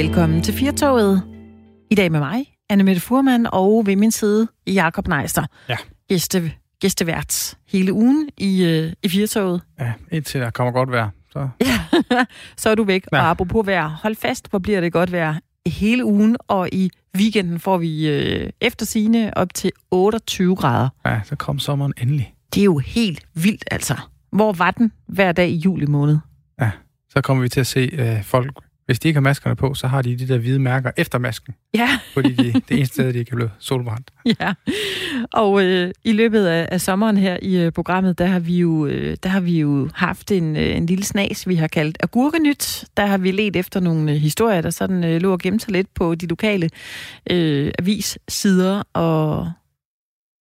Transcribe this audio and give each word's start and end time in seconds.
Velkommen 0.00 0.42
til 0.42 0.54
Firtoget. 0.54 1.22
I 1.90 1.94
dag 1.94 2.12
med 2.12 2.20
mig, 2.20 2.44
Anne 2.68 2.84
Mette 2.84 3.00
Furman, 3.00 3.46
og 3.52 3.86
ved 3.86 3.96
min 3.96 4.10
side, 4.10 4.48
Jakob 4.66 5.08
Neister. 5.08 5.46
Ja. 5.68 5.76
Gæste, 6.08 6.52
gæstevært 6.80 7.58
hele 7.68 7.92
ugen 7.92 8.28
i, 8.38 8.64
øh, 8.64 8.92
i 9.02 9.08
Firtoget. 9.08 9.62
Ja, 9.80 9.92
indtil 10.10 10.40
der 10.40 10.50
kommer 10.50 10.72
godt 10.72 10.90
vejr. 10.90 11.08
Så. 11.32 11.48
Ja, 12.10 12.24
så 12.56 12.70
er 12.70 12.74
du 12.74 12.84
væk. 12.84 13.04
Ja. 13.12 13.18
Og 13.18 13.30
apropos 13.30 13.66
vejr, 13.66 13.88
hold 14.02 14.16
fast, 14.16 14.50
hvor 14.50 14.58
bliver 14.58 14.80
det 14.80 14.92
godt 14.92 15.12
vejr 15.12 15.34
hele 15.66 16.04
ugen, 16.04 16.36
og 16.48 16.68
i 16.72 16.90
weekenden 17.16 17.58
får 17.60 17.78
vi 17.78 18.08
øh, 18.08 18.50
efter 18.60 18.86
sine 18.86 19.36
op 19.36 19.54
til 19.54 19.72
28 19.90 20.56
grader. 20.56 20.88
ja, 21.06 21.20
så 21.24 21.36
kom 21.36 21.58
sommeren 21.58 21.92
endelig. 22.00 22.34
Det 22.54 22.60
er 22.60 22.64
jo 22.64 22.78
helt 22.78 23.26
vildt, 23.34 23.64
altså. 23.70 23.94
Hvor 24.32 24.52
var 24.52 24.70
den 24.70 24.92
hver 25.06 25.32
dag 25.32 25.48
i 25.48 25.56
juli 25.56 25.86
måned? 25.86 26.18
Ja, 26.60 26.70
så 27.10 27.20
kommer 27.20 27.42
vi 27.42 27.48
til 27.48 27.60
at 27.60 27.66
se 27.66 27.90
øh, 27.92 28.24
folk, 28.24 28.52
hvis 28.90 28.98
de 28.98 29.08
ikke 29.08 29.16
har 29.16 29.22
maskerne 29.22 29.56
på, 29.56 29.74
så 29.74 29.86
har 29.86 30.02
de 30.02 30.16
de 30.16 30.28
der 30.28 30.38
hvide 30.38 30.58
mærker 30.58 30.90
efter 30.96 31.18
masken, 31.18 31.54
Ja, 31.74 31.88
fordi 32.14 32.32
de, 32.32 32.52
det 32.52 32.76
eneste 32.76 32.94
sted, 32.94 33.12
de 33.12 33.18
ikke 33.18 33.30
er 33.32 33.36
blevet 33.36 33.52
solbrændt. 33.58 34.10
Ja, 34.40 34.54
og 35.32 35.62
øh, 35.62 35.90
i 36.04 36.12
løbet 36.12 36.46
af, 36.46 36.68
af 36.72 36.80
sommeren 36.80 37.16
her 37.16 37.38
i 37.42 37.56
øh, 37.56 37.72
programmet, 37.72 38.18
der 38.18 38.26
har 38.26 38.38
vi 38.38 38.58
jo, 38.58 38.86
øh, 38.86 39.16
der 39.22 39.28
har 39.28 39.40
vi 39.40 39.60
jo 39.60 39.88
haft 39.94 40.32
en, 40.32 40.56
øh, 40.56 40.76
en 40.76 40.86
lille 40.86 41.04
snas, 41.04 41.48
vi 41.48 41.54
har 41.54 41.66
kaldt 41.66 41.98
Agurkenyt. 42.00 42.84
Der 42.96 43.06
har 43.06 43.18
vi 43.18 43.30
let 43.30 43.56
efter 43.56 43.80
nogle 43.80 44.12
øh, 44.12 44.16
historier, 44.16 44.60
der 44.60 44.70
sådan 44.70 45.04
øh, 45.04 45.20
lå 45.20 45.32
og 45.32 45.38
gemte 45.38 45.64
sig 45.64 45.72
lidt 45.72 45.94
på 45.94 46.14
de 46.14 46.26
lokale 46.26 46.70
øh, 47.30 47.72
avissider 47.78 48.82
og 48.92 49.52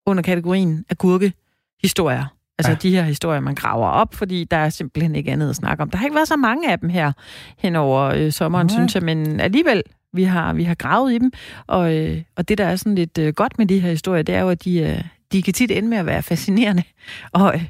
under 0.05 0.23
kategorien 0.23 0.85
agurkehistorier. 0.89 2.38
Altså 2.59 2.71
ja. 2.71 2.75
Ja. 2.83 2.89
de 2.89 2.95
her 2.95 3.03
historier, 3.03 3.39
man 3.39 3.55
graver 3.55 3.87
op, 3.87 4.13
fordi 4.15 4.43
der 4.43 4.57
er 4.57 4.69
simpelthen 4.69 5.15
ikke 5.15 5.31
andet 5.31 5.49
at 5.49 5.55
snakke 5.55 5.83
om. 5.83 5.89
Der 5.89 5.97
har 5.97 6.05
ikke 6.05 6.15
været 6.15 6.27
så 6.27 6.35
mange 6.35 6.71
af 6.71 6.79
dem 6.79 6.89
her 6.89 7.11
hen 7.57 7.75
over 7.75 8.01
øh, 8.01 8.31
sommeren, 8.31 8.67
Nej. 8.67 8.75
synes 8.75 8.95
jeg, 8.95 9.03
men 9.03 9.39
alligevel, 9.39 9.83
vi 10.13 10.23
har, 10.23 10.53
vi 10.53 10.63
har 10.63 10.75
gravet 10.75 11.13
i 11.13 11.17
dem. 11.17 11.31
Og, 11.67 11.95
øh, 11.95 12.21
og 12.37 12.47
det, 12.49 12.57
der 12.57 12.65
er 12.65 12.75
sådan 12.75 12.95
lidt 12.95 13.17
øh, 13.17 13.33
godt 13.33 13.57
med 13.57 13.65
de 13.65 13.79
her 13.79 13.89
historier, 13.89 14.23
det 14.23 14.35
er 14.35 14.41
jo, 14.41 14.49
at 14.49 14.63
de, 14.63 14.79
øh, 14.79 15.03
de 15.31 15.41
kan 15.41 15.53
tit 15.53 15.71
ende 15.71 15.89
med 15.89 15.97
at 15.97 16.05
være 16.05 16.23
fascinerende. 16.23 16.83
Og 17.31 17.51
øh, 17.55 17.65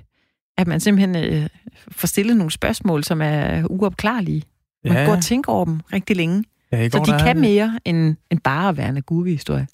at 0.58 0.68
man 0.68 0.80
simpelthen 0.80 1.16
øh, 1.34 1.50
får 1.92 2.08
stillet 2.08 2.38
nogle 2.38 2.52
spørgsmål, 2.52 3.04
som 3.04 3.22
er 3.22 3.64
uopklarlige. 3.70 4.44
Man 4.84 4.94
ja. 4.94 5.06
går 5.06 5.16
og 5.16 5.22
tænker 5.24 5.52
over 5.52 5.66
dem 5.66 5.80
rigtig 5.94 6.16
længe. 6.16 6.44
ja, 6.72 6.82
i 6.82 6.90
Så 6.90 6.98
går, 6.98 7.06
de 7.06 7.20
kan 7.24 7.40
mere 7.40 7.80
end, 7.86 8.16
end 8.32 8.40
bare 8.40 8.70
at 8.70 8.78
være 8.78 8.90
en 8.90 8.98
agurkehistorie. 8.98 9.68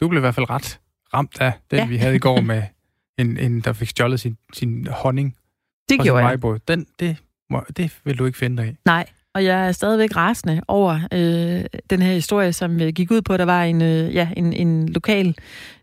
Du 0.00 0.08
blev 0.08 0.18
i 0.18 0.20
hvert 0.20 0.34
fald 0.34 0.50
ret 0.50 0.80
ramt 1.14 1.40
af 1.40 1.52
den, 1.70 1.76
Ja. 1.78 1.82
ja. 1.82 1.88
vi 1.88 1.96
havde 1.96 2.16
i 2.16 2.18
går 2.18 2.40
med 2.40 2.62
en, 3.18 3.38
en 3.38 3.60
der 3.60 3.72
fik 3.72 3.88
stjålet 3.88 4.20
sin, 4.20 4.36
sin 4.52 4.86
honning 4.90 5.36
Det 5.88 6.00
gjorde 6.00 6.26
jeg. 6.26 6.42
Den, 6.68 6.86
det, 7.00 7.16
må, 7.50 7.64
det 7.76 8.00
vil 8.04 8.18
du 8.18 8.26
ikke 8.26 8.38
finde 8.38 8.62
dig 8.62 8.70
i. 8.70 8.76
Nej, 8.84 9.06
og 9.34 9.44
jeg 9.44 9.68
er 9.68 9.72
stadigvæk 9.72 10.16
rasende 10.16 10.60
over 10.68 11.00
øh, 11.12 11.64
den 11.90 12.02
her 12.02 12.12
historie, 12.12 12.52
som 12.52 12.80
øh, 12.80 12.88
gik 12.88 13.10
ud 13.10 13.22
på, 13.22 13.32
at 13.32 13.38
der 13.38 13.44
var 13.44 13.62
en, 13.64 13.82
øh, 13.82 14.14
ja, 14.14 14.28
en, 14.36 14.52
en 14.52 14.88
lokal 14.88 15.36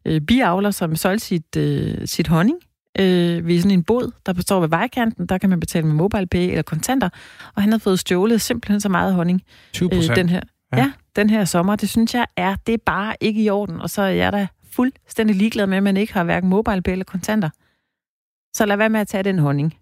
øh, 0.06 0.22
biavler, 0.22 0.72
som 0.72 0.96
solgte 0.96 1.26
sit, 1.26 1.58
øh, 1.58 2.08
sit 2.08 2.28
honning 2.28 2.60
øh, 3.00 3.48
ved 3.48 3.60
sådan 3.60 3.72
en 3.72 3.84
båd, 3.84 4.12
der 4.26 4.34
består 4.34 4.60
ved 4.60 4.70
vejkanten. 4.70 5.26
Der 5.26 5.38
kan 5.38 5.50
man 5.50 5.60
betale 5.60 5.88
med 5.88 5.96
MobilePay 5.96 6.50
eller 6.50 6.62
kontanter. 6.62 7.10
Og 7.56 7.62
han 7.62 7.72
havde 7.72 7.80
fået 7.80 8.00
stjålet 8.00 8.42
simpelthen 8.42 8.82
så 8.82 8.90
meget 8.90 9.14
honning 9.14 9.42
20 9.74 9.90
øh, 9.92 9.98
procent. 9.98 10.16
den 10.16 10.30
her, 10.30 10.42
ja. 10.74 10.78
Ja. 10.78 10.84
ja, 10.84 10.92
den 11.16 11.30
her 11.30 11.46
sommer. 11.46 11.76
Det 11.76 11.90
synes 11.90 12.14
jeg 12.14 12.26
er, 12.38 12.56
det 12.68 12.74
er 12.74 12.78
bare 12.86 13.16
ikke 13.22 13.44
i 13.44 13.50
orden. 13.50 13.82
Og 13.82 13.90
så 13.90 14.02
er 14.02 14.08
jeg 14.08 14.34
da 14.34 14.48
fuldstændig 14.74 15.36
ligeglad 15.36 15.68
med, 15.68 15.78
at 15.78 15.84
man 15.84 15.98
ikke 15.98 16.14
har 16.14 16.24
hverken 16.24 16.50
MobilePay 16.50 16.92
eller 16.92 17.06
kontanter. 17.06 17.50
Så 18.56 18.66
lad 18.66 18.78
være 18.78 18.90
med 18.90 19.00
at 19.00 19.08
tage 19.08 19.24
den 19.24 19.40
honning. 19.40 19.78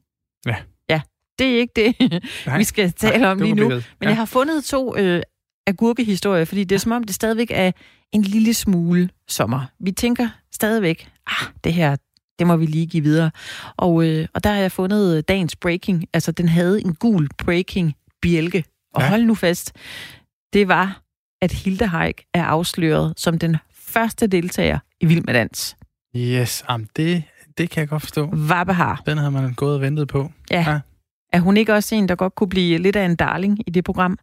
Ja. 0.46 0.56
Ja, 0.90 1.02
det 1.40 1.48
er 1.56 1.60
ikke 1.60 1.74
det, 1.76 1.96
Nej, 2.48 2.58
vi 2.58 2.64
skal 2.64 2.92
tale 2.94 3.28
om 3.28 3.38
du 3.38 3.44
lige 3.44 3.56
nu. 3.56 3.70
Men 3.70 3.82
ja. 4.02 4.08
jeg 4.08 4.18
har 4.18 4.26
fundet 4.26 4.64
to 4.64 4.98
øh, 4.98 5.22
agurkehistorier, 5.68 6.46
fordi 6.46 6.64
det 6.64 6.76
er 6.76 6.80
som 6.80 6.92
om, 6.92 7.04
det 7.04 7.16
stadigvæk 7.16 7.52
er 7.54 7.72
en 8.12 8.22
lille 8.22 8.54
smule 8.54 9.10
sommer. 9.28 9.66
Vi 9.80 9.92
tænker 9.92 10.30
stadigvæk, 10.52 11.12
ah, 11.28 11.48
det 11.64 11.74
her, 11.74 11.96
det 12.40 12.48
må 12.48 12.56
vi 12.58 12.66
lige 12.66 12.88
give 12.88 13.04
videre. 13.04 13.32
Og, 13.78 14.08
øh, 14.08 14.28
og 14.34 14.44
der 14.44 14.50
har 14.50 14.60
jeg 14.60 14.72
fundet 14.72 15.18
øh, 15.18 15.24
dagens 15.28 15.56
breaking, 15.56 16.06
altså 16.14 16.32
den 16.32 16.50
havde 16.50 16.82
en 16.82 16.96
gul 16.96 17.30
breaking 17.38 17.96
bjælke. 18.22 18.64
Og 18.94 19.02
Ja. 19.02 19.10
hold 19.10 19.24
nu 19.24 19.36
fast, 19.36 19.72
det 20.54 20.68
var, 20.68 21.02
at 21.42 21.52
Hilde 21.52 21.86
Haik 21.88 22.24
er 22.34 22.44
afsløret 22.46 23.14
som 23.18 23.40
den 23.40 23.58
første 23.74 24.28
deltager 24.28 24.80
i 25.02 25.06
Vild 25.06 25.24
med 25.24 25.34
Dans. 25.34 25.78
Yes, 26.16 26.64
am, 26.68 26.88
det, 26.96 27.24
det 27.58 27.70
kan 27.70 27.82
jeg 27.82 27.90
godt 27.90 28.02
forstå. 28.02 28.30
Vabehar. 28.34 29.02
Den 29.06 29.18
havde 29.18 29.32
man 29.32 29.54
gået 29.54 29.76
og 29.76 29.82
ventet 29.82 30.08
på. 30.08 30.32
Ja. 30.52 30.66
Ja. 30.68 30.80
Er 31.34 31.40
hun 31.40 31.58
ikke 31.58 31.74
også 31.74 31.96
en, 31.96 32.10
der 32.10 32.16
godt 32.16 32.36
kunne 32.36 32.50
blive 32.50 32.78
lidt 32.78 32.96
af 32.96 33.06
en 33.06 33.16
darling 33.16 33.60
i 33.68 33.72
det 33.72 33.84
program? 33.84 34.18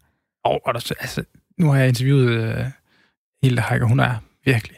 Og, 0.45 0.61
og 0.67 0.75
der, 0.75 0.81
så- 0.81 0.95
altså, 1.01 1.25
nu 1.59 1.71
har 1.71 1.79
jeg 1.79 1.89
interviewet 1.89 2.29
øh, 2.31 2.65
Hilde 3.43 3.63
Heiker. 3.69 3.87
Hun 3.87 4.01
er 4.01 4.15
virkelig 4.45 4.77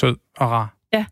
sød 0.00 0.16
og 0.36 0.50
rar. 0.50 0.76
Ja. 0.92 1.04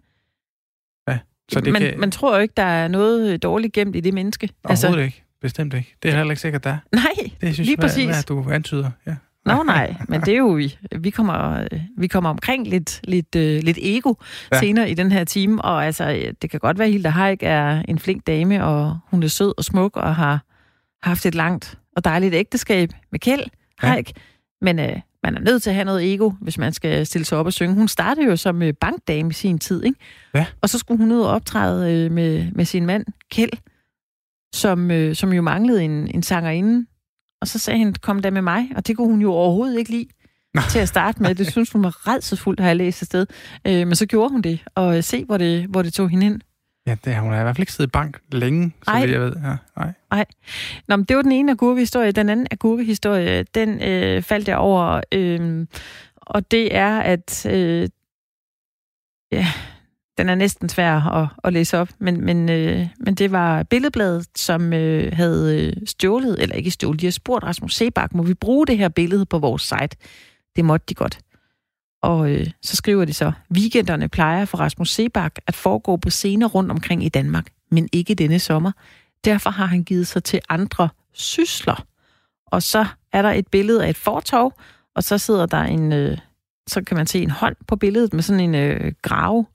Ja, 1.08 1.18
så 1.52 1.60
det 1.60 1.72
man, 1.72 1.82
kan... 1.82 2.00
man 2.00 2.10
tror 2.10 2.34
jo 2.36 2.42
ikke, 2.42 2.54
der 2.56 2.62
er 2.62 2.88
noget 2.88 3.42
dårligt 3.42 3.72
gemt 3.72 3.96
i 3.96 4.00
det 4.00 4.14
menneske. 4.14 4.48
Overhovedet 4.64 4.84
altså, 4.98 5.00
ikke. 5.04 5.24
Bestemt 5.40 5.74
ikke. 5.74 5.94
Det 6.02 6.10
er 6.10 6.16
heller 6.16 6.30
ikke 6.32 6.40
sikkert, 6.40 6.64
der 6.64 6.70
er. 6.70 6.78
Nej, 6.92 7.30
Det 7.40 7.54
synes 7.54 7.58
Lige 7.66 7.76
hvad, 7.76 7.88
præcis. 7.88 8.04
hvad 8.06 8.22
du 8.22 8.50
antyder. 8.50 8.90
Ja. 9.06 9.16
Nå 9.46 9.62
nej, 9.62 9.96
men 10.08 10.20
det 10.20 10.34
er 10.34 10.38
jo, 10.38 10.48
vi, 10.48 10.78
vi 10.98 11.10
kommer, 11.10 11.60
øh, 11.72 11.80
vi 11.98 12.06
kommer 12.06 12.30
omkring 12.30 12.68
lidt, 12.68 13.00
lidt, 13.04 13.36
øh, 13.36 13.62
lidt 13.62 13.78
ego 13.82 14.14
ja. 14.52 14.56
Ja. 14.56 14.60
senere 14.60 14.90
i 14.90 14.94
den 14.94 15.12
her 15.12 15.24
time, 15.24 15.62
og 15.62 15.86
altså, 15.86 16.10
øh, 16.10 16.32
det 16.42 16.50
kan 16.50 16.60
godt 16.60 16.78
være, 16.78 16.86
at 16.86 16.92
Hilda 16.92 17.08
Haik 17.08 17.38
er 17.42 17.82
en 17.88 17.98
flink 17.98 18.26
dame, 18.26 18.64
og 18.64 18.98
hun 19.10 19.22
er 19.22 19.28
sød 19.28 19.54
og 19.58 19.64
smuk, 19.64 19.96
og 19.96 20.16
har 20.16 20.40
haft 21.02 21.26
et 21.26 21.34
langt 21.34 21.78
og 21.96 22.04
dejligt 22.04 22.34
ægteskab 22.34 22.90
med 23.12 23.20
Kjeld 23.20 23.44
Ja. 23.82 23.88
Haik, 23.88 24.12
men 24.60 24.78
øh, 24.78 25.00
man 25.22 25.36
er 25.36 25.40
nødt 25.40 25.62
til 25.62 25.70
at 25.70 25.74
have 25.74 25.84
noget 25.84 26.14
ego, 26.14 26.30
hvis 26.40 26.58
man 26.58 26.72
skal 26.72 27.06
stille 27.06 27.24
sig 27.24 27.38
op 27.38 27.46
og 27.46 27.52
synge. 27.52 27.74
Hun 27.74 27.88
startede 27.88 28.26
jo 28.26 28.36
som 28.36 28.62
øh, 28.62 28.74
bankdame 28.80 29.30
i 29.30 29.32
sin 29.32 29.58
tid, 29.58 29.84
ikke? 29.84 29.98
Ja. 30.34 30.46
Og 30.60 30.68
så 30.68 30.78
skulle 30.78 30.98
hun 30.98 31.12
ud 31.12 31.20
og 31.20 31.30
optræde 31.30 31.92
øh, 31.92 32.10
med, 32.12 32.46
med 32.52 32.64
sin 32.64 32.86
mand, 32.86 33.04
Kjeld, 33.30 33.52
som, 34.54 34.90
øh, 34.90 35.14
som 35.14 35.32
jo 35.32 35.42
manglede 35.42 35.84
en, 35.84 36.08
en 36.14 36.22
sangerinde, 36.22 36.86
og 37.42 37.48
så 37.48 37.58
sagde 37.58 37.78
han, 37.78 37.94
kom 37.94 38.22
da 38.22 38.30
med 38.30 38.42
mig, 38.42 38.70
og 38.76 38.86
det 38.86 38.96
kunne 38.96 39.06
hun 39.06 39.20
jo 39.20 39.32
overhovedet 39.32 39.78
ikke 39.78 39.90
lide 39.90 40.08
til 40.70 40.78
at 40.78 40.88
starte 40.88 41.22
med. 41.22 41.34
Det 41.34 41.50
synes 41.52 41.70
hun 41.70 41.84
var 41.84 42.08
redselsfuldt, 42.08 42.60
har 42.60 42.66
jeg 42.66 42.76
læst 42.76 43.04
sted. 43.04 43.26
Øh, 43.66 43.86
men 43.86 43.94
så 43.94 44.06
gjorde 44.06 44.30
hun 44.30 44.42
det, 44.42 44.60
og 44.74 44.96
øh, 44.96 45.02
se, 45.02 45.24
hvor 45.24 45.36
det, 45.36 45.66
hvor 45.66 45.82
det 45.82 45.92
tog 45.92 46.08
hende 46.08 46.26
ind. 46.26 46.40
ja, 46.86 46.96
det 47.04 47.16
hun 47.16 47.32
har 47.32 47.40
i 47.40 47.42
hvert 47.42 47.56
fald 47.56 47.62
ikke 47.62 47.72
siddet 47.72 47.88
i 47.88 47.90
bank 47.90 48.20
længe, 48.32 48.72
så 48.82 48.90
Ej. 48.90 49.00
vidt 49.00 49.10
jeg 49.10 49.20
ved. 49.20 49.32
Ja, 49.44 49.56
nej. 50.10 50.24
Nå, 50.88 50.96
men 50.96 51.04
det 51.04 51.16
var 51.16 51.22
den 51.22 51.32
ene 51.32 51.52
agurkehistorie. 51.52 52.12
Den 52.12 52.28
anden 52.28 52.46
agurkehistorie, 52.50 53.42
den 53.54 53.82
øh, 53.82 54.22
faldt 54.22 54.48
jeg 54.48 54.56
over. 54.56 55.00
Øh, 55.12 55.66
og 56.16 56.50
det 56.50 56.76
er, 56.76 56.98
at... 56.98 57.46
Øh, 57.46 57.88
ja, 59.32 59.46
den 60.22 60.28
er 60.28 60.34
næsten 60.34 60.68
svær 60.68 60.94
at, 60.94 61.28
at 61.44 61.52
læse 61.52 61.78
op, 61.78 61.88
men, 61.98 62.24
men, 62.24 62.48
øh, 62.48 62.86
men 62.98 63.14
det 63.14 63.32
var 63.32 63.62
Billedbladet, 63.62 64.26
som 64.36 64.72
øh, 64.72 65.12
havde 65.12 65.66
øh, 65.66 65.86
stjålet, 65.86 66.42
eller 66.42 66.56
ikke 66.56 66.70
stjålet, 66.70 67.00
de 67.00 67.06
har 67.06 67.10
spurgt 67.10 67.44
Rasmus 67.44 67.74
Sebak, 67.74 68.14
må 68.14 68.22
vi 68.22 68.34
bruge 68.34 68.66
det 68.66 68.78
her 68.78 68.88
billede 68.88 69.26
på 69.26 69.38
vores 69.38 69.62
site? 69.62 69.96
Det 70.56 70.64
måtte 70.64 70.86
de 70.88 70.94
godt. 70.94 71.18
Og 72.02 72.30
øh, 72.30 72.46
så 72.62 72.76
skriver 72.76 73.04
de 73.04 73.12
så, 73.12 73.32
weekenderne 73.54 74.08
plejer 74.08 74.44
for 74.44 74.58
Rasmus 74.58 74.90
Sebak 74.90 75.38
at 75.46 75.54
foregå 75.54 75.96
på 75.96 76.10
scener 76.10 76.46
rundt 76.46 76.70
omkring 76.70 77.04
i 77.04 77.08
Danmark, 77.08 77.46
men 77.70 77.88
ikke 77.92 78.14
denne 78.14 78.38
sommer. 78.38 78.72
Derfor 79.24 79.50
har 79.50 79.66
han 79.66 79.84
givet 79.84 80.06
sig 80.06 80.24
til 80.24 80.40
andre 80.48 80.88
sysler. 81.12 81.86
Og 82.46 82.62
så 82.62 82.86
er 83.12 83.22
der 83.22 83.30
et 83.30 83.48
billede 83.48 83.84
af 83.84 83.90
et 83.90 83.96
fortov, 83.96 84.52
og 84.94 85.04
så 85.04 85.18
sidder 85.18 85.46
der 85.46 85.62
en, 85.62 85.92
øh, 85.92 86.18
så 86.66 86.82
kan 86.84 86.96
man 86.96 87.06
se 87.06 87.22
en 87.22 87.30
hånd 87.30 87.56
på 87.66 87.76
billedet 87.76 88.14
med 88.14 88.22
sådan 88.22 88.40
en 88.40 88.54
øh, 88.54 88.92
grave, 89.02 89.46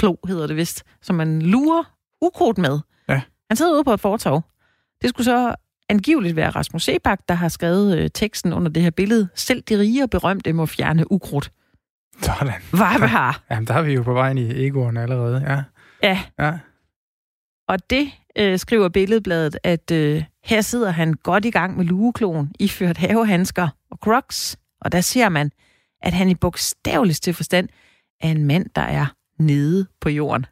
lugeklo 0.00 0.16
hedder 0.26 0.46
det 0.46 0.56
vist, 0.56 0.84
som 1.02 1.16
man 1.16 1.42
lurer 1.42 1.84
ukrudt 2.20 2.58
med. 2.58 2.80
Ja. 3.08 3.20
Han 3.50 3.56
sidder 3.56 3.74
ude 3.74 3.84
på 3.84 3.94
et 3.94 4.00
fortov. 4.00 4.42
Det 5.02 5.10
skulle 5.10 5.24
så 5.24 5.54
angiveligt 5.88 6.36
være 6.36 6.50
Rasmus 6.50 6.82
Sebak, 6.84 7.20
der 7.28 7.34
har 7.34 7.48
skrevet 7.48 7.98
øh, 7.98 8.10
teksten 8.14 8.52
under 8.52 8.72
det 8.72 8.82
her 8.82 8.90
billede. 8.90 9.28
Selv 9.34 9.62
de 9.62 9.78
rige 9.78 10.02
og 10.02 10.10
berømte 10.10 10.52
må 10.52 10.66
fjerne 10.66 11.12
ukrudt. 11.12 11.52
Sådan. 12.20 12.52
Hvad 12.70 13.08
har? 13.08 13.42
Jamen, 13.50 13.66
der 13.66 13.74
er 13.74 13.82
vi 13.82 13.94
jo 13.94 14.02
på 14.02 14.12
vejen 14.12 14.38
i 14.38 14.66
egoen 14.66 14.96
allerede. 14.96 15.42
Ja. 15.48 15.62
Ja, 16.02 16.22
ja. 16.38 16.58
Og 17.68 17.90
det 17.90 18.10
øh, 18.38 18.58
skriver 18.58 18.88
Billedbladet, 18.88 19.58
at 19.62 19.90
øh, 19.90 20.24
her 20.44 20.60
sidder 20.60 20.90
han 20.90 21.14
godt 21.14 21.44
i 21.44 21.50
gang 21.50 21.76
med 21.76 21.84
lugekloen, 21.84 22.54
iført 22.60 22.96
havehandsker 22.96 23.68
og 23.90 23.98
crocs, 24.02 24.56
og 24.80 24.92
der 24.92 25.00
ser 25.00 25.28
man, 25.28 25.50
at 26.02 26.12
han 26.12 26.28
i 26.28 26.34
bogstaveligste 26.34 27.34
forstand 27.34 27.68
er 28.20 28.28
en 28.28 28.44
mand, 28.44 28.66
der 28.76 28.82
er 28.82 29.06
nede 29.46 29.86
på 30.00 30.08
jorden. 30.08 30.46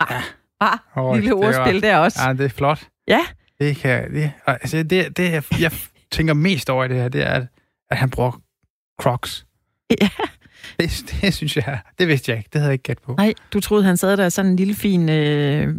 Ah, 0.00 0.22
ah, 0.60 0.78
lille 1.14 1.30
det 1.30 1.36
var- 1.38 1.46
ordspil 1.46 1.82
der 1.82 1.96
også. 1.96 2.18
Ja, 2.26 2.32
det 2.32 2.44
er 2.44 2.48
flot. 2.48 2.88
Ja, 3.08 3.20
Det 3.60 3.76
kan... 3.76 4.14
Det, 4.14 4.32
altså, 4.46 4.82
det, 4.82 5.16
det, 5.16 5.32
jeg, 5.32 5.42
jeg 5.60 5.72
tænker 6.10 6.34
mest 6.34 6.70
over 6.70 6.84
i 6.84 6.88
det 6.88 6.96
her, 6.96 7.08
det 7.08 7.22
er, 7.22 7.30
at, 7.30 7.46
at 7.90 7.96
han 7.98 8.10
bruger 8.10 8.40
crocs. 9.00 9.46
Ja. 10.00 10.08
Det, 10.80 11.04
det 11.22 11.34
synes 11.34 11.56
jeg... 11.56 11.80
Det 11.98 12.08
vidste 12.08 12.30
jeg 12.32 12.38
ikke. 12.38 12.48
Det 12.52 12.60
havde 12.60 12.68
jeg 12.68 12.72
ikke 12.74 12.82
gæt 12.82 12.98
på. 12.98 13.14
nej, 13.18 13.34
du 13.52 13.60
troede, 13.60 13.84
han 13.84 13.96
sad 13.96 14.16
der 14.16 14.28
sådan 14.28 14.50
en 14.50 14.56
lille 14.56 14.74
fin, 14.74 15.08
øh, 15.08 15.74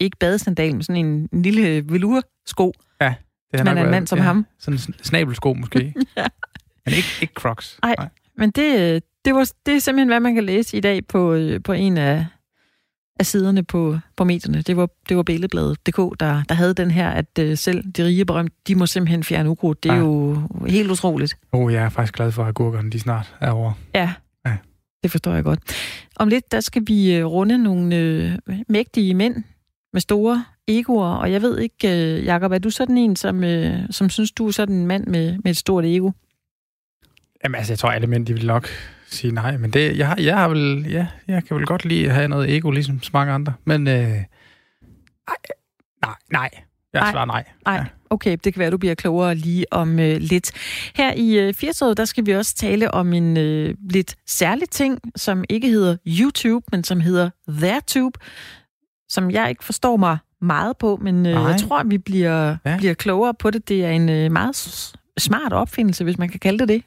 ikke 0.00 0.16
badesandal, 0.20 0.72
men 0.72 0.82
sådan 0.82 1.06
en, 1.06 1.28
en 1.32 1.42
lille 1.42 1.88
velursko. 1.92 2.72
Det 3.52 3.60
har 3.60 3.64
man 3.64 3.78
er 3.78 3.84
en 3.84 3.90
mand 3.90 4.06
som 4.06 4.18
ham. 4.18 4.46
Sådan 4.58 4.78
en 4.88 4.94
snabelsko 5.02 5.52
måske. 5.54 5.94
Ja. 6.16 6.26
Men 6.84 6.94
ikke, 6.94 7.08
ikke 7.20 7.34
Crocs. 7.34 7.78
Nej, 7.82 7.94
men 8.38 8.50
det, 8.50 9.02
det, 9.24 9.34
var, 9.34 9.50
det 9.66 9.74
er 9.74 9.78
simpelthen, 9.78 10.08
hvad 10.08 10.20
man 10.20 10.34
kan 10.34 10.44
læse 10.44 10.76
i 10.76 10.80
dag 10.80 11.06
på, 11.06 11.38
på 11.64 11.72
en 11.72 11.98
af, 11.98 12.26
af 13.18 13.26
siderne 13.26 13.62
på, 13.62 13.98
på 14.16 14.24
medierne. 14.24 14.62
Det 14.62 14.76
var, 14.76 14.88
det 15.08 15.16
var 15.16 15.22
Billedbladet.dk, 15.22 16.20
der, 16.20 16.42
der 16.48 16.54
havde 16.54 16.74
den 16.74 16.90
her, 16.90 17.10
at 17.10 17.38
uh, 17.40 17.54
selv 17.54 17.84
de 17.92 18.04
rige 18.04 18.24
berømte, 18.24 18.56
de 18.68 18.74
må 18.74 18.86
simpelthen 18.86 19.24
fjerne 19.24 19.50
ukrudt. 19.50 19.82
Det 19.82 19.90
er 19.90 19.94
ja. 19.94 20.00
jo 20.00 20.42
helt 20.66 20.90
utroligt. 20.90 21.36
Oh, 21.52 21.72
jeg 21.72 21.84
er 21.84 21.88
faktisk 21.88 22.14
glad 22.14 22.32
for, 22.32 22.44
at 22.44 22.54
gurkerne 22.54 22.90
de 22.90 23.00
snart 23.00 23.36
er 23.40 23.50
over. 23.50 23.72
Ja, 23.94 24.12
ja, 24.46 24.56
det 25.02 25.10
forstår 25.10 25.34
jeg 25.34 25.44
godt. 25.44 25.60
Om 26.16 26.28
lidt, 26.28 26.52
der 26.52 26.60
skal 26.60 26.82
vi 26.86 27.22
uh, 27.22 27.32
runde 27.32 27.58
nogle 27.58 28.38
uh, 28.48 28.54
mægtige 28.68 29.14
mænd 29.14 29.44
med 29.92 30.00
store 30.00 30.44
egoer, 30.68 31.08
og 31.08 31.32
jeg 31.32 31.42
ved 31.42 31.58
ikke, 31.58 31.88
uh, 31.88 32.24
Jacob, 32.24 32.52
er 32.52 32.58
du 32.58 32.70
sådan 32.70 32.98
en, 32.98 33.16
som, 33.16 33.36
uh, 33.36 33.70
som 33.90 34.10
synes, 34.10 34.32
du 34.32 34.46
er 34.46 34.50
sådan 34.50 34.76
en 34.76 34.86
mand 34.86 35.06
med, 35.06 35.38
med 35.44 35.50
et 35.50 35.56
stort 35.56 35.84
ego? 35.84 36.10
Jamen 37.44 37.54
altså, 37.54 37.72
jeg 37.72 37.78
tror, 37.78 37.90
alle 37.90 38.06
mænd, 38.06 38.26
de 38.26 38.34
vil 38.34 38.46
nok 38.46 38.68
sige 39.12 39.32
nej, 39.32 39.56
men 39.56 39.70
det, 39.70 39.98
jeg, 39.98 40.16
jeg 40.18 40.36
har 40.36 40.48
vel, 40.48 40.86
ja, 40.90 41.06
jeg 41.28 41.44
kan 41.44 41.56
vel 41.56 41.66
godt 41.66 41.84
lide 41.84 42.06
at 42.06 42.14
have 42.14 42.28
noget 42.28 42.56
ego, 42.56 42.70
ligesom 42.70 43.02
så 43.02 43.10
mange 43.12 43.32
andre, 43.32 43.52
men 43.64 43.88
øh, 43.88 43.94
nej, 43.94 44.24
nej, 46.02 46.14
nej, 46.32 46.50
jeg 46.92 47.08
svarer 47.12 47.24
nej. 47.24 47.44
Nej, 47.66 47.74
ja. 47.74 47.84
okay, 48.10 48.36
det 48.44 48.54
kan 48.54 48.60
være, 48.60 48.70
du 48.70 48.76
bliver 48.76 48.94
klogere 48.94 49.34
lige 49.34 49.72
om 49.72 49.98
øh, 49.98 50.16
lidt. 50.16 50.52
Her 50.94 51.12
i 51.12 51.38
øh, 51.38 51.54
80'ået, 51.56 51.94
der 51.94 52.04
skal 52.04 52.26
vi 52.26 52.32
også 52.32 52.54
tale 52.54 52.90
om 52.90 53.12
en 53.12 53.36
øh, 53.36 53.74
lidt 53.90 54.14
særlig 54.26 54.68
ting, 54.70 55.00
som 55.16 55.44
ikke 55.48 55.68
hedder 55.68 55.96
YouTube, 56.06 56.66
men 56.72 56.84
som 56.84 57.00
hedder 57.00 57.30
ThereTube, 57.48 58.18
som 59.08 59.30
jeg 59.30 59.48
ikke 59.48 59.64
forstår 59.64 59.96
mig 59.96 60.18
meget 60.40 60.76
på, 60.76 60.98
men 61.02 61.26
øh, 61.26 61.32
jeg 61.32 61.56
tror, 61.60 61.78
at 61.78 61.90
vi 61.90 61.98
bliver, 61.98 62.56
ja. 62.64 62.76
bliver 62.76 62.94
klogere 62.94 63.34
på 63.34 63.50
det. 63.50 63.68
Det 63.68 63.84
er 63.84 63.90
en 63.90 64.08
øh, 64.08 64.32
meget 64.32 64.56
smart 65.18 65.52
opfindelse, 65.52 66.04
hvis 66.04 66.18
man 66.18 66.28
kan 66.28 66.40
kalde 66.40 66.58
det 66.58 66.68
det. 66.68 66.82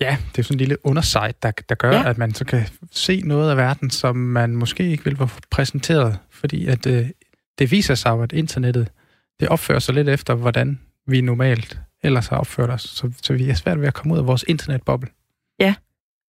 Ja, 0.00 0.16
det 0.32 0.38
er 0.38 0.42
sådan 0.42 0.54
en 0.54 0.58
lille 0.58 0.86
underside, 0.86 1.32
der, 1.42 1.50
der 1.68 1.74
gør, 1.74 1.92
ja. 1.92 2.08
at 2.08 2.18
man 2.18 2.34
så 2.34 2.44
kan 2.44 2.66
se 2.90 3.20
noget 3.20 3.50
af 3.50 3.56
verden, 3.56 3.90
som 3.90 4.16
man 4.16 4.56
måske 4.56 4.90
ikke 4.90 5.04
vil 5.04 5.16
få 5.16 5.28
præsenteret, 5.50 6.18
fordi 6.30 6.66
at 6.66 6.86
øh, 6.86 7.06
det 7.58 7.70
viser 7.70 7.94
sig 7.94 8.22
at 8.22 8.32
internettet 8.32 8.88
det 9.40 9.48
opfører 9.48 9.78
sig 9.78 9.94
lidt 9.94 10.08
efter, 10.08 10.34
hvordan 10.34 10.80
vi 11.06 11.20
normalt 11.20 11.80
ellers 12.02 12.26
har 12.26 12.36
opført 12.36 12.70
os. 12.70 12.82
Så, 12.82 13.12
så 13.22 13.32
vi 13.32 13.50
er 13.50 13.54
svært 13.54 13.80
ved 13.80 13.88
at 13.88 13.94
komme 13.94 14.14
ud 14.14 14.18
af 14.18 14.26
vores 14.26 14.44
internetboble. 14.48 15.08
Ja, 15.60 15.74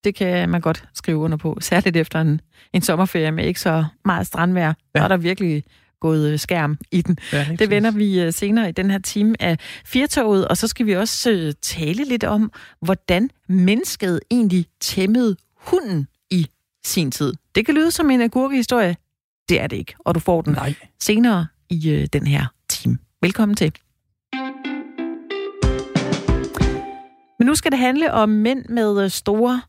det 0.03 0.15
kan 0.15 0.49
man 0.49 0.61
godt 0.61 0.83
skrive 0.93 1.17
under 1.17 1.37
på. 1.37 1.57
Særligt 1.61 1.97
efter 1.97 2.21
en, 2.21 2.41
en 2.73 2.81
sommerferie 2.81 3.31
med 3.31 3.45
ikke 3.45 3.59
så 3.59 3.85
meget 4.05 4.27
strandvejr. 4.27 4.73
Ja. 4.95 4.99
Så 4.99 5.03
er 5.03 5.07
der 5.07 5.17
virkelig 5.17 5.63
gået 6.01 6.31
øh, 6.31 6.39
skærm 6.39 6.77
i 6.91 7.01
den. 7.01 7.17
Ja, 7.33 7.47
det 7.59 7.69
vender 7.69 7.91
vi 7.91 8.21
øh, 8.21 8.33
senere 8.33 8.69
i 8.69 8.71
den 8.71 8.91
her 8.91 8.99
time 8.99 9.35
af 9.39 9.57
Firtoget, 9.85 10.47
og 10.47 10.57
så 10.57 10.67
skal 10.67 10.85
vi 10.85 10.95
også 10.95 11.31
øh, 11.31 11.53
tale 11.61 12.03
lidt 12.03 12.23
om, 12.23 12.51
hvordan 12.81 13.29
mennesket 13.49 14.19
egentlig 14.31 14.65
tæmmede 14.79 15.35
hunden 15.55 16.07
i 16.31 16.47
sin 16.85 17.11
tid. 17.11 17.33
Det 17.55 17.65
kan 17.65 17.75
lyde 17.75 17.91
som 17.91 18.09
en 18.09 18.21
agurkehistorie. 18.21 18.95
Det 19.49 19.61
er 19.61 19.67
det 19.67 19.77
ikke, 19.77 19.95
og 19.99 20.15
du 20.15 20.19
får 20.19 20.41
den 20.41 20.53
Nej. 20.53 20.73
senere 21.01 21.47
i 21.69 22.07
den 22.13 22.27
her 22.27 22.45
time. 22.69 22.97
Velkommen 23.21 23.55
til. 23.55 23.71
Men 27.39 27.45
nu 27.45 27.55
skal 27.55 27.71
det 27.71 27.79
handle 27.79 28.13
om 28.13 28.29
mænd 28.29 28.65
med 28.69 29.09
store 29.09 29.61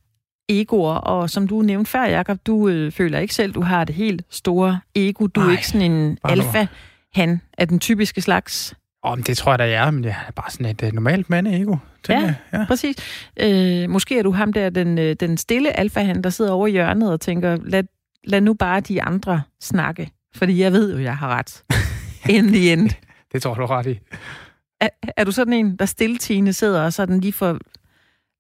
egoer, 0.61 0.95
og 0.95 1.31
som 1.31 1.49
du 1.49 1.63
nævnte 1.63 1.91
før, 1.91 2.05
Jacob, 2.05 2.39
du 2.47 2.69
øh, 2.69 2.93
føler 2.93 3.19
ikke 3.19 3.35
selv, 3.35 3.53
du 3.53 3.61
har 3.61 3.85
det 3.85 3.95
helt 3.95 4.23
store 4.31 4.81
ego. 4.95 5.27
Du 5.27 5.41
Ej, 5.41 5.47
er 5.47 5.51
ikke 5.51 5.67
sådan 5.67 5.93
en 5.93 6.19
alfa-han 6.25 7.41
af 7.59 7.69
den 7.69 7.79
typiske 7.79 8.21
slags. 8.21 8.75
Men 9.05 9.23
det 9.23 9.37
tror 9.37 9.53
jeg 9.53 9.59
da, 9.59 9.65
jeg 9.65 9.87
er, 9.87 9.91
men 9.91 10.05
jeg 10.05 10.17
er 10.29 10.33
bare 10.33 10.51
sådan 10.51 10.67
et 10.67 10.83
uh, 10.83 10.93
normalt 10.93 11.31
mande-ego. 11.31 11.77
Ja, 12.09 12.21
jeg. 12.21 12.35
ja, 12.53 12.65
præcis. 12.69 12.97
Øh, 13.41 13.91
måske 13.91 14.19
er 14.19 14.23
du 14.23 14.31
ham 14.31 14.53
der, 14.53 14.71
den, 14.71 14.99
øh, 14.99 15.17
den 15.21 15.37
stille 15.37 15.79
alfa-han, 15.79 16.23
der 16.23 16.31
sidder 16.31 16.51
over 16.53 16.67
i 16.67 16.71
hjørnet 16.71 17.13
og 17.13 17.21
tænker, 17.21 17.59
lad, 17.65 17.85
lad 18.25 18.41
nu 18.41 18.55
bare 18.55 18.81
de 18.81 19.03
andre 19.03 19.43
snakke, 19.61 20.11
fordi 20.35 20.61
jeg 20.61 20.73
ved 20.73 20.93
jo, 20.93 21.03
jeg 21.03 21.17
har 21.17 21.29
ret. 21.29 21.63
In 22.37 22.49
the 22.49 22.73
end. 22.73 22.91
det 23.33 23.43
tror 23.43 23.55
du 23.55 23.67
ret 23.67 23.87
i. 23.87 23.99
Er, 24.81 24.89
er 25.17 25.25
du 25.25 25.33
sådan 25.33 25.53
en, 25.53 25.77
der 25.77 25.85
stiltigende 25.85 26.53
sidder 26.53 26.83
og 26.83 26.93
sådan 26.93 27.21
lige 27.21 27.33
for 27.33 27.59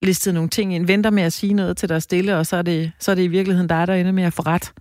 listet 0.03 0.35
nogle 0.35 0.49
ting 0.49 0.75
ind, 0.75 0.87
venter 0.87 1.11
med 1.11 1.23
at 1.23 1.33
sige 1.33 1.55
noget 1.55 1.77
til 1.77 1.89
dig 1.89 2.03
stille, 2.03 2.37
og 2.37 2.47
så 2.47 2.57
er 2.57 2.63
det, 2.63 2.93
så 2.99 3.11
er 3.11 3.15
det 3.15 3.23
i 3.23 3.29
virkeligheden 3.29 3.69
dig, 3.69 3.87
der 3.87 3.95
ender 3.95 4.13
med 4.13 4.25
at 4.25 4.33
få 4.33 4.43
ret. 4.43 4.73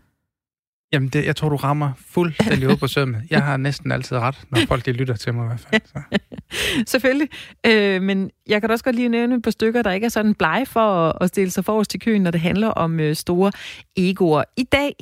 Jamen, 0.94 1.10
det, 1.10 1.26
jeg 1.26 1.36
tror, 1.36 1.50
du 1.50 1.56
rammer 1.56 1.92
fuldstændig 1.98 2.70
ud 2.70 2.76
på 2.76 2.88
sømmet. 2.88 3.24
Jeg 3.30 3.44
har 3.44 3.58
næsten 3.58 3.92
altid 3.92 4.18
ret, 4.18 4.36
når 4.50 4.60
folk 4.68 4.86
de 4.86 4.92
lytter 4.92 5.16
til 5.16 5.34
mig 5.34 5.44
i 5.44 5.48
hvert 5.48 5.60
fald. 5.60 5.82
Så. 5.86 6.20
Selvfølgelig. 6.92 7.30
Øh, 7.66 8.02
men 8.02 8.32
jeg 8.48 8.62
kan 8.62 8.72
også 8.72 8.84
godt 8.84 8.96
lige 8.96 9.10
nævne 9.10 9.36
et 9.36 9.44
par 9.44 9.52
stykker, 9.52 9.82
der 9.82 9.92
ikke 9.92 10.06
er 10.06 10.10
sådan 10.10 10.36
blege 10.36 10.66
for 10.66 10.80
at, 10.80 11.14
at 11.22 11.30
stille 11.30 11.52
sig 11.52 11.66
forrest 11.66 11.92
til 11.92 12.00
køen, 12.00 12.22
når 12.22 12.32
det 12.32 12.42
handler 12.42 12.68
om 12.68 13.00
øh, 13.00 13.16
store 13.16 13.52
egoer. 13.98 14.44
I 14.58 14.64
dag 14.64 14.96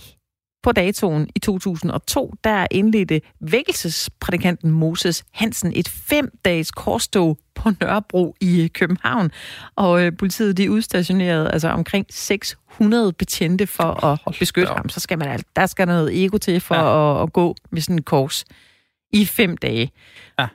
på 0.63 0.71
datoen 0.71 1.29
i 1.35 1.39
2002, 1.39 2.33
der 2.43 2.67
indledte 2.71 3.21
vækkelsesprædikanten 3.39 4.71
Moses 4.71 5.23
Hansen 5.31 5.73
et 5.75 5.89
fem-dages 5.89 6.71
korstog 6.71 7.37
på 7.55 7.69
Nørrebro 7.81 8.35
i 8.41 8.69
København. 8.73 9.31
Og 9.75 10.05
øh, 10.05 10.11
politiet 10.17 10.57
de 10.57 10.71
udstationerede 10.71 11.51
altså 11.51 11.69
omkring 11.69 12.05
600 12.09 13.13
betjente 13.13 13.67
for 13.67 14.05
at 14.05 14.35
beskytte 14.39 14.73
ham. 14.73 14.89
Så 14.89 14.99
skal 14.99 15.19
man 15.19 15.39
der 15.55 15.65
skal 15.65 15.87
noget 15.87 16.25
ego 16.25 16.37
til 16.37 16.59
for 16.59 16.75
ja. 16.75 17.17
at, 17.17 17.23
at 17.23 17.33
gå 17.33 17.55
med 17.71 17.81
sådan 17.81 17.95
en 17.95 18.03
kors 18.03 18.45
i 19.13 19.25
fem 19.25 19.57
dage. 19.57 19.91
Ja. 20.39 20.47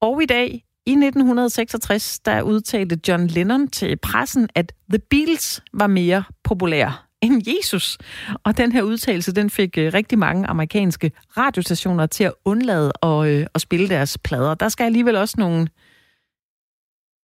Og 0.00 0.22
i 0.22 0.26
dag, 0.26 0.64
i 0.86 0.90
1966, 0.90 2.18
der 2.18 2.42
udtalte 2.42 3.00
John 3.08 3.26
Lennon 3.26 3.68
til 3.68 3.96
pressen, 3.96 4.48
at 4.54 4.72
The 4.90 4.98
Beatles 5.10 5.62
var 5.72 5.86
mere 5.86 6.24
populære 6.44 6.92
end 7.22 7.42
Jesus. 7.46 7.98
Og 8.44 8.56
den 8.56 8.72
her 8.72 8.82
udtalelse, 8.82 9.32
den 9.32 9.50
fik 9.50 9.78
øh, 9.78 9.94
rigtig 9.94 10.18
mange 10.18 10.46
amerikanske 10.46 11.12
radiostationer 11.36 12.06
til 12.06 12.24
at 12.24 12.32
undlade 12.44 12.92
at, 13.02 13.26
øh, 13.26 13.46
at 13.54 13.60
spille 13.60 13.88
deres 13.88 14.18
plader. 14.18 14.54
Der 14.54 14.68
skal 14.68 14.84
alligevel 14.84 15.16
også 15.16 15.34
nogle, 15.38 15.68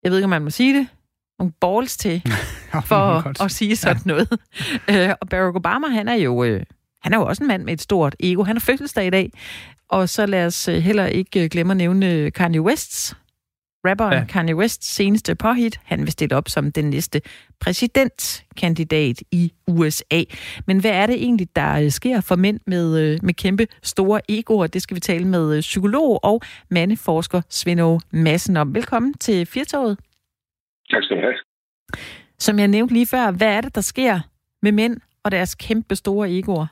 jeg 0.02 0.10
ved 0.10 0.18
ikke, 0.18 0.24
om 0.24 0.30
man 0.30 0.42
må 0.42 0.50
sige 0.50 0.78
det, 0.78 0.88
nogle 1.38 1.52
balls 1.60 1.96
til, 1.96 2.22
for 2.88 2.96
at, 2.96 3.40
at 3.40 3.50
sige 3.50 3.76
sådan 3.76 4.02
ja. 4.06 4.10
noget. 4.10 4.28
Øh, 4.90 5.10
og 5.20 5.28
Barack 5.28 5.56
Obama, 5.56 5.88
han 5.88 6.08
er 6.08 6.14
jo... 6.14 6.44
han 7.02 7.12
er 7.12 7.18
jo 7.18 7.26
også 7.26 7.42
en 7.42 7.48
mand 7.48 7.64
med 7.64 7.72
et 7.72 7.80
stort 7.82 8.16
ego. 8.20 8.42
Han 8.42 8.56
har 8.56 8.60
fødselsdag 8.60 9.06
i 9.06 9.10
dag. 9.10 9.32
Og 9.88 10.08
så 10.08 10.26
lad 10.26 10.46
os 10.46 10.66
heller 10.66 11.06
ikke 11.06 11.48
glemme 11.48 11.70
at 11.70 11.76
nævne 11.76 12.30
Kanye 12.30 12.60
Wests 12.60 13.16
Rapperen 13.86 14.12
ja. 14.12 14.24
Kanye 14.24 14.56
West 14.56 14.94
seneste 14.94 15.34
påhit, 15.34 15.80
han 15.84 16.00
vil 16.00 16.12
stille 16.12 16.36
op 16.36 16.48
som 16.48 16.72
den 16.72 16.90
næste 16.90 17.20
præsidentkandidat 17.60 19.22
i 19.32 19.52
USA. 19.66 20.22
Men 20.66 20.80
hvad 20.80 20.90
er 20.90 21.06
det 21.06 21.14
egentlig, 21.14 21.56
der 21.56 21.80
øh, 21.80 21.90
sker 21.90 22.20
for 22.20 22.36
mænd 22.36 22.60
med, 22.66 22.98
øh, 23.00 23.18
med 23.22 23.34
kæmpe 23.34 23.66
store 23.82 24.20
egoer? 24.28 24.66
Det 24.66 24.82
skal 24.82 24.94
vi 24.94 25.00
tale 25.00 25.24
med 25.24 25.56
øh, 25.56 25.60
psykolog 25.60 26.24
og 26.24 26.42
mandeforsker 26.70 27.40
Svend 27.48 28.00
Madsen 28.10 28.56
om. 28.56 28.74
Velkommen 28.74 29.14
til 29.14 29.46
Firtoget. 29.46 29.98
Tak 30.90 31.02
skal 31.02 31.16
du 31.16 31.20
have. 31.20 31.34
Som 32.38 32.58
jeg 32.58 32.68
nævnte 32.68 32.94
lige 32.94 33.06
før, 33.06 33.30
hvad 33.30 33.48
er 33.56 33.60
det, 33.60 33.74
der 33.74 33.80
sker 33.80 34.20
med 34.62 34.72
mænd 34.72 34.96
og 35.24 35.30
deres 35.30 35.54
kæmpe 35.54 35.96
store 35.96 36.30
egoer? 36.30 36.66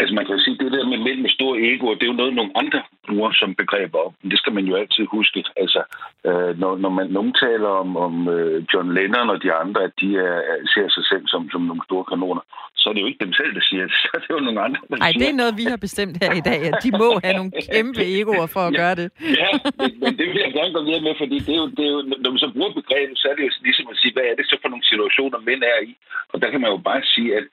Altså 0.00 0.14
man 0.14 0.26
kan 0.26 0.38
sige, 0.44 0.58
det 0.62 0.72
der 0.72 0.84
med 0.92 0.98
mænd 1.06 1.20
med 1.20 1.30
store 1.38 1.56
egoer, 1.70 1.94
det 1.94 2.04
er 2.04 2.12
jo 2.12 2.20
noget, 2.20 2.34
nogle 2.34 2.52
andre 2.62 2.80
bruger 3.06 3.30
som 3.40 3.54
begreb 3.62 3.90
op. 3.94 4.12
Men 4.22 4.30
det 4.30 4.38
skal 4.38 4.52
man 4.52 4.64
jo 4.70 4.74
altid 4.82 5.04
huske. 5.16 5.44
Altså, 5.62 5.80
øh, 6.28 6.52
når, 6.62 6.72
når 6.84 6.92
man 6.98 7.06
nogen 7.16 7.34
taler 7.44 7.70
om, 7.82 7.88
om 8.06 8.14
uh, 8.36 8.56
John 8.70 8.88
Lennon 8.96 9.30
og 9.34 9.38
de 9.44 9.52
andre, 9.62 9.80
at 9.88 9.94
de 10.00 10.08
er, 10.28 10.36
ser 10.74 10.86
sig 10.96 11.04
selv 11.10 11.24
som, 11.32 11.42
som 11.52 11.62
nogle 11.70 11.82
store 11.88 12.04
kanoner, 12.12 12.42
så 12.80 12.84
er 12.88 12.92
det 12.94 13.02
jo 13.04 13.10
ikke 13.10 13.24
dem 13.26 13.32
selv, 13.40 13.52
der 13.58 13.64
siger 13.70 13.84
det. 13.88 13.96
Så 14.02 14.08
er 14.14 14.20
det 14.22 14.30
jo 14.36 14.40
nogle 14.46 14.60
andre, 14.66 14.80
der 14.88 14.96
Nej, 14.96 15.12
det 15.20 15.28
er 15.32 15.36
noget, 15.42 15.54
vi 15.60 15.64
har 15.72 15.80
bestemt 15.86 16.14
her 16.22 16.32
i 16.40 16.44
dag, 16.50 16.60
at 16.70 16.76
de 16.84 16.90
må 17.02 17.08
have 17.24 17.36
nogle 17.40 17.52
kæmpe 17.74 18.02
egoer 18.18 18.46
for 18.54 18.62
at 18.68 18.72
ja, 18.72 18.78
gøre 18.82 18.94
det. 19.00 19.08
Ja, 19.42 19.50
men, 19.80 19.90
men 20.02 20.12
det 20.18 20.24
vil 20.30 20.40
jeg 20.46 20.52
gerne 20.58 20.72
gå 20.76 20.82
videre 20.88 21.04
med, 21.06 21.14
fordi 21.22 21.36
det 21.46 21.52
er 21.56 21.60
jo, 21.62 21.68
det 21.76 21.84
er 21.88 21.92
jo, 21.96 22.00
når 22.22 22.30
man 22.34 22.42
så 22.44 22.50
bruger 22.54 22.78
begrebet, 22.80 23.16
så 23.18 23.26
er 23.30 23.34
det 23.36 23.42
jo 23.46 23.50
ligesom 23.68 23.86
at 23.92 23.96
sige, 24.00 24.12
hvad 24.14 24.26
er 24.30 24.34
det 24.38 24.46
så 24.50 24.56
for 24.62 24.68
nogle 24.72 24.86
situationer, 24.90 25.46
mænd 25.48 25.62
er 25.74 25.78
i? 25.90 25.92
Og 26.32 26.36
der 26.42 26.48
kan 26.50 26.60
man 26.60 26.70
jo 26.74 26.78
bare 26.88 27.02
sige, 27.14 27.30
at 27.38 27.44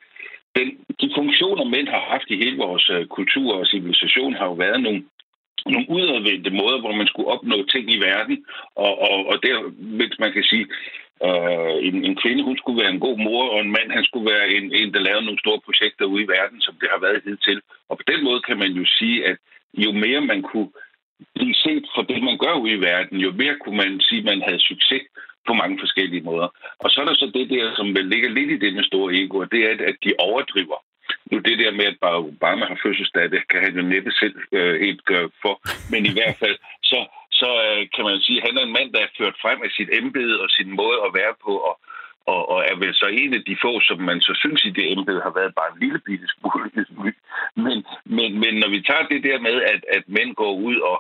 den, 0.58 0.68
de 1.02 1.08
funktioner, 1.18 1.64
mænd 1.64 1.88
har 1.88 2.04
haft 2.14 2.28
i 2.30 2.42
hele 2.44 2.58
vores 2.58 2.90
øh, 2.90 3.06
kultur 3.18 3.50
og 3.60 3.68
civilisation, 3.68 4.34
har 4.40 4.46
jo 4.46 4.54
været 4.66 4.80
nogle, 4.82 5.04
nogle 5.66 5.90
udadvendte 5.96 6.52
måder, 6.62 6.80
hvor 6.80 6.94
man 7.00 7.08
skulle 7.08 7.32
opnå 7.36 7.58
ting 7.74 7.86
i 7.96 8.00
verden. 8.10 8.46
Og, 8.76 8.94
og, 9.08 9.18
og 9.32 9.36
der, 9.46 9.56
hvis 9.98 10.20
man 10.20 10.32
kan 10.34 10.44
sige, 10.44 10.66
øh, 11.26 11.76
en, 11.88 11.96
en 12.08 12.16
kvinde, 12.22 12.44
hun 12.44 12.58
skulle 12.58 12.82
være 12.82 12.94
en 12.96 13.06
god 13.08 13.18
mor, 13.18 13.44
og 13.54 13.60
en 13.62 13.72
mand, 13.78 13.90
han 13.98 14.04
skulle 14.04 14.32
være 14.34 14.48
en, 14.58 14.66
en 14.80 14.94
der 14.94 15.08
lavede 15.08 15.26
nogle 15.26 15.44
store 15.44 15.60
projekter 15.66 16.06
ude 16.06 16.24
i 16.24 16.32
verden, 16.38 16.62
som 16.62 16.76
det 16.82 16.90
har 16.94 17.00
været 17.06 17.26
hidtil. 17.28 17.60
Og 17.90 17.98
på 17.98 18.04
den 18.12 18.24
måde 18.24 18.42
kan 18.48 18.58
man 18.58 18.72
jo 18.72 18.86
sige, 18.98 19.26
at 19.30 19.38
jo 19.74 19.92
mere 19.92 20.22
man 20.22 20.42
kunne 20.42 20.70
blive 21.36 21.56
set 21.56 21.86
for 21.96 22.02
det, 22.02 22.24
man 22.24 22.38
gør 22.38 22.54
ude 22.54 22.74
i 22.74 22.82
verden, 22.92 23.18
jo 23.18 23.32
mere 23.32 23.56
kunne 23.62 23.78
man 23.78 24.00
sige, 24.08 24.20
at 24.20 24.26
man 24.32 24.42
havde 24.48 24.60
succes 24.60 25.04
på 25.48 25.54
mange 25.54 25.78
forskellige 25.80 26.28
måder. 26.30 26.48
Og 26.80 26.88
så 26.90 27.02
er 27.02 27.06
der 27.06 27.16
så 27.16 27.32
det 27.34 27.50
der, 27.50 27.76
som 27.76 27.88
vel 27.98 28.06
ligger 28.14 28.30
lidt 28.30 28.52
i 28.52 28.58
det 28.64 28.74
med 28.74 28.84
store 28.84 29.14
ego, 29.22 29.44
det 29.44 29.62
er, 29.68 29.74
at 29.92 29.98
de 30.04 30.14
overdriver. 30.20 30.80
Nu 31.32 31.38
det 31.40 31.60
der 31.60 31.72
med, 31.72 31.86
at 31.86 32.00
Barack 32.02 32.26
Obama 32.34 32.66
har 32.66 32.80
fødselsdag, 32.84 33.32
det 33.32 33.48
kan 33.50 33.62
han 33.66 33.74
jo 33.80 33.82
næppe 33.82 34.12
selv 34.12 34.36
øh, 34.52 34.80
helt 34.86 35.06
gøre 35.06 35.30
for. 35.42 35.56
Men 35.92 36.06
i 36.06 36.14
hvert 36.18 36.36
fald, 36.42 36.58
så, 36.84 37.00
så 37.32 37.50
øh, 37.68 37.82
kan 37.96 38.04
man 38.10 38.20
sige, 38.26 38.38
at 38.38 38.46
han 38.48 38.58
er 38.58 38.64
en 38.66 38.78
mand, 38.78 38.90
der 38.94 39.02
er 39.04 39.16
ført 39.18 39.38
frem 39.44 39.60
af 39.66 39.72
sit 39.78 39.90
embede 40.00 40.42
og 40.44 40.50
sin 40.50 40.70
måde 40.82 41.00
at 41.08 41.12
være 41.20 41.34
på, 41.46 41.54
og, 41.70 41.76
og, 42.34 42.50
og 42.52 42.60
er 42.70 42.76
vel 42.76 42.94
så 42.96 43.08
en 43.22 43.34
af 43.34 43.44
de 43.50 43.58
få, 43.62 43.72
som 43.88 44.00
man 44.10 44.22
så 44.22 44.34
synes 44.44 44.66
i 44.66 44.70
det 44.78 44.92
embede 44.92 45.22
har 45.28 45.34
været 45.40 45.56
bare 45.56 45.70
en 45.74 45.80
lille 45.84 46.00
bitte 46.08 46.28
smule. 46.28 46.70
Men, 47.66 47.78
men, 48.18 48.40
men 48.44 48.54
når 48.62 48.70
vi 48.76 48.82
tager 48.82 49.06
det 49.14 49.24
der 49.24 49.40
med, 49.40 49.56
at, 49.74 49.82
at 49.96 50.04
mænd 50.08 50.36
går 50.36 50.54
ud 50.68 50.78
og, 50.92 50.98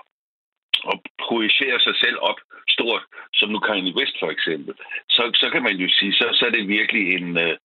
og 1.27 1.33
projicerer 1.33 1.79
sig 1.79 1.95
selv 2.03 2.17
op 2.21 2.39
stort, 2.69 3.03
som 3.33 3.49
nu 3.49 3.59
Kanye 3.59 3.95
West 3.97 4.15
for 4.19 4.29
eksempel, 4.35 4.73
så, 5.09 5.23
så 5.41 5.49
kan 5.53 5.63
man 5.63 5.75
jo 5.83 5.87
sige, 5.97 6.13
så, 6.13 6.25
så 6.33 6.45
er 6.45 6.49
det 6.49 6.67
virkelig 6.67 7.05
en, 7.17 7.37
øh, 7.37 7.55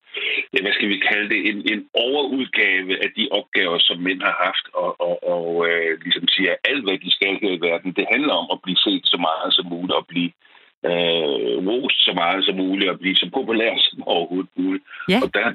hvad 0.63 0.73
skal 0.75 0.89
vi 0.89 0.99
kalde 0.99 1.29
det, 1.29 1.41
en, 1.51 1.59
en 1.73 1.83
overudgave 1.95 2.93
af 3.05 3.11
de 3.17 3.29
opgaver, 3.31 3.79
som 3.79 3.99
mænd 3.99 4.21
har 4.23 4.37
haft, 4.47 4.67
og, 4.75 5.01
og, 5.01 5.17
og 5.35 5.69
øh, 5.69 6.01
ligesom 6.05 6.29
siger, 6.29 6.55
alt 6.65 6.85
hvad 6.85 6.99
de 6.99 7.11
skal 7.11 7.39
her 7.43 7.53
i 7.55 7.61
verden, 7.69 7.93
det 7.93 8.07
handler 8.13 8.35
om 8.35 8.49
at 8.53 8.63
blive 8.63 8.77
set 8.87 9.05
så 9.05 9.19
meget 9.29 9.55
som 9.55 9.67
muligt, 9.67 9.99
og 10.01 10.07
blive 10.07 10.31
øh, 10.31 10.52
rost 11.69 11.99
så 12.07 12.13
meget 12.15 12.45
som 12.45 12.57
muligt 12.57 12.91
og 12.91 12.99
blive 12.99 13.17
så 13.17 13.31
populær 13.35 13.73
som 13.79 14.03
overhovedet 14.03 14.51
muligt. 14.59 14.85
Ja. 15.09 15.19
Og 15.23 15.29
der 15.35 15.47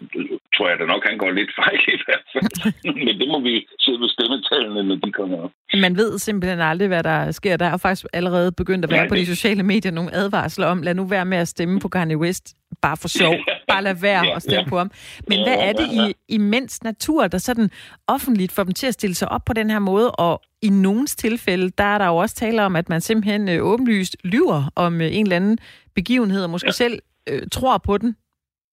tror 0.55 0.69
jeg 0.69 0.79
da 0.79 0.85
nok, 0.85 1.03
han 1.09 1.17
går 1.17 1.31
lidt 1.31 1.51
fejl 1.61 1.79
i 1.97 1.99
hvert 2.05 2.25
fald. 2.33 2.73
Men 3.05 3.13
det 3.19 3.27
må 3.27 3.39
vi 3.39 3.67
se 3.79 3.91
ved 3.91 4.09
stemmetallene, 4.15 4.83
når 4.89 4.95
de 4.95 5.11
kommer 5.11 5.37
op. 5.43 5.51
Man 5.81 5.97
ved 5.97 6.17
simpelthen 6.17 6.59
aldrig, 6.59 6.87
hvad 6.87 7.03
der 7.03 7.31
sker. 7.31 7.57
Der 7.57 7.65
er 7.65 7.77
faktisk 7.77 8.05
allerede 8.13 8.51
begyndt 8.51 8.85
at 8.85 8.91
være 8.91 8.99
Nej, 8.99 9.09
på 9.09 9.15
de 9.15 9.25
sociale 9.25 9.63
medier 9.63 9.91
nogle 9.91 10.13
advarsler 10.13 10.67
om, 10.67 10.81
lad 10.81 10.93
nu 10.93 11.05
være 11.05 11.25
med 11.25 11.37
at 11.37 11.47
stemme 11.47 11.79
på 11.79 11.89
Kanye 11.89 12.17
West. 12.17 12.55
Bare 12.81 12.97
for 12.97 13.07
sjov. 13.07 13.35
Bare 13.71 13.83
lad 13.83 13.95
være 14.01 14.25
ja, 14.25 14.35
at 14.35 14.41
stemme 14.41 14.63
ja. 14.63 14.69
på 14.69 14.77
ham. 14.77 14.91
Men 15.27 15.37
ja, 15.39 15.43
hvad 15.43 15.57
er 15.67 15.73
det 15.73 15.87
i, 15.91 16.33
i 16.35 16.37
mænds 16.37 16.83
natur, 16.83 17.27
der 17.27 17.37
sådan 17.37 17.69
offentligt 18.07 18.51
får 18.51 18.63
dem 18.63 18.73
til 18.73 18.87
at 18.87 18.93
stille 18.93 19.15
sig 19.15 19.29
op 19.29 19.41
på 19.45 19.53
den 19.53 19.69
her 19.69 19.79
måde 19.79 20.11
og 20.11 20.41
i 20.61 20.69
nogens 20.69 21.15
tilfælde, 21.15 21.69
der 21.77 21.83
er 21.83 21.97
der 21.97 22.07
jo 22.07 22.15
også 22.15 22.35
tale 22.35 22.63
om, 22.63 22.75
at 22.75 22.89
man 22.89 23.01
simpelthen 23.01 23.49
øh, 23.49 23.65
åbenlyst 23.65 24.17
lyver 24.23 24.71
om 24.75 25.01
øh, 25.01 25.15
en 25.15 25.25
eller 25.25 25.35
anden 25.35 25.57
begivenhed, 25.95 26.43
og 26.43 26.49
måske 26.49 26.67
ja. 26.67 26.71
selv 26.71 26.99
øh, 27.29 27.41
tror 27.51 27.77
på 27.77 27.97
den, 27.97 28.15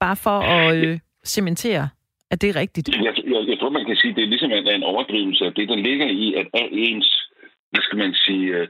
bare 0.01 0.17
for 0.17 0.39
at 0.41 0.77
øh, 0.77 0.99
cementere, 1.25 1.89
at 2.31 2.43
det 2.43 2.49
er 2.51 2.57
rigtigt. 2.57 2.89
Jeg, 2.89 3.15
jeg, 3.33 3.49
jeg 3.49 3.59
tror, 3.59 3.71
man 3.71 3.87
kan 3.87 3.97
sige, 3.97 4.11
at 4.11 4.17
det 4.17 4.25
er 4.25 4.29
ligesom 4.29 4.51
en, 4.53 4.69
en 4.69 4.83
overdrivelse 4.83 5.45
af 5.45 5.53
det, 5.55 5.69
der 5.69 5.77
ligger 5.77 6.07
i, 6.07 6.35
at 6.35 6.47
al 6.55 6.69
ens, 6.73 7.29
hvad 7.71 7.83
skal 7.83 7.99
man 7.99 8.15
sige, 8.15 8.47
øh, 8.57 8.69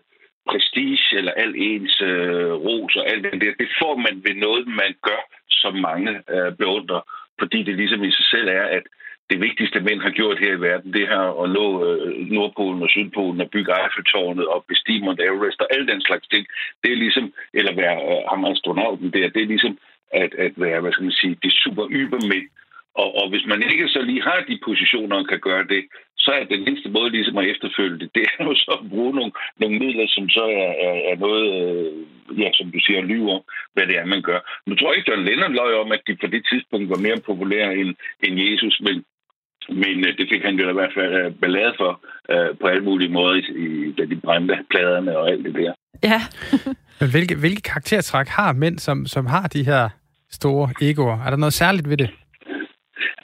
prestige 0.51 1.17
eller 1.19 1.33
al 1.33 1.55
ens 1.57 2.01
øh, 2.03 2.53
ros 2.67 2.97
og 2.97 3.09
alt 3.11 3.25
det 3.25 3.41
der, 3.41 3.53
det 3.63 3.71
får 3.81 3.97
man 3.97 4.23
ved 4.27 4.35
noget, 4.35 4.67
man 4.67 4.93
gør, 5.03 5.23
som 5.49 5.75
mange 5.75 6.13
øh, 6.35 6.53
beundrer, 6.61 7.01
fordi 7.39 7.63
det 7.63 7.77
ligesom 7.77 8.05
i 8.05 8.11
sig 8.11 8.27
selv 8.31 8.49
er, 8.49 8.67
at 8.79 8.85
det 9.31 9.41
vigtigste 9.41 9.81
mænd 9.81 10.01
har 10.01 10.11
gjort 10.11 10.39
her 10.39 10.53
i 10.53 10.61
verden, 10.61 10.93
det 10.93 11.09
her 11.09 11.43
at 11.43 11.51
nå 11.51 11.67
øh, 11.87 12.27
Nordpolen 12.35 12.83
og 12.83 12.91
Sydpolen 12.91 13.41
og 13.41 13.51
bygge 13.51 13.73
Eiffeltårnet 13.83 14.47
og 14.47 14.65
bestige 14.69 15.05
Mount 15.05 15.21
Everest 15.21 15.61
og 15.61 15.69
alle 15.75 15.87
den 15.93 16.01
slags 16.01 16.27
ting. 16.29 16.47
Det 16.83 16.93
er 16.93 16.97
ligesom, 16.97 17.33
eller 17.55 17.75
være 17.75 17.97
øh, 18.11 18.23
ham 18.31 18.45
astronauten 18.45 19.11
der, 19.13 19.29
det 19.29 19.43
er 19.43 19.53
ligesom 19.55 19.79
at, 20.13 20.35
at 20.35 20.53
være, 20.57 20.81
hvad 20.81 20.93
skal 20.93 21.05
man 21.05 21.21
sige, 21.21 21.39
det 21.43 21.53
super 21.53 21.87
ybermænd. 21.91 22.49
Og, 23.03 23.09
og 23.21 23.27
hvis 23.31 23.47
man 23.47 23.61
ikke 23.63 23.89
så 23.89 24.01
lige 24.03 24.23
har 24.23 24.41
de 24.49 24.65
positioner 24.69 25.17
og 25.17 25.29
kan 25.29 25.41
gøre 25.49 25.65
det, 25.73 25.83
så 26.25 26.31
er 26.39 26.45
den 26.45 26.61
eneste 26.69 26.89
måde 26.97 27.11
ligesom 27.11 27.39
at 27.39 27.49
efterfølge 27.53 27.99
det, 28.01 28.09
det 28.17 28.23
er 28.33 28.45
jo 28.45 28.55
så 28.55 28.71
at 28.81 28.89
bruge 28.91 29.13
nogle, 29.19 29.33
nogle 29.61 29.79
midler, 29.79 30.07
som 30.17 30.29
så 30.37 30.45
er, 30.63 30.71
er, 30.87 30.97
er 31.11 31.17
noget, 31.25 31.47
øh, 31.59 32.41
ja, 32.43 32.49
som 32.59 32.67
du 32.75 32.79
siger, 32.87 33.01
lyve 33.01 33.31
om, 33.37 33.43
hvad 33.75 33.87
det 33.87 33.97
er, 33.99 34.07
man 34.15 34.23
gør. 34.23 34.41
Nu 34.67 34.75
tror 34.75 34.89
jeg 34.91 34.97
ikke, 34.97 35.11
John 35.11 35.25
Lennon 35.25 35.55
løg 35.61 35.73
om, 35.83 35.93
at 35.93 36.03
de 36.07 36.17
på 36.17 36.27
det 36.35 36.43
tidspunkt 36.51 36.91
var 36.91 37.01
mere 37.07 37.21
populære 37.31 37.71
end, 37.81 37.91
end 38.25 38.35
Jesus, 38.47 38.81
men 38.87 39.05
men 39.69 39.97
øh, 40.07 40.19
det 40.19 40.27
fik 40.33 40.43
han 40.43 40.55
jo 40.55 40.71
i 40.71 40.73
hvert 40.73 40.95
fald 40.99 41.13
øh, 41.15 41.33
ballade 41.41 41.75
for 41.81 41.93
øh, 42.33 42.51
på 42.61 42.67
alle 42.67 42.85
mulige 42.85 43.13
måder, 43.13 43.35
i, 43.35 43.93
da 43.99 44.05
de 44.05 44.17
brændte 44.17 44.59
pladerne 44.71 45.19
og 45.19 45.31
alt 45.31 45.45
det 45.45 45.55
der. 45.55 45.73
Ja. 46.03 46.21
Men 47.01 47.11
hvilke, 47.11 47.35
hvilke 47.37 47.63
karaktertræk 47.63 48.29
har 48.29 48.53
mænd, 48.53 48.79
som, 48.79 49.07
som 49.07 49.27
har 49.27 49.47
de 49.47 49.65
her 49.65 49.89
store 50.31 50.73
egoer? 50.81 51.19
Er 51.27 51.31
der 51.31 51.37
noget 51.37 51.53
særligt 51.53 51.89
ved 51.91 51.97
det? 51.97 52.11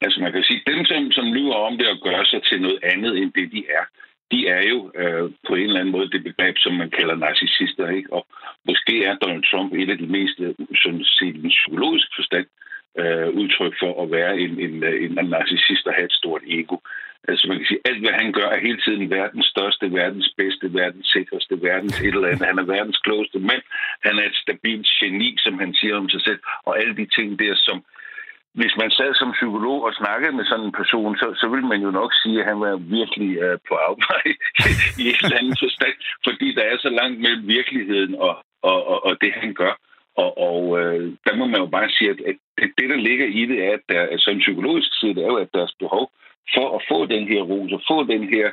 Altså 0.01 0.21
man 0.21 0.33
kan 0.33 0.43
sige, 0.43 0.63
dem 0.67 0.85
som, 0.85 1.13
som 1.13 1.33
lyver 1.33 1.55
om 1.55 1.79
det 1.79 1.89
og 1.89 1.99
gør 2.03 2.25
sig 2.25 2.43
til 2.43 2.61
noget 2.63 2.79
andet 2.83 3.19
end 3.19 3.33
det, 3.33 3.53
de 3.53 3.65
er, 3.79 3.85
de 4.33 4.49
er 4.49 4.63
jo 4.73 4.93
øh, 5.01 5.31
på 5.49 5.55
en 5.55 5.67
eller 5.69 5.81
anden 5.81 5.93
måde 5.97 6.11
det 6.11 6.25
begreb, 6.25 6.57
som 6.59 6.73
man 6.75 6.91
kalder 6.91 7.15
narcissister. 7.17 7.89
Ikke? 7.89 8.13
Og 8.13 8.27
måske 8.67 9.05
er 9.05 9.15
Donald 9.15 9.45
Trump 9.51 9.73
et 9.75 9.91
af 9.91 9.99
de 9.99 10.07
mest, 10.07 10.41
øh, 10.41 10.55
sådan 10.83 11.05
set 11.05 11.37
i 11.37 11.45
en 11.45 11.57
psykologisk 11.57 12.09
forstand, 12.17 12.47
øh, 12.99 13.29
udtryk 13.41 13.75
for 13.83 14.03
at 14.03 14.11
være 14.11 14.41
en, 14.41 14.53
en, 14.61 14.75
en, 15.05 15.19
en 15.19 15.29
narcissist 15.35 15.87
og 15.87 15.95
have 15.95 16.05
et 16.05 16.19
stort 16.21 16.43
ego. 16.47 16.77
Altså 17.29 17.49
man 17.49 17.57
kan 17.57 17.67
sige, 17.67 17.87
alt 17.91 18.01
hvad 18.01 18.15
han 18.21 18.33
gør 18.33 18.49
er 18.51 18.61
hele 18.67 18.81
tiden 18.85 19.11
verdens 19.11 19.47
største, 19.47 19.93
verdens 20.01 20.29
bedste, 20.37 20.75
verdens 20.75 21.09
sikreste, 21.15 21.63
verdens 21.63 22.01
et 22.01 22.15
eller 22.15 22.29
andet. 22.29 22.51
Han 22.51 22.59
er 22.59 22.73
verdens 22.77 22.99
klogeste 22.99 23.39
mand. 23.39 23.63
Han 24.07 24.15
er 24.19 24.27
et 24.27 24.37
stabilt 24.45 24.87
geni, 25.01 25.37
som 25.39 25.59
han 25.59 25.75
siger 25.75 25.97
om 25.97 26.09
sig 26.09 26.23
selv. 26.23 26.41
Og 26.67 26.81
alle 26.81 26.97
de 26.97 27.07
ting 27.17 27.39
der, 27.39 27.55
som 27.55 27.85
hvis 28.55 28.75
man 28.81 28.91
sad 28.91 29.15
som 29.15 29.33
psykolog 29.33 29.85
og 29.85 29.95
snakkede 29.95 30.33
med 30.33 30.45
sådan 30.45 30.65
en 30.65 30.79
person, 30.81 31.17
så, 31.17 31.27
så 31.41 31.47
ville 31.49 31.67
man 31.67 31.81
jo 31.83 31.91
nok 31.91 32.13
sige, 32.23 32.41
at 32.41 32.49
han 32.51 32.61
var 32.61 32.77
virkelig 32.77 33.31
uh, 33.45 33.57
på 33.69 33.75
afvej 33.75 34.25
i 35.03 35.05
et 35.11 35.21
eller 35.25 35.39
andet 35.41 35.59
forstand, 35.65 35.97
fordi 36.27 36.55
der 36.55 36.63
er 36.63 36.77
så 36.79 36.89
langt 36.89 37.21
mellem 37.21 37.49
virkeligheden 37.49 38.15
og, 38.15 38.35
og, 38.63 38.87
og, 38.87 39.05
og 39.05 39.13
det, 39.21 39.33
han 39.33 39.55
gør. 39.55 39.75
Og, 40.17 40.31
og 40.49 40.81
øh, 40.81 41.13
der 41.27 41.35
må 41.37 41.45
man 41.47 41.61
jo 41.61 41.67
bare 41.67 41.91
sige, 41.91 42.11
at, 42.11 42.21
at 42.31 42.37
det, 42.79 42.89
der 42.93 42.97
ligger 43.09 43.27
i 43.27 43.47
det, 43.47 43.59
er, 43.67 43.73
at 43.73 43.85
der, 43.89 44.01
altså 44.15 44.31
en 44.31 44.45
psykologisk 44.47 44.91
side, 45.01 45.15
det 45.15 45.23
er 45.23 45.33
jo, 45.35 45.37
at 45.37 45.55
deres 45.55 45.75
behov 45.79 46.11
for 46.55 46.77
at 46.77 46.85
få 46.91 47.07
den 47.07 47.25
her 47.29 47.43
ros 47.43 47.73
og 47.73 47.83
få 47.91 48.05
den 48.05 48.25
her 48.35 48.47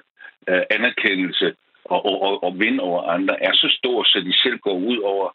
øh, 0.50 0.64
anerkendelse 0.70 1.56
og, 1.86 2.06
og, 2.06 2.22
og, 2.22 2.44
og 2.44 2.60
vinde 2.60 2.84
over 2.84 3.02
andre, 3.04 3.44
er 3.44 3.54
så 3.54 3.68
stor, 3.80 4.04
så 4.04 4.18
de 4.20 4.34
selv 4.44 4.58
går 4.60 4.78
ud 4.90 4.98
over 4.98 5.28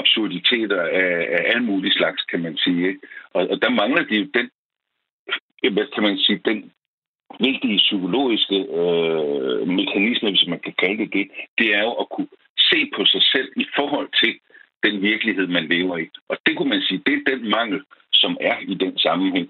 absurditeter 0.00 0.82
af, 0.82 1.10
af 1.36 1.42
alle 1.50 1.64
mulige 1.70 1.92
slags, 1.98 2.22
kan 2.22 2.40
man 2.42 2.56
sige. 2.56 2.88
Ikke? 2.88 3.00
Og, 3.34 3.42
og 3.50 3.62
der 3.62 3.70
mangler 3.70 4.04
de 4.04 4.18
den, 4.38 4.50
hvad 5.72 5.86
kan 5.94 6.02
man 6.02 6.18
sige, 6.18 6.40
den 6.44 6.72
vigtige 7.40 7.78
psykologiske 7.78 8.58
øh, 8.80 9.68
mekanisme, 9.68 10.28
hvis 10.30 10.48
man 10.48 10.60
kan 10.60 10.74
kalde 10.82 10.98
det 11.02 11.12
det, 11.12 11.26
det 11.58 11.74
er 11.74 11.82
jo 11.82 11.92
at 11.92 12.06
kunne 12.14 12.32
se 12.70 12.90
på 12.96 13.04
sig 13.04 13.22
selv 13.22 13.48
i 13.56 13.66
forhold 13.76 14.08
til 14.22 14.32
den 14.84 15.02
virkelighed, 15.02 15.46
man 15.46 15.68
lever 15.68 15.96
i. 15.96 16.08
Og 16.28 16.36
det 16.46 16.56
kunne 16.56 16.68
man 16.68 16.82
sige, 16.82 17.02
det 17.06 17.14
er 17.14 17.30
den 17.32 17.50
mangel, 17.50 17.80
som 18.12 18.36
er 18.40 18.56
i 18.72 18.74
den 18.74 18.98
sammenhæng. 18.98 19.48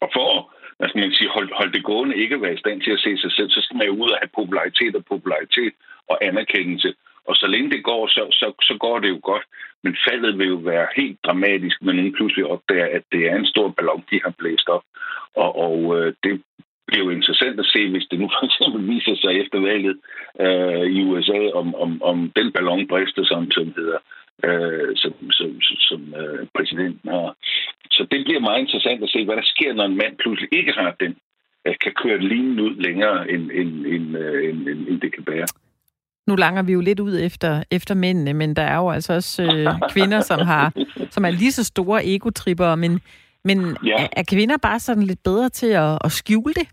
Og 0.00 0.10
for 0.14 0.54
hvad 0.76 0.88
skal 0.88 1.00
man 1.00 1.12
sige, 1.12 1.28
holde, 1.28 1.52
hold 1.54 1.72
det 1.72 1.84
gående, 1.84 2.16
ikke 2.16 2.34
at 2.34 2.42
være 2.42 2.54
i 2.54 2.62
stand 2.64 2.82
til 2.82 2.90
at 2.90 3.00
se 3.00 3.16
sig 3.18 3.32
selv, 3.32 3.50
så 3.50 3.60
skal 3.60 3.76
man 3.76 3.86
jo 3.86 3.94
ud 4.02 4.10
og 4.10 4.18
have 4.18 4.38
popularitet 4.40 4.96
og 4.96 5.04
popularitet 5.04 5.72
og 6.08 6.16
anerkendelse. 6.24 6.94
Og 7.28 7.34
så 7.36 7.46
længe 7.46 7.70
det 7.70 7.84
går, 7.84 8.06
så, 8.06 8.22
så, 8.30 8.46
så 8.62 8.76
går 8.80 8.98
det 8.98 9.08
jo 9.08 9.20
godt. 9.22 9.42
Men 9.82 9.96
faldet 10.08 10.38
vil 10.38 10.48
jo 10.48 10.54
være 10.54 10.86
helt 10.96 11.18
dramatisk, 11.26 11.82
men 11.82 11.96
nogen 11.96 12.14
pludselig 12.14 12.46
opdager, 12.46 12.88
at 12.96 13.02
det 13.12 13.26
er 13.26 13.36
en 13.36 13.46
stor 13.46 13.68
ballon, 13.68 14.04
de 14.10 14.20
har 14.24 14.34
blæst 14.38 14.68
op. 14.68 14.84
Og, 15.34 15.58
og 15.66 15.78
øh, 15.98 16.14
det 16.24 16.42
bliver 16.86 17.04
jo 17.04 17.10
interessant 17.10 17.60
at 17.60 17.66
se, 17.66 17.90
hvis 17.90 18.06
det 18.10 18.20
nu 18.20 18.28
for 18.34 18.44
eksempel 18.46 18.88
viser 18.94 19.16
sig 19.16 19.32
efter 19.42 19.58
valget 19.60 19.96
øh, 20.40 20.86
i 20.96 21.04
USA, 21.04 21.40
om, 21.60 21.74
om, 21.74 22.02
om 22.02 22.32
den 22.36 22.52
ballon 22.52 22.88
brister, 22.88 23.22
øh, 23.22 23.26
som, 23.26 23.50
som 23.50 23.72
hedder 23.76 23.98
øh, 24.42 24.96
som, 24.96 25.12
som, 25.30 25.60
som 25.60 26.14
øh, 26.20 26.46
præsidenten 26.56 27.10
har. 27.10 27.36
Så 27.90 28.06
det 28.10 28.24
bliver 28.24 28.40
meget 28.40 28.60
interessant 28.60 29.02
at 29.02 29.10
se, 29.10 29.24
hvad 29.24 29.36
der 29.36 29.52
sker, 29.54 29.72
når 29.72 29.84
en 29.84 29.96
mand 29.96 30.16
pludselig 30.16 30.48
ikke 30.52 30.72
har 30.72 30.96
den, 31.00 31.16
øh, 31.66 31.74
kan 31.80 31.92
køre 32.02 32.18
linjen 32.18 32.60
ud 32.60 32.74
længere, 32.86 33.30
end, 33.30 33.50
end, 33.50 33.86
end, 33.86 34.18
øh, 34.18 34.48
end, 34.48 34.68
end, 34.68 34.88
end 34.88 35.00
det 35.00 35.12
kan 35.14 35.24
bære. 35.24 35.48
Nu 36.26 36.36
langer 36.36 36.62
vi 36.62 36.72
jo 36.72 36.80
lidt 36.80 37.00
ud 37.00 37.18
efter, 37.20 37.62
efter 37.70 37.94
mændene, 37.94 38.32
men 38.32 38.56
der 38.56 38.62
er 38.62 38.76
jo 38.76 38.90
altså 38.90 39.12
også 39.12 39.42
øh, 39.42 39.90
kvinder, 39.90 40.20
som 40.20 40.40
har 40.40 40.72
som 41.10 41.24
er 41.24 41.30
lige 41.30 41.52
så 41.52 41.64
store 41.64 42.06
egotripper, 42.06 42.74
men, 42.74 43.00
men 43.44 43.76
ja. 43.84 44.02
er, 44.02 44.08
er 44.12 44.22
kvinder 44.22 44.56
bare 44.56 44.80
sådan 44.80 45.02
lidt 45.02 45.22
bedre 45.22 45.48
til 45.48 45.66
at, 45.66 45.98
at 46.04 46.12
skjule 46.12 46.54
det? 46.54 46.68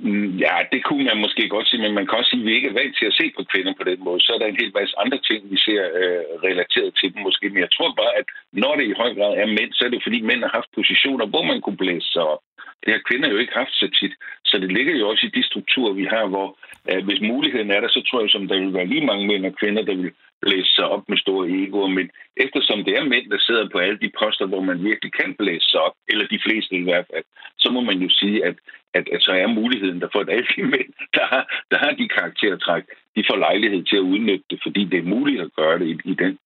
Mm, 0.00 0.30
ja, 0.44 0.54
det 0.72 0.84
kunne 0.84 1.04
man 1.04 1.20
måske 1.24 1.48
godt 1.48 1.68
sige, 1.68 1.82
men 1.82 1.94
man 1.94 2.06
kan 2.06 2.18
også 2.18 2.30
sige, 2.30 2.42
at 2.42 2.46
vi 2.46 2.54
ikke 2.54 2.68
er 2.68 2.78
vant 2.80 2.96
til 2.98 3.06
at 3.06 3.18
se 3.20 3.32
på 3.36 3.42
kvinder 3.52 3.74
på 3.76 3.84
den 3.90 4.00
måde. 4.04 4.20
Så 4.20 4.32
er 4.32 4.38
der 4.38 4.46
en 4.46 4.62
hel 4.62 4.72
masse 4.74 4.94
andre 5.02 5.18
ting, 5.28 5.40
vi 5.52 5.58
ser 5.66 5.82
øh, 6.00 6.22
relateret 6.46 6.90
til 7.00 7.14
dem 7.14 7.22
måske. 7.22 7.48
Men 7.48 7.60
jeg 7.64 7.72
tror 7.76 7.90
bare, 8.02 8.14
at 8.20 8.26
når 8.52 8.72
det 8.76 8.86
i 8.86 8.98
høj 9.00 9.10
grad 9.18 9.32
er 9.42 9.46
mænd, 9.46 9.72
så 9.72 9.84
er 9.84 9.90
det 9.92 10.02
fordi 10.06 10.18
mænd 10.20 10.42
har 10.42 10.52
haft 10.58 10.76
positioner, 10.78 11.26
hvor 11.26 11.42
man 11.50 11.60
kunne 11.60 11.80
blæse 11.82 12.08
sig 12.12 12.22
op. 12.22 12.42
Det 12.84 12.92
har 12.94 13.08
kvinder 13.08 13.28
jo 13.28 13.36
ikke 13.36 13.58
haft 13.60 13.74
så 13.80 13.88
tit. 14.00 14.14
Så 14.44 14.58
det 14.58 14.72
ligger 14.72 14.94
jo 14.96 15.08
også 15.08 15.26
i 15.26 15.34
de 15.36 15.42
strukturer, 15.50 15.92
vi 15.92 16.04
har, 16.04 16.26
hvor 16.26 16.48
øh, 16.90 17.04
hvis 17.06 17.20
muligheden 17.20 17.70
er 17.70 17.80
der, 17.80 17.88
så 17.88 18.02
tror 18.02 18.20
jeg, 18.20 18.30
som 18.30 18.48
der 18.48 18.58
vil 18.58 18.74
være 18.74 18.92
lige 18.92 19.06
mange 19.06 19.26
mænd 19.26 19.46
og 19.46 19.54
kvinder, 19.60 19.82
der 19.82 19.94
vil 19.94 20.12
blæse 20.42 20.72
sig 20.76 20.86
op 20.94 21.04
med 21.08 21.18
store 21.18 21.48
egoer. 21.48 21.88
Men 21.88 22.10
eftersom 22.36 22.84
det 22.84 22.94
er 22.98 23.04
mænd, 23.04 23.30
der 23.30 23.38
sidder 23.38 23.68
på 23.72 23.78
alle 23.78 23.98
de 24.04 24.10
poster, 24.20 24.46
hvor 24.46 24.62
man 24.68 24.84
virkelig 24.84 25.12
kan 25.12 25.34
blæse 25.38 25.68
sig 25.70 25.80
op, 25.80 25.96
eller 26.08 26.26
de 26.26 26.40
fleste 26.46 26.74
i 26.76 26.82
hvert 26.82 27.06
fald, 27.12 27.24
så 27.58 27.68
må 27.70 27.80
man 27.80 27.98
jo 27.98 28.08
sige, 28.20 28.44
at, 28.48 28.56
at, 28.94 29.08
at 29.14 29.22
så 29.22 29.32
er 29.32 29.58
muligheden 29.60 30.00
der 30.00 30.08
for, 30.12 30.20
at 30.20 30.30
alle 30.30 30.48
de 30.56 30.62
mænd, 30.74 30.90
der 31.14 31.24
har, 31.32 31.44
der 31.70 31.78
har 31.78 31.92
de 32.00 32.08
karaktertræk, 32.08 32.84
de 33.16 33.24
får 33.30 33.36
lejlighed 33.36 33.84
til 33.84 33.96
at 33.96 34.08
udnytte 34.12 34.44
det, 34.50 34.58
fordi 34.62 34.84
det 34.84 34.98
er 34.98 35.12
muligt 35.14 35.40
at 35.40 35.54
gøre 35.56 35.78
det 35.78 35.86
i, 35.86 36.10
i 36.12 36.14
den 36.14 36.38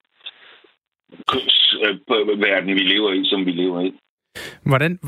øh, 1.85 1.95
øh, 2.17 2.41
verden, 2.41 2.75
vi 2.75 2.85
lever 2.95 3.13
i, 3.13 3.25
som 3.25 3.47
vi 3.47 3.51
lever 3.51 3.81
i. 3.81 3.93
Hvordan, 4.63 4.99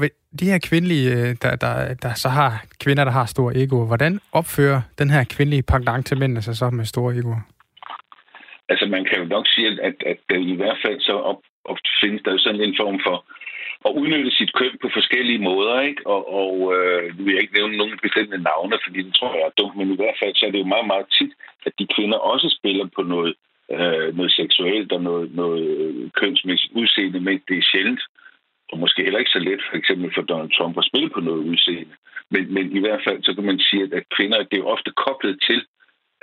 de 0.41 0.45
her 0.45 0.59
kvindelige, 0.59 1.11
øh, 1.13 1.37
der, 1.43 1.57
der, 1.57 1.95
der 1.95 2.15
så 2.15 2.29
har 2.29 2.65
kvinder, 2.81 3.05
der 3.05 3.13
har 3.13 3.27
store 3.27 3.57
egoer, 3.57 3.87
hvordan 3.87 4.21
opfører 4.33 4.81
den 4.99 5.11
her 5.11 5.25
kvindelige 5.25 5.63
pangdang 5.63 6.07
til 6.07 6.19
mændene 6.19 6.43
sig 6.43 6.57
så 6.57 6.71
med 6.71 6.85
store 6.85 7.17
egoer? 7.17 7.41
Altså 8.73 8.87
man 8.87 9.05
kan 9.05 9.19
jo 9.19 9.27
nok 9.35 9.47
sige, 9.55 9.67
at, 9.69 9.79
at, 10.11 10.19
at 10.35 10.41
i 10.55 10.57
hvert 10.61 10.79
fald 10.85 11.01
så 11.01 11.15
op, 11.31 11.41
op 11.65 11.79
findes 12.01 12.23
der 12.25 12.33
jo 12.33 12.39
sådan 12.39 12.61
en 12.61 12.77
form 12.83 13.01
for 13.07 13.17
at 13.87 13.93
udnytte 14.01 14.31
sit 14.31 14.53
køn 14.59 14.75
på 14.83 14.89
forskellige 14.99 15.45
måder, 15.51 15.81
ikke? 15.81 16.03
Og, 16.15 16.23
og 16.41 16.55
øh, 16.75 17.19
nu 17.19 17.25
vil 17.25 17.35
jeg 17.35 17.43
ikke 17.43 17.59
nævne 17.59 17.77
nogen 17.77 17.99
bestemte 18.03 18.39
navne, 18.39 18.77
fordi 18.85 18.99
det 19.03 19.15
tror 19.15 19.35
jeg 19.35 19.47
er 19.47 19.59
dumt, 19.59 19.77
men 19.77 19.93
i 19.93 19.97
hvert 20.01 20.19
fald 20.21 20.35
så 20.35 20.47
er 20.47 20.51
det 20.51 20.59
jo 20.65 20.73
meget, 20.75 20.87
meget 20.93 21.07
tit, 21.19 21.33
at 21.67 21.73
de 21.79 21.87
kvinder 21.95 22.19
også 22.33 22.49
spiller 22.59 22.87
på 22.97 23.03
noget, 23.03 23.35
øh, 23.77 24.17
noget 24.19 24.33
seksuelt 24.33 24.93
og 24.93 25.01
noget, 25.09 25.35
noget 25.35 25.67
kønsmæssigt 26.21 26.73
udseende, 26.73 27.21
men 27.21 27.43
det 27.49 27.59
er 27.59 27.69
sjældent, 27.73 28.03
og 28.73 28.79
måske 28.79 29.05
heller 29.05 29.19
ikke 29.19 29.37
så 29.37 29.39
let, 29.39 29.63
for 29.71 29.77
eksempel 29.77 30.15
for 30.15 30.23
Donald 30.23 30.53
Trump 30.57 30.79
at 30.79 30.89
spille 30.91 31.11
på 31.11 31.21
noget 31.21 31.43
udseende. 31.51 31.95
Men, 32.31 32.55
men 32.55 32.77
i 32.77 32.81
hvert 32.81 33.03
fald, 33.07 33.23
så 33.23 33.35
kan 33.35 33.45
man 33.45 33.59
sige, 33.59 33.83
at 33.83 34.05
kvinder, 34.17 34.43
det 34.51 34.59
er 34.59 34.73
ofte 34.75 34.91
koblet 35.05 35.37
til, 35.49 35.61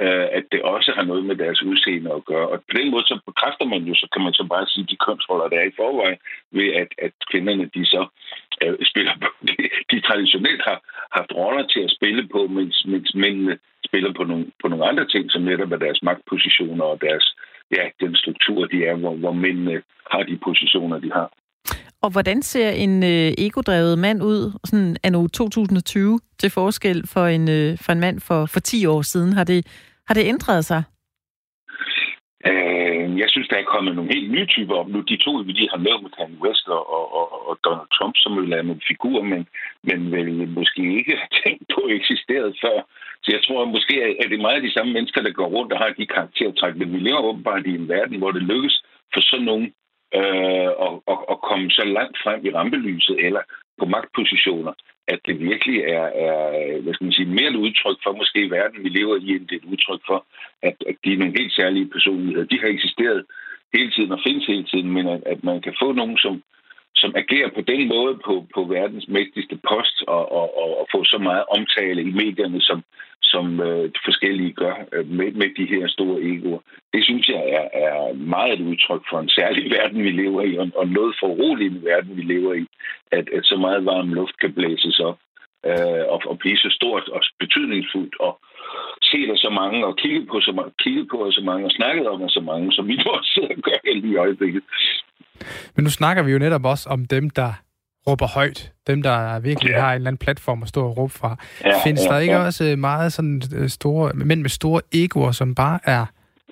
øh, 0.06 0.28
at 0.38 0.46
det 0.52 0.62
også 0.62 0.92
har 0.98 1.06
noget 1.12 1.24
med 1.26 1.36
deres 1.36 1.62
udseende 1.64 2.12
at 2.14 2.26
gøre. 2.26 2.48
Og 2.52 2.58
på 2.70 2.74
den 2.80 2.92
måde, 2.92 3.06
så 3.12 3.20
bekræfter 3.26 3.66
man 3.66 3.82
jo, 3.90 3.94
så 3.96 4.08
kan 4.14 4.22
man 4.24 4.34
så 4.34 4.44
bare 4.54 4.68
sige, 4.68 4.90
de 4.92 5.04
kønsroller, 5.06 5.48
der 5.50 5.60
er 5.60 5.68
i 5.70 5.78
forvejen, 5.82 6.20
ved 6.52 6.68
at, 6.82 6.90
at 7.06 7.14
kvinderne, 7.32 7.66
de 7.76 7.86
så 7.86 8.02
øh, 8.64 8.78
spiller 8.92 9.14
på, 9.24 9.30
de, 9.48 9.56
de 9.92 9.98
traditionelt 10.08 10.62
har 10.70 10.78
haft 11.18 11.32
roller 11.40 11.66
til 11.74 11.82
at 11.88 11.94
spille 11.98 12.24
på, 12.28 12.48
mens, 12.48 12.86
mens 12.86 13.16
mændene 13.16 13.58
spiller 13.88 14.12
på 14.14 14.24
nogle, 14.24 14.46
på 14.62 14.68
nogle 14.68 14.86
andre 14.90 15.06
ting, 15.08 15.32
som 15.32 15.42
netop 15.42 15.72
er 15.72 15.78
deres 15.86 16.02
magtpositioner 16.04 16.86
og 16.86 17.02
deres, 17.02 17.26
ja, 17.78 17.84
den 18.02 18.16
struktur, 18.16 18.66
de 18.66 18.86
er, 18.86 18.96
hvor, 18.96 19.16
hvor 19.16 19.34
mændene 19.34 19.82
har 20.12 20.24
de 20.24 20.38
positioner, 20.48 21.00
de 21.00 21.12
har. 21.12 21.30
Og 22.02 22.10
hvordan 22.12 22.42
ser 22.42 22.70
en 22.70 23.04
øh, 23.04 23.32
egodrevet 23.38 24.00
mand 24.00 24.24
ud, 24.24 24.60
sådan 24.64 24.98
anno 25.04 25.28
2020, 25.28 26.20
til 26.40 26.50
forskel 26.50 27.08
for 27.08 27.26
en, 27.26 27.50
øh, 27.50 27.78
for 27.78 27.92
en 27.92 28.00
mand 28.00 28.20
for, 28.20 28.46
for 28.46 28.60
10 28.60 28.86
år 28.86 29.02
siden? 29.02 29.34
Har 29.34 29.44
det, 29.44 29.89
har 30.10 30.16
det 30.18 30.30
ændret 30.34 30.66
sig? 30.66 30.82
Øh, 32.50 33.08
jeg 33.22 33.30
synes, 33.30 33.48
der 33.48 33.58
er 33.58 33.74
kommet 33.74 33.96
nogle 33.96 34.14
helt 34.14 34.32
nye 34.32 34.46
typer 34.46 34.76
op 34.76 34.90
nu. 34.90 35.00
De 35.02 35.18
to, 35.26 35.32
vi 35.48 35.52
lige 35.52 35.74
har 35.74 35.82
nævnt, 35.88 36.04
med 36.04 36.12
Kanye 36.18 36.42
West 36.44 36.68
og, 36.68 36.84
og, 37.20 37.50
og 37.50 37.56
Donald 37.66 37.92
Trump, 37.98 38.16
som 38.18 38.32
vil 38.38 38.50
lave 38.50 38.64
nogle 38.64 38.88
figurer, 38.88 39.24
men, 39.24 39.42
men 39.88 40.12
vel 40.16 40.48
måske 40.60 40.82
ikke 41.00 41.16
har 41.22 41.30
tænkt 41.44 41.64
på 41.76 41.82
eksisteret 41.98 42.58
før. 42.64 42.78
Så 43.24 43.30
jeg 43.36 43.42
tror, 43.44 43.62
at 43.62 43.74
måske 43.76 43.94
er 44.24 44.28
det 44.30 44.40
meget 44.40 44.60
af 44.60 44.66
de 44.68 44.74
samme 44.74 44.94
mennesker, 44.94 45.22
der 45.22 45.32
går 45.40 45.50
rundt 45.56 45.74
og 45.74 45.80
har 45.80 45.90
de 45.90 46.14
karaktertræk. 46.16 46.76
Men 46.76 46.94
vi 46.94 47.00
lever 47.00 47.22
åbenbart 47.30 47.68
i 47.68 47.76
en 47.76 47.90
verden, 47.90 48.18
hvor 48.18 48.32
det 48.32 48.44
lykkes 48.52 48.76
for 49.14 49.22
sådan 49.22 49.46
nogen 49.46 49.68
øh, 50.18 50.72
og, 50.86 51.04
og, 51.12 51.30
og 51.32 51.38
komme 51.50 51.72
så 51.72 51.84
langt 51.98 52.18
frem 52.24 52.46
i 52.46 52.54
rampelyset 52.58 53.26
eller 53.26 53.42
på 53.80 53.86
magtpositioner, 53.86 54.74
at 55.14 55.20
det 55.28 55.36
virkelig 55.40 55.80
er, 55.98 56.08
er 56.26 56.38
hvad 56.82 56.94
skal 56.94 57.06
man 57.06 57.18
sige, 57.18 57.36
mere 57.38 57.50
et 57.50 57.64
udtryk 57.66 57.98
for 58.04 58.12
måske 58.22 58.52
verden, 58.58 58.84
vi 58.84 58.90
lever 58.90 59.16
i, 59.16 59.30
end 59.36 59.48
det 59.48 59.56
er 59.56 59.64
et 59.64 59.72
udtryk 59.74 60.02
for, 60.10 60.20
at, 60.68 60.76
at 60.90 60.96
de 61.04 61.14
er 61.14 61.18
nogle 61.18 61.38
helt 61.40 61.54
særlige 61.60 61.92
personligheder. 61.96 62.52
De 62.52 62.60
har 62.60 62.68
eksisteret 62.68 63.26
hele 63.74 63.92
tiden 63.92 64.12
og 64.12 64.20
findes 64.28 64.46
hele 64.46 64.66
tiden, 64.72 64.90
men 64.92 65.08
at, 65.08 65.22
at 65.26 65.44
man 65.44 65.62
kan 65.62 65.76
få 65.82 65.92
nogen, 65.92 66.18
som, 66.18 66.34
som 67.02 67.12
agerer 67.22 67.50
på 67.56 67.62
den 67.62 67.88
måde 67.88 68.14
på, 68.26 68.34
på 68.56 68.62
verdens 68.64 69.08
mægtigste 69.08 69.58
post 69.70 69.98
og, 70.08 70.24
og, 70.40 70.48
og, 70.62 70.70
og 70.80 70.86
få 70.94 71.04
så 71.04 71.18
meget 71.18 71.44
omtale 71.58 72.02
i 72.02 72.12
medierne, 72.22 72.62
som, 72.62 72.84
som 73.22 73.46
øh, 73.68 73.86
de 73.96 74.02
forskellige 74.06 74.54
gør 74.54 74.76
øh, 74.94 75.08
med, 75.18 75.32
med 75.32 75.50
de 75.60 75.66
her 75.74 75.88
store 75.88 76.22
egoer. 76.22 76.62
Det 76.94 77.04
synes 77.04 77.28
jeg 77.30 77.44
er, 77.58 77.66
er 77.86 78.14
meget 78.14 78.54
et 78.54 78.66
udtryk 78.70 79.04
for 79.10 79.20
en 79.20 79.30
særlig 79.30 79.64
verden, 79.78 80.04
vi 80.04 80.12
lever 80.12 80.42
i, 80.42 80.58
og, 80.58 80.68
og 80.76 80.88
noget 80.88 81.16
for 81.20 81.28
uroligende 81.28 81.84
verden, 81.84 82.18
vi 82.18 82.22
lever 82.22 82.54
i, 82.54 82.66
at, 83.12 83.26
at 83.38 83.44
så 83.46 83.56
meget 83.58 83.86
varm 83.86 84.14
luft 84.14 84.40
kan 84.40 84.54
blæses 84.54 85.00
op 85.00 85.18
øh, 85.68 86.04
og, 86.14 86.20
og 86.32 86.36
blive 86.40 86.58
så 86.58 86.70
stort 86.78 87.06
og 87.16 87.22
betydningsfuldt 87.40 88.16
og 88.20 88.34
set 89.02 89.30
af 89.34 89.38
så 89.38 89.50
mange 89.50 89.86
og 89.86 89.98
kigget 89.98 90.28
på 90.32 90.38
så 90.48 90.52
mange, 90.52 90.72
kigget 90.84 91.08
på 91.12 91.18
så 91.32 91.42
mange 91.50 91.66
og 91.66 91.72
snakket 91.72 92.08
om 92.08 92.24
af 92.24 92.30
så 92.30 92.42
mange, 92.42 92.72
som 92.72 92.88
vi 92.88 92.96
nu 92.96 93.06
også 93.18 93.32
sidder 93.34 93.50
og 93.58 93.62
gør 93.68 93.80
lige 94.02 94.14
i 94.14 94.22
øjeblikket. 94.26 94.64
Men 95.76 95.84
nu 95.84 95.90
snakker 95.90 96.24
vi 96.24 96.32
jo 96.32 96.40
netop 96.40 96.66
også 96.66 96.90
om 96.90 97.06
dem, 97.06 97.30
der 97.30 97.52
råber 98.08 98.28
højt. 98.28 98.72
Dem, 98.88 99.04
der 99.04 99.40
virkelig 99.40 99.72
ja. 99.72 99.80
har 99.80 99.90
en 99.90 99.96
eller 99.96 100.08
anden 100.08 100.26
platform 100.26 100.64
at 100.64 100.70
stå 100.70 100.82
og 100.86 100.98
råbe 100.98 101.14
fra. 101.14 101.36
Ja, 101.66 101.84
Findes 101.86 102.06
ja, 102.06 102.14
der 102.14 102.20
ikke 102.20 102.34
ja. 102.34 102.46
også 102.46 102.76
meget 102.78 103.14
sådan 103.14 103.42
øh, 103.58 103.70
store, 103.70 104.12
mænd 104.14 104.42
med 104.42 104.50
store 104.50 104.82
egoer, 104.94 105.32
som 105.32 105.56
bare 105.56 105.80
er 105.84 106.06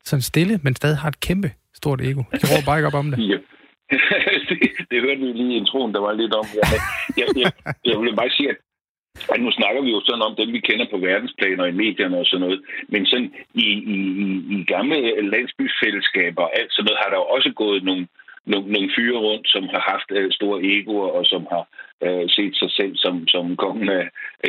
sådan 0.04 0.22
stille, 0.22 0.60
men 0.64 0.76
stadig 0.76 0.98
har 0.98 1.10
et 1.10 1.20
kæmpe 1.20 1.52
stort 1.74 2.02
ego? 2.02 2.22
De 2.42 2.46
råber 2.52 2.66
bare 2.66 2.78
ikke 2.80 2.88
op 2.88 3.00
om 3.04 3.12
det. 3.12 3.20
Ja. 3.32 3.38
det, 4.50 4.60
det 4.92 4.98
hørte 5.02 5.20
vi 5.20 5.26
lige 5.26 5.54
i 5.54 5.58
introen, 5.58 5.94
der 5.94 6.02
var 6.08 6.14
lidt 6.22 6.34
om. 6.34 6.46
Ja. 6.56 6.62
Jeg, 7.20 7.28
jeg, 7.42 7.52
jeg 7.86 8.00
vil 8.00 8.16
bare 8.16 8.30
sige, 8.30 8.50
at 8.50 8.58
at 9.34 9.40
nu 9.42 9.52
snakker 9.52 9.82
vi 9.82 9.92
jo 9.92 10.02
sådan 10.06 10.28
om 10.28 10.36
dem, 10.36 10.50
vi 10.54 10.60
kender 10.60 10.86
på 10.90 10.98
verdensplan 10.98 11.60
og 11.60 11.70
i 11.70 11.80
medierne 11.84 12.18
og 12.18 12.26
sådan 12.26 12.44
noget. 12.46 12.62
Men 12.88 13.06
sådan 13.06 13.32
i, 13.54 13.68
i, 13.96 13.98
i 14.56 14.64
gamle 14.64 15.30
landsbyfællesskaber 15.34 16.44
og 16.44 16.60
alt 16.60 16.72
sådan 16.74 16.86
noget, 16.86 17.02
har 17.04 17.10
der 17.10 17.18
jo 17.18 17.28
også 17.36 17.52
gået 17.64 17.84
nogle, 17.84 18.08
nogle, 18.46 18.68
nogle 18.74 18.90
fyre 18.96 19.20
rundt, 19.28 19.48
som 19.54 19.64
har 19.74 19.84
haft 19.92 20.10
uh, 20.18 20.32
store 20.32 20.60
egoer, 20.64 21.10
og 21.18 21.26
som 21.26 21.48
har 21.54 21.64
uh, 22.06 22.26
set 22.38 22.56
sig 22.62 22.72
selv 22.72 22.94
som, 22.96 23.28
som 23.28 23.56
kongen 23.56 23.90
af 23.90 24.06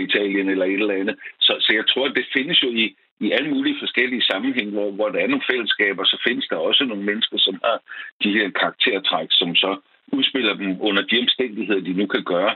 Italien 0.06 0.48
eller 0.48 0.66
et 0.66 0.80
eller 0.82 1.00
andet. 1.00 1.16
Så, 1.40 1.52
så 1.60 1.70
jeg 1.78 1.84
tror, 1.86 2.04
at 2.06 2.16
det 2.18 2.26
findes 2.36 2.62
jo 2.62 2.68
i, 2.82 2.96
i 3.20 3.30
alle 3.30 3.50
mulige 3.54 3.80
forskellige 3.82 4.22
sammenhænge, 4.30 4.72
hvor, 4.72 4.90
hvor 4.90 5.08
der 5.08 5.18
er 5.20 5.26
nogle 5.26 5.48
fællesskaber, 5.50 6.04
så 6.04 6.16
findes 6.26 6.46
der 6.50 6.56
også 6.56 6.84
nogle 6.84 7.04
mennesker, 7.10 7.38
som 7.38 7.60
har 7.64 7.76
de 8.22 8.32
her 8.32 8.50
karaktertræk, 8.50 9.28
som 9.30 9.54
så 9.54 9.76
udspiller 10.12 10.54
dem 10.54 10.76
under 10.80 11.02
de 11.02 11.20
omstændigheder, 11.24 11.80
de 11.80 11.92
nu 11.92 12.06
kan 12.06 12.24
gøre. 12.24 12.54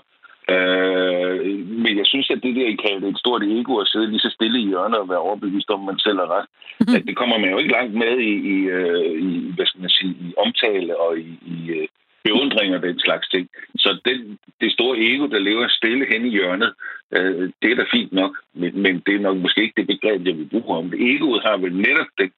Øh, 0.50 1.38
men 1.84 1.98
jeg 1.98 2.06
synes, 2.06 2.30
at 2.30 2.42
det 2.42 2.56
der, 2.56 2.66
I 2.66 2.82
kalder 2.86 3.08
et 3.08 3.18
stort 3.18 3.42
ego 3.42 3.76
at 3.78 3.88
sidde 3.88 4.10
lige 4.10 4.26
så 4.26 4.30
stille 4.30 4.58
i 4.60 4.68
hjørnet 4.68 4.98
og 4.98 5.08
være 5.08 5.26
overbevist 5.26 5.70
om, 5.70 5.80
man 5.80 5.98
selv 5.98 6.18
er 6.18 6.28
ret, 6.36 6.46
mm-hmm. 6.48 6.96
at 6.96 7.04
det 7.06 7.16
kommer 7.16 7.38
man 7.38 7.50
jo 7.50 7.58
ikke 7.58 7.72
langt 7.72 7.94
med 7.94 8.18
i, 8.18 8.34
i, 8.54 8.56
øh, 8.76 9.22
i 9.22 9.52
hvad 9.54 9.66
skal 9.66 9.80
man 9.80 9.90
sige, 9.90 10.14
i 10.26 10.34
omtale 10.44 11.00
og 11.00 11.18
i, 11.18 11.30
i 11.54 11.70
øh, 11.70 11.88
beundring 12.24 12.74
og 12.74 12.82
den 12.82 12.98
slags 12.98 13.28
ting. 13.28 13.48
Så 13.76 13.98
den, 14.04 14.38
det 14.60 14.72
store 14.72 14.98
ego, 14.98 15.26
der 15.26 15.38
lever 15.38 15.68
stille 15.68 16.06
hen 16.12 16.26
i 16.26 16.30
hjørnet, 16.30 16.72
øh, 17.16 17.50
det 17.62 17.70
er 17.70 17.76
da 17.76 17.84
fint 17.92 18.12
nok, 18.12 18.32
men, 18.54 18.82
men 18.82 19.02
det 19.06 19.14
er 19.14 19.26
nok 19.26 19.36
måske 19.36 19.62
ikke 19.62 19.80
det 19.80 19.86
begreb, 19.86 20.26
jeg 20.26 20.36
vil 20.36 20.48
bruge 20.48 20.78
om 20.78 20.90
det. 20.90 21.14
Egoet 21.14 21.42
har 21.42 21.56
vel 21.56 21.76
netop 21.76 22.10
det, 22.18 22.32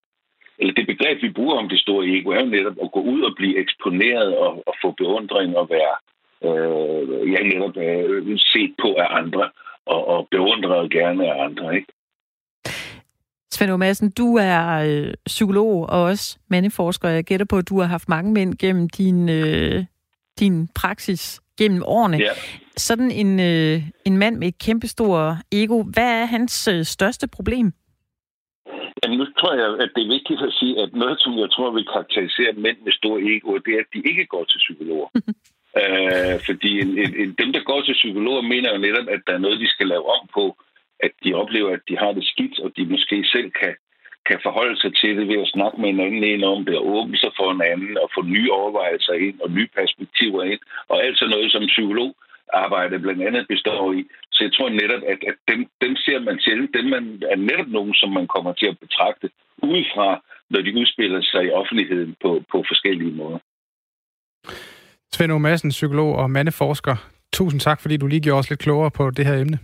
eller 0.59 0.75
det 0.75 0.87
begreb, 0.87 1.23
vi 1.23 1.31
bruger 1.31 1.57
om 1.57 1.69
det 1.69 1.81
store 1.81 2.07
ego, 2.07 2.31
er 2.31 2.41
jo 2.41 2.47
netop 2.47 2.77
at 2.83 2.93
gå 2.93 3.01
ud 3.01 3.21
og 3.23 3.33
blive 3.37 3.59
eksponeret 3.59 4.37
og, 4.37 4.63
og 4.69 4.75
få 4.83 4.91
beundring 4.91 5.57
og 5.57 5.71
være 5.71 5.95
øh, 6.45 7.33
jeg 7.33 7.43
netop 7.43 7.77
øh, 7.77 8.39
set 8.39 8.75
på 8.83 8.89
af 8.95 9.07
andre 9.11 9.51
og, 9.87 10.09
og 10.09 10.29
beundret 10.31 10.91
gerne 10.91 11.27
af 11.33 11.45
andre. 11.45 11.77
Ikke? 11.77 11.87
Svend 13.55 13.77
Madsen, 13.77 14.11
du 14.11 14.37
er 14.37 14.65
øh, 14.89 15.15
psykolog 15.27 15.89
og 15.89 16.03
også 16.03 16.39
mandeforsker. 16.49 17.09
Jeg 17.09 17.25
gætter 17.25 17.47
på, 17.47 17.57
at 17.59 17.69
du 17.69 17.81
har 17.81 17.87
haft 17.87 18.09
mange 18.09 18.33
mænd 18.33 18.55
gennem 18.59 18.89
din, 18.89 19.29
øh, 19.29 19.85
din 20.41 20.69
praksis 20.75 21.41
gennem 21.59 21.83
årene. 21.87 22.17
Ja. 22.17 22.33
Sådan 22.77 23.11
en, 23.11 23.41
øh, 23.41 23.83
en 24.05 24.19
mand 24.19 24.37
med 24.37 24.49
et 24.49 24.59
kæmpestort 24.59 25.37
ego, 25.53 25.83
hvad 25.95 26.11
er 26.21 26.25
hans 26.25 26.69
øh, 26.69 26.85
største 26.85 27.29
problem? 27.29 27.73
Jamen, 29.03 29.19
nu 29.19 29.27
tror 29.39 29.55
jeg, 29.55 29.69
at 29.85 29.91
det 29.95 30.03
er 30.05 30.15
vigtigt 30.17 30.41
at 30.43 30.53
sige, 30.53 30.83
at 30.83 30.91
noget, 30.93 31.21
som 31.21 31.33
jeg 31.39 31.51
tror 31.51 31.71
vil 31.71 31.87
karakterisere 31.93 32.53
mænd 32.53 32.79
med 32.85 32.93
store 32.93 33.21
ego, 33.33 33.59
det 33.65 33.73
er, 33.75 33.81
at 33.81 33.91
de 33.95 34.09
ikke 34.11 34.27
går 34.27 34.45
til 34.45 34.59
psykologer. 34.59 35.09
Øh, 35.83 36.04
Øh, 36.35 36.41
fordi 36.49 36.81
en, 36.81 36.91
en, 37.05 37.13
en, 37.23 37.31
dem, 37.41 37.53
der 37.53 37.63
går 37.71 37.81
til 37.83 38.01
psykologer, 38.01 38.43
mener 38.43 38.73
jo 38.73 38.79
netop, 38.79 39.09
at 39.09 39.21
der 39.27 39.33
er 39.35 39.45
noget, 39.45 39.61
de 39.61 39.69
skal 39.75 39.87
lave 39.87 40.07
om 40.17 40.29
på. 40.35 40.57
At 41.01 41.13
de 41.25 41.35
oplever, 41.35 41.71
at 41.73 41.85
de 41.89 41.97
har 41.99 42.13
det 42.13 42.25
skidt, 42.33 42.61
og 42.61 42.73
de 42.77 42.85
måske 42.87 43.25
selv 43.35 43.51
kan, 43.51 43.75
kan 44.29 44.39
forholde 44.43 44.81
sig 44.81 44.93
til 45.01 45.17
det 45.19 45.29
ved 45.29 45.43
at 45.43 45.53
snakke 45.55 45.81
med 45.81 45.89
en 45.89 46.01
anden 46.01 46.25
en 46.25 46.45
om 46.45 46.65
det, 46.65 46.77
og 46.77 46.87
åbne 46.97 47.17
sig 47.19 47.33
for 47.39 47.51
en 47.53 47.63
anden, 47.73 47.99
og 48.03 48.11
få 48.15 48.23
nye 48.23 48.51
overvejelser 48.51 49.13
ind, 49.13 49.41
og 49.41 49.51
nye 49.51 49.69
perspektiver 49.79 50.43
ind, 50.43 50.61
og 50.89 51.05
alt 51.05 51.19
sådan 51.19 51.31
noget, 51.31 51.53
som 51.53 51.67
psykolog 51.67 52.17
arbejde 52.53 52.99
blandt 52.99 53.23
andet 53.23 53.49
består 53.49 53.93
i. 53.93 54.05
Så 54.33 54.45
jeg 54.45 54.53
tror 54.53 54.69
netop, 54.69 55.03
at, 55.13 55.19
at 55.31 55.37
dem, 55.51 55.61
dem 55.81 55.97
ser 55.97 56.19
man 56.19 56.41
sjældent. 56.41 56.75
Dem 56.77 56.85
man, 56.85 57.23
er 57.33 57.37
netop 57.37 57.69
nogen, 57.69 57.95
som 57.95 58.11
man 58.11 58.27
kommer 58.27 58.53
til 58.53 58.67
at 58.67 58.79
betragte 58.79 59.31
udefra, 59.63 60.25
når 60.51 60.61
de 60.61 60.81
udspiller 60.81 61.23
sig 61.23 61.45
i 61.45 61.51
offentligheden 61.51 62.17
på, 62.23 62.43
på 62.53 62.65
forskellige 62.69 63.13
måder. 63.13 63.39
Svend 65.15 65.33
O. 65.33 65.39
Madsen, 65.39 65.71
psykolog 65.71 66.17
og 66.17 66.31
mandeforsker. 66.31 66.97
Tusind 67.33 67.61
tak, 67.61 67.81
fordi 67.81 67.97
du 67.97 68.07
lige 68.07 68.21
gjorde 68.21 68.39
os 68.39 68.51
lidt 68.51 68.61
klogere 68.61 68.91
på 68.91 69.11
det 69.11 69.27
her 69.27 69.35
emne. 69.35 69.59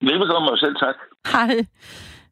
Velbekomme 0.00 0.50
og 0.50 0.58
selv 0.58 0.76
tak. 0.76 0.94
Hej. 1.32 1.66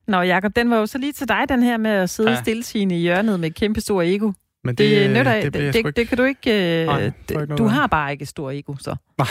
Nå, 0.06 0.20
Jacob, 0.20 0.56
den 0.56 0.70
var 0.70 0.76
jo 0.76 0.86
så 0.86 0.98
lige 0.98 1.12
til 1.12 1.28
dig, 1.28 1.44
den 1.48 1.62
her 1.62 1.76
med 1.76 1.90
at 1.90 2.10
sidde 2.10 2.30
ja. 2.30 2.42
stillesigende 2.42 2.96
i 2.96 2.98
hjørnet 2.98 3.40
med 3.40 3.50
kæmpe 3.50 3.80
stor 3.80 4.02
ego. 4.02 4.32
Men 4.64 4.74
det, 4.74 4.90
det, 4.90 5.10
nytter, 5.10 5.40
det, 5.40 5.54
det, 5.54 5.74
det, 5.74 5.96
det 5.96 6.08
kan 6.08 6.18
du 6.18 6.24
ikke... 6.24 6.84
Nej, 6.86 7.04
ikke 7.04 7.46
du 7.46 7.66
har 7.66 7.86
bare 7.86 8.12
ikke 8.12 8.26
stor 8.26 8.50
ego, 8.50 8.74
så. 8.80 8.90
Nej, 9.18 9.26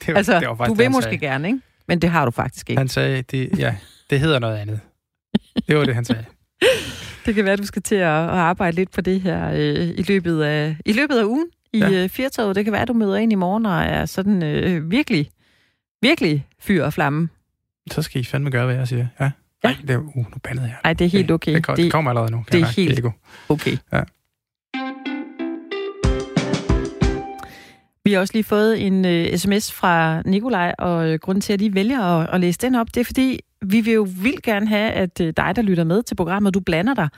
det 0.00 0.08
var, 0.08 0.14
altså, 0.14 0.40
det 0.40 0.48
var 0.48 0.54
faktisk, 0.54 0.76
du 0.76 0.82
vil 0.82 0.90
måske 0.90 1.02
sagde. 1.02 1.18
gerne, 1.18 1.48
ikke? 1.48 1.60
Men 1.88 2.02
det 2.02 2.10
har 2.10 2.24
du 2.24 2.30
faktisk 2.30 2.70
ikke. 2.70 2.80
Han 2.80 2.88
sagde, 2.88 3.22
det, 3.22 3.58
ja, 3.58 3.76
det 4.10 4.20
hedder 4.20 4.38
noget 4.38 4.56
andet. 4.56 4.80
Det 5.68 5.78
var 5.78 5.84
det, 5.84 5.94
han 5.94 6.04
sagde. 6.04 6.24
det 7.26 7.34
kan 7.34 7.44
være, 7.44 7.52
at 7.52 7.58
du 7.58 7.66
skal 7.66 7.82
til 7.82 7.94
at, 7.94 8.24
at 8.24 8.28
arbejde 8.28 8.76
lidt 8.76 8.90
på 8.90 9.00
det 9.00 9.20
her 9.20 9.50
øh, 9.50 9.88
i, 9.88 10.04
løbet 10.08 10.42
af, 10.42 10.76
i 10.86 10.92
løbet 10.92 11.18
af 11.18 11.24
ugen 11.24 11.46
i 11.76 11.78
ja. 11.78 12.02
øh, 12.04 12.08
Firtoget. 12.08 12.56
Det 12.56 12.64
kan 12.64 12.72
være, 12.72 12.82
at 12.82 12.88
du 12.88 12.92
møder 12.92 13.16
ind 13.16 13.32
i 13.32 13.34
morgen 13.34 13.66
og 13.66 13.82
er 13.82 14.06
sådan 14.06 14.42
øh, 14.42 14.90
virkelig, 14.90 15.30
virkelig 16.02 16.46
fyr 16.60 16.84
og 16.84 16.92
flamme. 16.92 17.28
Så 17.90 18.02
skal 18.02 18.20
I 18.20 18.24
fandme 18.24 18.50
gøre, 18.50 18.66
hvad 18.66 18.74
jeg 18.74 18.88
siger. 18.88 19.06
Ja. 19.20 19.30
Ja. 19.64 19.68
Nej, 19.68 19.76
det 19.82 19.90
er, 19.90 19.98
uh, 19.98 20.16
nu 20.16 20.38
bandede 20.42 20.66
jeg. 20.66 20.76
Nej, 20.84 20.92
det 20.92 21.04
er 21.04 21.08
helt 21.08 21.30
okay. 21.30 21.54
Det, 21.54 21.66
det, 21.66 21.76
det 21.76 21.92
kommer 21.92 22.10
allerede 22.10 22.30
nu. 22.30 22.44
Det 22.52 22.60
er 22.60 22.66
helt 22.66 22.96
Diego. 22.96 23.10
okay. 23.48 23.76
Ja. 23.92 24.02
Vi 28.04 28.12
har 28.12 28.20
også 28.20 28.34
lige 28.34 28.44
fået 28.44 28.86
en 28.86 29.04
uh, 29.04 29.38
sms 29.38 29.72
fra 29.72 30.22
Nikolaj, 30.22 30.74
og 30.78 31.08
uh, 31.08 31.14
grunden 31.14 31.40
til, 31.40 31.52
at 31.52 31.60
de 31.60 31.74
vælger 31.74 32.00
at, 32.02 32.28
at 32.34 32.40
læse 32.40 32.58
den 32.58 32.74
op, 32.74 32.86
det 32.94 33.00
er 33.00 33.04
fordi, 33.04 33.40
vi 33.62 33.80
vil 33.80 33.94
jo 33.94 34.06
vildt 34.22 34.42
gerne 34.42 34.68
have, 34.68 34.92
at 34.92 35.20
uh, 35.20 35.26
dig, 35.26 35.52
der 35.56 35.62
lytter 35.62 35.84
med 35.84 36.02
til 36.02 36.14
programmet, 36.14 36.54
du 36.54 36.60
blander 36.60 36.94
dig 36.94 37.08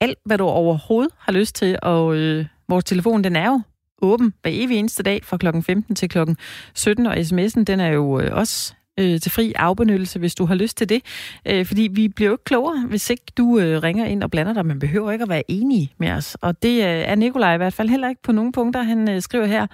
alt, 0.00 0.18
hvad 0.24 0.38
du 0.38 0.44
overhovedet 0.44 1.12
har 1.18 1.32
lyst 1.32 1.54
til, 1.54 1.78
og 1.82 2.06
uh, 2.06 2.44
vores 2.68 2.84
telefon, 2.84 3.24
den 3.24 3.36
er 3.36 3.46
jo 3.46 3.60
åben 4.02 4.34
hver 4.42 4.50
evig 4.54 4.76
eneste 4.76 5.02
dag 5.02 5.24
fra 5.24 5.36
klokken 5.36 5.62
15 5.62 5.94
til 5.96 6.08
klokken 6.08 6.36
17, 6.74 7.06
og 7.06 7.14
sms'en, 7.14 7.64
den 7.64 7.80
er 7.80 7.88
jo 7.88 8.18
uh, 8.18 8.24
også 8.32 8.74
øh, 8.98 9.20
til 9.20 9.32
fri 9.32 9.52
afbenyttelse, 9.56 10.18
hvis 10.18 10.34
du 10.34 10.44
har 10.44 10.54
lyst 10.54 10.76
til 10.76 10.88
det. 10.88 11.02
Øh, 11.46 11.66
fordi 11.66 11.88
vi 11.92 12.08
bliver 12.08 12.28
jo 12.28 12.34
ikke 12.34 12.44
klogere, 12.44 12.86
hvis 12.88 13.10
ikke 13.10 13.24
du 13.36 13.58
øh, 13.58 13.82
ringer 13.82 14.04
ind 14.04 14.22
og 14.22 14.30
blander 14.30 14.52
dig. 14.52 14.66
Man 14.66 14.78
behøver 14.78 15.12
ikke 15.12 15.22
at 15.22 15.28
være 15.28 15.50
enige 15.50 15.92
med 15.98 16.10
os. 16.10 16.36
Og 16.40 16.62
det 16.62 16.78
øh, 16.78 16.84
er 16.84 17.14
Nikolaj 17.14 17.54
i 17.54 17.56
hvert 17.56 17.74
fald 17.74 17.88
heller 17.88 18.08
ikke 18.08 18.22
på 18.22 18.32
nogle 18.32 18.52
punkter. 18.52 18.82
Han 18.82 19.10
øh, 19.10 19.22
skriver 19.22 19.46
her, 19.46 19.66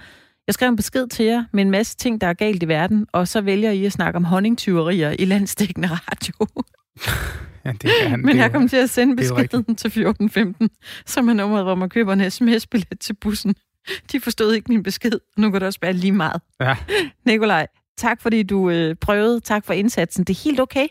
jeg 0.47 0.53
skrev 0.53 0.69
en 0.69 0.75
besked 0.75 1.07
til 1.07 1.25
jer 1.25 1.43
med 1.53 1.61
en 1.61 1.71
masse 1.71 1.97
ting, 1.97 2.21
der 2.21 2.27
er 2.27 2.33
galt 2.33 2.63
i 2.63 2.67
verden, 2.67 3.07
og 3.11 3.27
så 3.27 3.41
vælger 3.41 3.71
I 3.71 3.85
at 3.85 3.91
snakke 3.91 4.17
om 4.17 4.23
honningtyverier 4.23 5.15
i 5.19 5.25
landstækkende 5.25 5.87
radio. 5.91 6.33
ja, 7.65 7.71
det 7.71 7.91
er 8.03 8.09
han, 8.09 8.21
Men 8.21 8.37
jeg 8.37 8.51
kom 8.51 8.67
til 8.67 8.77
at 8.77 8.89
sende 8.89 9.15
beskeden 9.15 9.75
til 9.75 9.87
1415, 9.87 10.69
som 11.05 11.29
er 11.29 11.33
nummeret, 11.33 11.65
hvor 11.65 11.75
man 11.75 11.89
køber 11.89 12.13
en 12.13 12.31
sms-billet 12.31 12.99
til 12.99 13.13
bussen. 13.13 13.55
De 14.11 14.19
forstod 14.19 14.53
ikke 14.53 14.71
min 14.71 14.83
besked. 14.83 15.19
Nu 15.37 15.51
går 15.51 15.59
det 15.59 15.65
også 15.65 15.79
være 15.81 15.93
lige 15.93 16.11
meget. 16.11 16.41
Ja. 16.59 16.75
Nikolaj, 17.25 17.67
tak 17.97 18.21
fordi 18.21 18.43
du 18.43 18.69
øh, 18.69 18.95
prøvede. 18.95 19.39
Tak 19.39 19.65
for 19.65 19.73
indsatsen. 19.73 20.23
Det 20.23 20.33
er 20.33 20.43
helt 20.43 20.59
okay. 20.59 20.87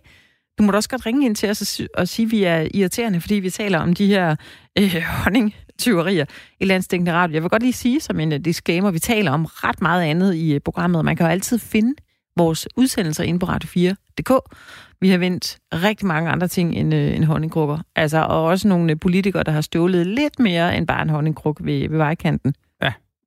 Du 0.59 0.63
må 0.63 0.73
da 0.73 0.77
også 0.77 0.89
godt 0.89 1.07
ringe 1.07 1.27
ind 1.27 1.37
til 1.37 1.51
os 1.51 1.81
og, 1.81 1.87
og 1.95 2.09
sige, 2.09 2.27
at 2.27 2.33
vi 2.33 2.45
er 2.45 2.69
irriterende, 2.75 3.21
fordi 3.21 3.35
vi 3.35 3.51
taler 3.51 3.79
om 3.79 3.95
de 3.95 4.07
her 4.07 4.37
øh, 4.79 5.03
honningtyverier 5.25 6.25
i 6.61 6.65
Landstækkende 6.65 7.13
Radio. 7.13 7.35
Jeg 7.35 7.43
vil 7.43 7.51
godt 7.51 7.63
lige 7.63 7.73
sige 7.73 8.01
som 8.01 8.21
en 8.21 8.33
uh, 8.33 8.39
disclaimer, 8.45 8.91
vi 8.91 8.99
taler 8.99 9.31
om 9.31 9.45
ret 9.45 9.83
meget 9.83 10.03
andet 10.03 10.35
i 10.35 10.55
uh, 10.55 10.61
programmet, 10.65 10.99
og 10.99 11.05
man 11.05 11.17
kan 11.17 11.27
jo 11.27 11.33
altid 11.33 11.59
finde 11.59 11.95
vores 12.37 12.69
udsendelser 12.77 13.25
inde 13.25 13.39
på 13.39 13.47
radio4.dk. 13.47 14.57
Vi 15.01 15.09
har 15.09 15.19
vendt 15.19 15.59
rigtig 15.73 16.07
mange 16.07 16.31
andre 16.31 16.49
ting 16.49 16.75
end, 16.75 16.95
øh, 16.95 17.17
end 17.17 17.25
honningkrukker. 17.25 17.79
Altså, 17.97 18.19
og 18.19 18.45
også 18.45 18.69
nogle 18.69 18.93
øh, 18.93 19.01
politikere, 19.01 19.43
der 19.43 19.53
har 19.53 19.61
stjålet 19.61 20.07
lidt 20.07 20.39
mere 20.39 20.77
end 20.77 20.87
bare 20.87 21.03
en 21.03 21.11
honningkruk 21.11 21.61
ved, 21.65 21.89
ved 21.89 21.97
vejkanten. 21.97 22.55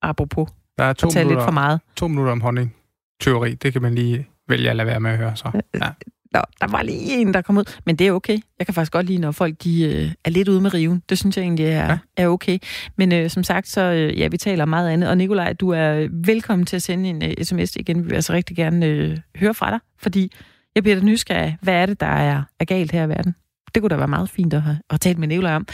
Apropos. 0.02 0.48
Der 0.78 0.84
er 0.84 0.94
to 0.94 1.08
minutter, 1.08 1.36
lidt 1.36 1.44
for 1.44 1.52
meget. 1.52 1.82
to 1.96 2.08
minutter 2.08 2.32
om 2.32 2.42
honning 2.42 2.76
teori. 3.22 3.54
Det 3.54 3.74
kan 3.74 3.82
man 3.82 3.96
lige 3.96 4.28
vælge 4.50 4.70
at 4.70 4.76
lade 4.76 4.88
være 4.88 5.00
med 5.00 5.12
at 5.12 5.18
høre. 5.18 5.36
Så. 5.36 5.52
Øh, 5.56 5.62
ja. 5.82 5.90
Nå, 6.34 6.42
der 6.62 6.68
var 6.68 6.82
lige 6.82 7.22
en, 7.22 7.34
der 7.34 7.42
kom 7.42 7.58
ud. 7.58 7.64
Men 7.86 7.96
det 7.96 8.08
er 8.08 8.12
okay. 8.12 8.38
Jeg 8.60 8.68
kan 8.68 8.74
faktisk 8.74 8.92
godt 8.92 9.06
lide, 9.06 9.18
når 9.18 9.32
folk 9.32 9.64
de, 9.64 9.84
øh, 9.84 10.12
er 10.26 10.30
lidt 10.30 10.48
ude 10.48 10.62
med 10.62 10.74
riven. 10.74 11.04
Det 11.10 11.18
synes 11.18 11.38
jeg 11.38 11.44
egentlig 11.44 11.66
er, 11.66 11.86
ja. 11.86 11.98
er 12.18 12.28
okay. 12.28 12.58
Men 12.98 13.12
øh, 13.12 13.30
som 13.30 13.44
sagt, 13.44 13.68
så 13.68 13.82
øh, 13.82 14.20
ja, 14.20 14.28
vi 14.28 14.38
taler 14.38 14.64
om 14.64 14.70
meget 14.70 14.90
andet. 14.90 15.10
Og 15.10 15.18
Nikolaj, 15.18 15.54
du 15.54 15.70
er 15.70 16.08
velkommen 16.26 16.66
til 16.66 16.76
at 16.76 16.82
sende 16.82 17.10
en 17.10 17.24
øh, 17.24 17.34
sms 17.44 17.76
igen. 17.76 18.04
Vi 18.04 18.08
vil 18.08 18.16
altså 18.16 18.34
rigtig 18.34 18.56
gerne 18.56 18.86
øh, 18.86 19.18
høre 19.36 19.54
fra 19.54 19.72
dig, 19.72 19.80
fordi 20.00 20.32
jeg 20.76 20.84
bliver 20.84 21.00
da 21.00 21.06
nysgerrig. 21.06 21.58
Hvad 21.62 21.74
er 21.74 21.86
det, 21.86 22.00
der 22.00 22.08
er, 22.08 22.44
er 22.60 22.66
galt 22.66 22.92
her 22.92 23.04
i 23.04 23.10
verden? 23.10 23.36
Det 23.76 23.82
kunne 23.82 23.90
da 23.90 23.96
være 23.96 24.08
meget 24.08 24.30
fint 24.30 24.54
at 24.54 24.62
have 24.62 24.78
at 24.90 25.02
tale 25.02 25.20
med 25.20 25.28
Nikolaj 25.28 25.56
om. 25.56 25.68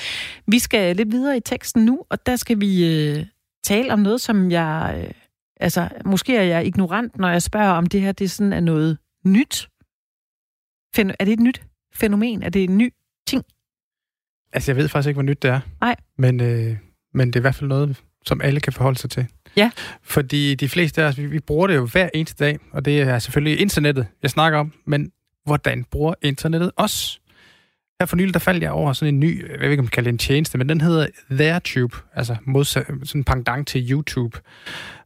Vi 0.47 0.59
skal 0.59 0.95
lidt 0.95 1.11
videre 1.11 1.37
i 1.37 1.39
teksten 1.39 1.85
nu, 1.85 2.03
og 2.09 2.25
der 2.25 2.35
skal 2.35 2.61
vi 2.61 2.85
øh, 2.85 3.25
tale 3.63 3.93
om 3.93 3.99
noget, 3.99 4.21
som 4.21 4.51
jeg... 4.51 4.95
Øh, 4.97 5.13
Altså, 5.59 5.89
måske 6.05 6.37
er 6.37 6.43
jeg 6.43 6.65
ignorant, 6.65 7.17
når 7.17 7.29
jeg 7.29 7.41
spørger, 7.41 7.71
om 7.71 7.85
det 7.85 8.01
her 8.01 8.11
det 8.11 8.31
sådan 8.31 8.53
er 8.53 8.59
noget 8.59 8.97
nyt. 9.25 9.69
Er 10.97 11.25
det 11.25 11.33
et 11.33 11.39
nyt 11.39 11.63
fænomen? 11.93 12.43
Er 12.43 12.49
det 12.49 12.63
en 12.63 12.77
ny 12.77 12.93
ting? 13.27 13.43
Altså, 14.53 14.71
jeg 14.71 14.77
ved 14.77 14.89
faktisk 14.89 15.07
ikke, 15.07 15.15
hvor 15.15 15.23
nyt 15.23 15.41
det 15.41 15.51
er. 15.51 15.59
Nej. 15.81 15.95
Men, 16.17 16.41
øh, 16.41 16.77
men 17.13 17.27
det 17.27 17.35
er 17.35 17.39
i 17.39 17.41
hvert 17.41 17.55
fald 17.55 17.67
noget, 17.67 18.01
som 18.25 18.41
alle 18.41 18.59
kan 18.59 18.73
forholde 18.73 18.99
sig 18.99 19.09
til. 19.09 19.25
Ja. 19.55 19.71
Fordi 20.01 20.55
de 20.55 20.69
fleste 20.69 21.03
af 21.03 21.07
os, 21.07 21.17
vi, 21.17 21.25
vi 21.25 21.39
bruger 21.39 21.67
det 21.67 21.75
jo 21.75 21.85
hver 21.85 22.09
eneste 22.13 22.45
dag, 22.45 22.59
og 22.71 22.85
det 22.85 23.01
er 23.01 23.19
selvfølgelig 23.19 23.59
internettet, 23.59 24.07
jeg 24.21 24.31
snakker 24.31 24.59
om, 24.59 24.73
men 24.85 25.11
hvordan 25.45 25.83
bruger 25.83 26.13
internettet 26.21 26.71
os? 26.77 27.21
Her 28.03 28.07
for 28.07 28.15
nylig, 28.15 28.33
der 28.33 28.39
faldt 28.39 28.63
jeg 28.63 28.71
over 28.71 28.93
sådan 28.93 29.13
en 29.13 29.19
ny, 29.19 29.51
jeg 29.51 29.59
ved 29.59 29.69
ikke, 29.69 29.81
om 29.81 29.85
man 29.85 29.89
kalder 29.89 30.11
det 30.11 30.13
en 30.13 30.17
tjeneste, 30.17 30.57
men 30.57 30.69
den 30.69 30.81
hedder 30.81 31.07
ThereTube, 31.31 31.97
altså 32.15 32.35
modsat, 32.45 32.85
sådan 33.03 33.19
en 33.19 33.23
pendant 33.23 33.67
til 33.67 33.91
YouTube. 33.91 34.39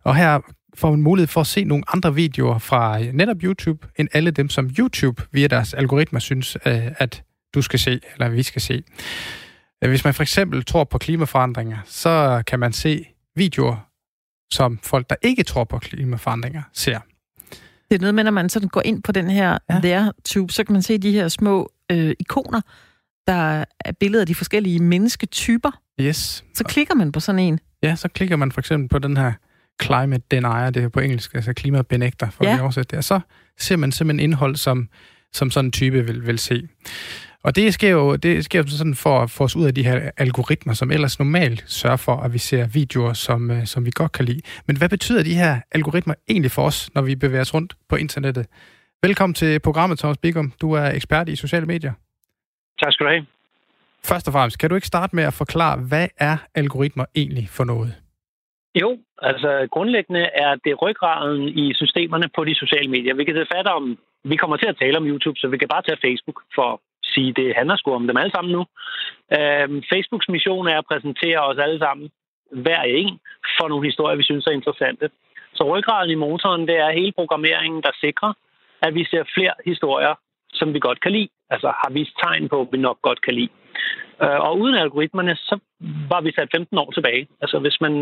Og 0.03 0.15
her 0.15 0.39
får 0.75 0.89
man 0.89 1.01
mulighed 1.01 1.27
for 1.27 1.41
at 1.41 1.47
se 1.47 1.63
nogle 1.63 1.83
andre 1.93 2.15
videoer 2.15 2.57
fra 2.57 2.99
netop 2.99 3.37
YouTube, 3.43 3.87
end 3.95 4.07
alle 4.13 4.31
dem, 4.31 4.49
som 4.49 4.69
YouTube 4.79 5.23
via 5.31 5.47
deres 5.47 5.73
algoritmer 5.73 6.19
synes, 6.19 6.57
øh, 6.65 6.87
at 6.97 7.23
du 7.55 7.61
skal 7.61 7.79
se, 7.79 7.99
eller 8.13 8.29
vi 8.29 8.43
skal 8.43 8.61
se. 8.61 8.83
Hvis 9.81 10.03
man 10.03 10.13
for 10.13 10.23
eksempel 10.23 10.65
tror 10.65 10.83
på 10.83 10.97
klimaforandringer, 10.97 11.77
så 11.85 12.43
kan 12.47 12.59
man 12.59 12.73
se 12.73 13.05
videoer, 13.35 13.89
som 14.51 14.79
folk, 14.83 15.09
der 15.09 15.15
ikke 15.21 15.43
tror 15.43 15.63
på 15.63 15.79
klimaforandringer, 15.79 16.61
ser. 16.73 16.99
Det 17.89 17.95
er 17.95 17.99
noget 17.99 18.15
med, 18.15 18.23
når 18.23 18.31
man 18.31 18.49
sådan 18.49 18.69
går 18.69 18.81
ind 18.85 19.03
på 19.03 19.11
den 19.11 19.29
her 19.29 19.57
ja. 19.69 19.79
ThereTube, 19.79 20.53
så 20.53 20.63
kan 20.63 20.73
man 20.73 20.81
se 20.81 20.97
de 20.97 21.11
her 21.11 21.27
små 21.27 21.71
øh, 21.91 22.15
ikoner, 22.19 22.61
der 23.27 23.65
er 23.79 23.91
billeder 23.99 24.21
af 24.21 24.27
de 24.27 24.35
forskellige 24.35 24.79
mennesketyper. 24.79 25.71
Yes. 26.01 26.43
Så 26.53 26.63
klikker 26.63 26.95
man 26.95 27.11
på 27.11 27.19
sådan 27.19 27.39
en. 27.39 27.59
Ja, 27.83 27.95
så 27.95 28.07
klikker 28.07 28.35
man 28.35 28.51
for 28.51 28.61
eksempel 28.61 28.89
på 28.89 28.99
den 28.99 29.17
her 29.17 29.33
climate 29.83 30.23
denier, 30.31 30.69
det 30.69 30.83
er 30.83 30.89
på 30.89 30.99
engelsk, 30.99 31.35
altså 31.35 31.53
klimabenægter, 31.53 32.29
for 32.29 32.45
ja. 32.45 32.53
at 32.53 32.61
oversætte 32.61 32.91
det. 32.91 32.97
Og 32.97 33.03
så 33.03 33.19
ser 33.57 33.75
man 33.75 33.91
simpelthen 33.91 34.23
indhold, 34.23 34.55
som, 34.55 34.89
som 35.33 35.51
sådan 35.51 35.65
en 35.65 35.71
type 35.71 36.05
vil, 36.05 36.27
vil 36.27 36.39
se. 36.39 36.67
Og 37.43 37.55
det 37.55 37.73
sker 37.73 37.89
jo 37.89 38.15
det 38.15 38.45
sker 38.45 38.59
jo 38.59 38.67
sådan 38.67 38.95
for 38.95 39.19
at 39.19 39.31
få 39.31 39.43
os 39.43 39.55
ud 39.55 39.65
af 39.65 39.75
de 39.75 39.83
her 39.83 40.09
algoritmer, 40.17 40.73
som 40.73 40.91
ellers 40.91 41.19
normalt 41.19 41.63
sørger 41.67 41.97
for, 41.97 42.17
at 42.17 42.33
vi 42.33 42.37
ser 42.37 42.67
videoer, 42.67 43.13
som, 43.13 43.51
øh, 43.51 43.65
som 43.65 43.85
vi 43.85 43.91
godt 43.95 44.11
kan 44.11 44.25
lide. 44.25 44.41
Men 44.67 44.77
hvad 44.77 44.89
betyder 44.89 45.23
de 45.23 45.33
her 45.33 45.59
algoritmer 45.71 46.13
egentlig 46.29 46.51
for 46.51 46.65
os, 46.65 46.89
når 46.95 47.01
vi 47.01 47.15
bevæger 47.15 47.41
os 47.41 47.53
rundt 47.53 47.77
på 47.89 47.95
internettet? 47.95 48.45
Velkommen 49.03 49.33
til 49.33 49.59
programmet, 49.59 49.99
Thomas 49.99 50.17
Bigum. 50.17 50.53
Du 50.61 50.71
er 50.71 50.91
ekspert 50.91 51.29
i 51.29 51.35
sociale 51.35 51.65
medier. 51.65 51.91
Tak 52.81 52.93
skal 52.93 53.05
du 53.05 53.11
have. 53.11 53.25
Først 54.09 54.27
og 54.27 54.33
fremmest, 54.33 54.59
kan 54.59 54.69
du 54.69 54.75
ikke 54.75 54.87
starte 54.87 55.15
med 55.15 55.23
at 55.23 55.33
forklare, 55.33 55.77
hvad 55.89 56.07
er 56.17 56.37
algoritmer 56.55 57.05
egentlig 57.15 57.47
for 57.49 57.63
noget? 57.63 57.95
Jo, 58.81 58.97
altså 59.21 59.67
grundlæggende 59.71 60.23
er 60.45 60.55
det 60.65 60.81
ryggraden 60.81 61.41
i 61.47 61.73
systemerne 61.73 62.27
på 62.35 62.43
de 62.43 62.55
sociale 62.55 62.89
medier. 62.89 63.13
Vi 63.15 63.23
kan 63.23 63.35
tage 63.35 63.53
fat 63.55 63.67
om, 63.67 63.97
vi 64.23 64.35
kommer 64.35 64.57
til 64.57 64.67
at 64.67 64.77
tale 64.81 64.97
om 64.97 65.07
YouTube, 65.07 65.39
så 65.39 65.47
vi 65.47 65.57
kan 65.57 65.67
bare 65.67 65.81
tage 65.81 66.03
Facebook 66.05 66.39
for 66.55 66.73
at 66.73 66.79
sige, 67.03 67.33
det 67.33 67.55
handler 67.55 67.75
sgu 67.77 67.93
om 67.93 68.07
dem 68.07 68.17
alle 68.17 68.31
sammen 68.31 68.51
nu. 68.57 68.63
Øhm, 69.37 69.83
Facebooks 69.91 70.27
mission 70.29 70.67
er 70.67 70.77
at 70.77 70.89
præsentere 70.91 71.39
os 71.49 71.57
alle 71.65 71.79
sammen, 71.79 72.09
hver 72.51 72.81
en, 72.81 73.19
for 73.57 73.67
nogle 73.67 73.87
historier, 73.89 74.17
vi 74.17 74.23
synes 74.23 74.45
er 74.45 74.51
interessante. 74.59 75.09
Så 75.53 75.63
ryggraden 75.73 76.11
i 76.11 76.21
motoren, 76.25 76.67
det 76.67 76.77
er 76.77 76.97
hele 76.99 77.11
programmeringen, 77.11 77.81
der 77.81 77.91
sikrer, 78.03 78.33
at 78.81 78.93
vi 78.93 79.03
ser 79.11 79.23
flere 79.35 79.53
historier, 79.65 80.13
som 80.53 80.73
vi 80.73 80.79
godt 80.79 81.01
kan 81.01 81.11
lide. 81.11 81.29
Altså 81.49 81.67
har 81.67 81.89
vist 81.93 82.15
tegn 82.23 82.49
på, 82.49 82.61
at 82.61 82.67
vi 82.71 82.77
nok 82.77 82.99
godt 83.01 83.21
kan 83.21 83.33
lide. 83.33 83.49
Øh, 84.23 84.39
og 84.47 84.51
uden 84.61 84.75
algoritmerne, 84.75 85.35
så 85.35 85.55
var 86.11 86.21
vi 86.21 86.31
sat 86.31 86.49
15 86.55 86.77
år 86.83 86.91
tilbage. 86.91 87.23
Altså 87.43 87.57
hvis 87.59 87.77
man 87.85 87.93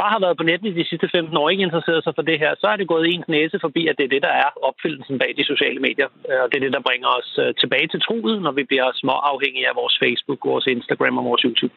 bare 0.00 0.12
har 0.14 0.20
været 0.24 0.36
på 0.36 0.46
nettet 0.50 0.76
de 0.80 0.88
sidste 0.90 1.08
15 1.12 1.36
år 1.36 1.44
og 1.44 1.52
ikke 1.52 1.66
interesseret 1.68 2.04
sig 2.04 2.12
for 2.16 2.24
det 2.30 2.38
her, 2.42 2.52
så 2.60 2.66
er 2.72 2.76
det 2.76 2.92
gået 2.92 3.06
ens 3.06 3.28
næse 3.28 3.58
forbi, 3.64 3.82
at 3.90 3.96
det 3.98 4.04
er 4.04 4.14
det, 4.14 4.22
der 4.28 4.34
er 4.44 4.48
opfyldelsen 4.68 5.18
bag 5.18 5.30
de 5.38 5.44
sociale 5.52 5.80
medier. 5.86 6.08
Øh, 6.28 6.40
og 6.42 6.46
det 6.48 6.56
er 6.56 6.64
det, 6.66 6.76
der 6.76 6.86
bringer 6.88 7.08
os 7.18 7.30
øh, 7.42 7.54
tilbage 7.62 7.88
til 7.88 8.00
troet, 8.06 8.42
når 8.46 8.52
vi 8.58 8.64
bliver 8.70 8.88
små 9.02 9.14
afhængige 9.32 9.68
af 9.70 9.74
vores 9.80 9.96
Facebook, 10.02 10.40
vores 10.52 10.66
Instagram 10.66 11.18
og 11.18 11.24
vores 11.30 11.42
YouTube. 11.46 11.74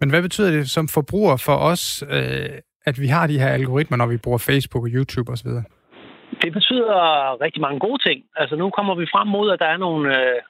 Men 0.00 0.10
hvad 0.10 0.22
betyder 0.22 0.50
det 0.50 0.70
som 0.70 0.88
forbruger 0.88 1.36
for 1.46 1.56
os, 1.72 1.84
at 2.88 3.00
vi 3.00 3.06
har 3.06 3.26
de 3.26 3.38
her 3.38 3.48
algoritmer, 3.48 3.96
når 3.96 4.06
vi 4.06 4.16
bruger 4.16 4.38
Facebook 4.38 4.84
og 4.84 4.90
YouTube 4.96 5.32
osv.? 5.32 5.50
Det 6.42 6.52
betyder 6.52 7.40
rigtig 7.40 7.60
mange 7.60 7.80
gode 7.80 8.08
ting. 8.08 8.24
Altså 8.36 8.56
nu 8.56 8.70
kommer 8.70 8.94
vi 8.94 9.06
frem 9.14 9.28
mod, 9.28 9.50
at 9.50 9.60
der 9.60 9.66
er 9.66 9.76
nogle, 9.76 10.04
øh, 10.18 10.40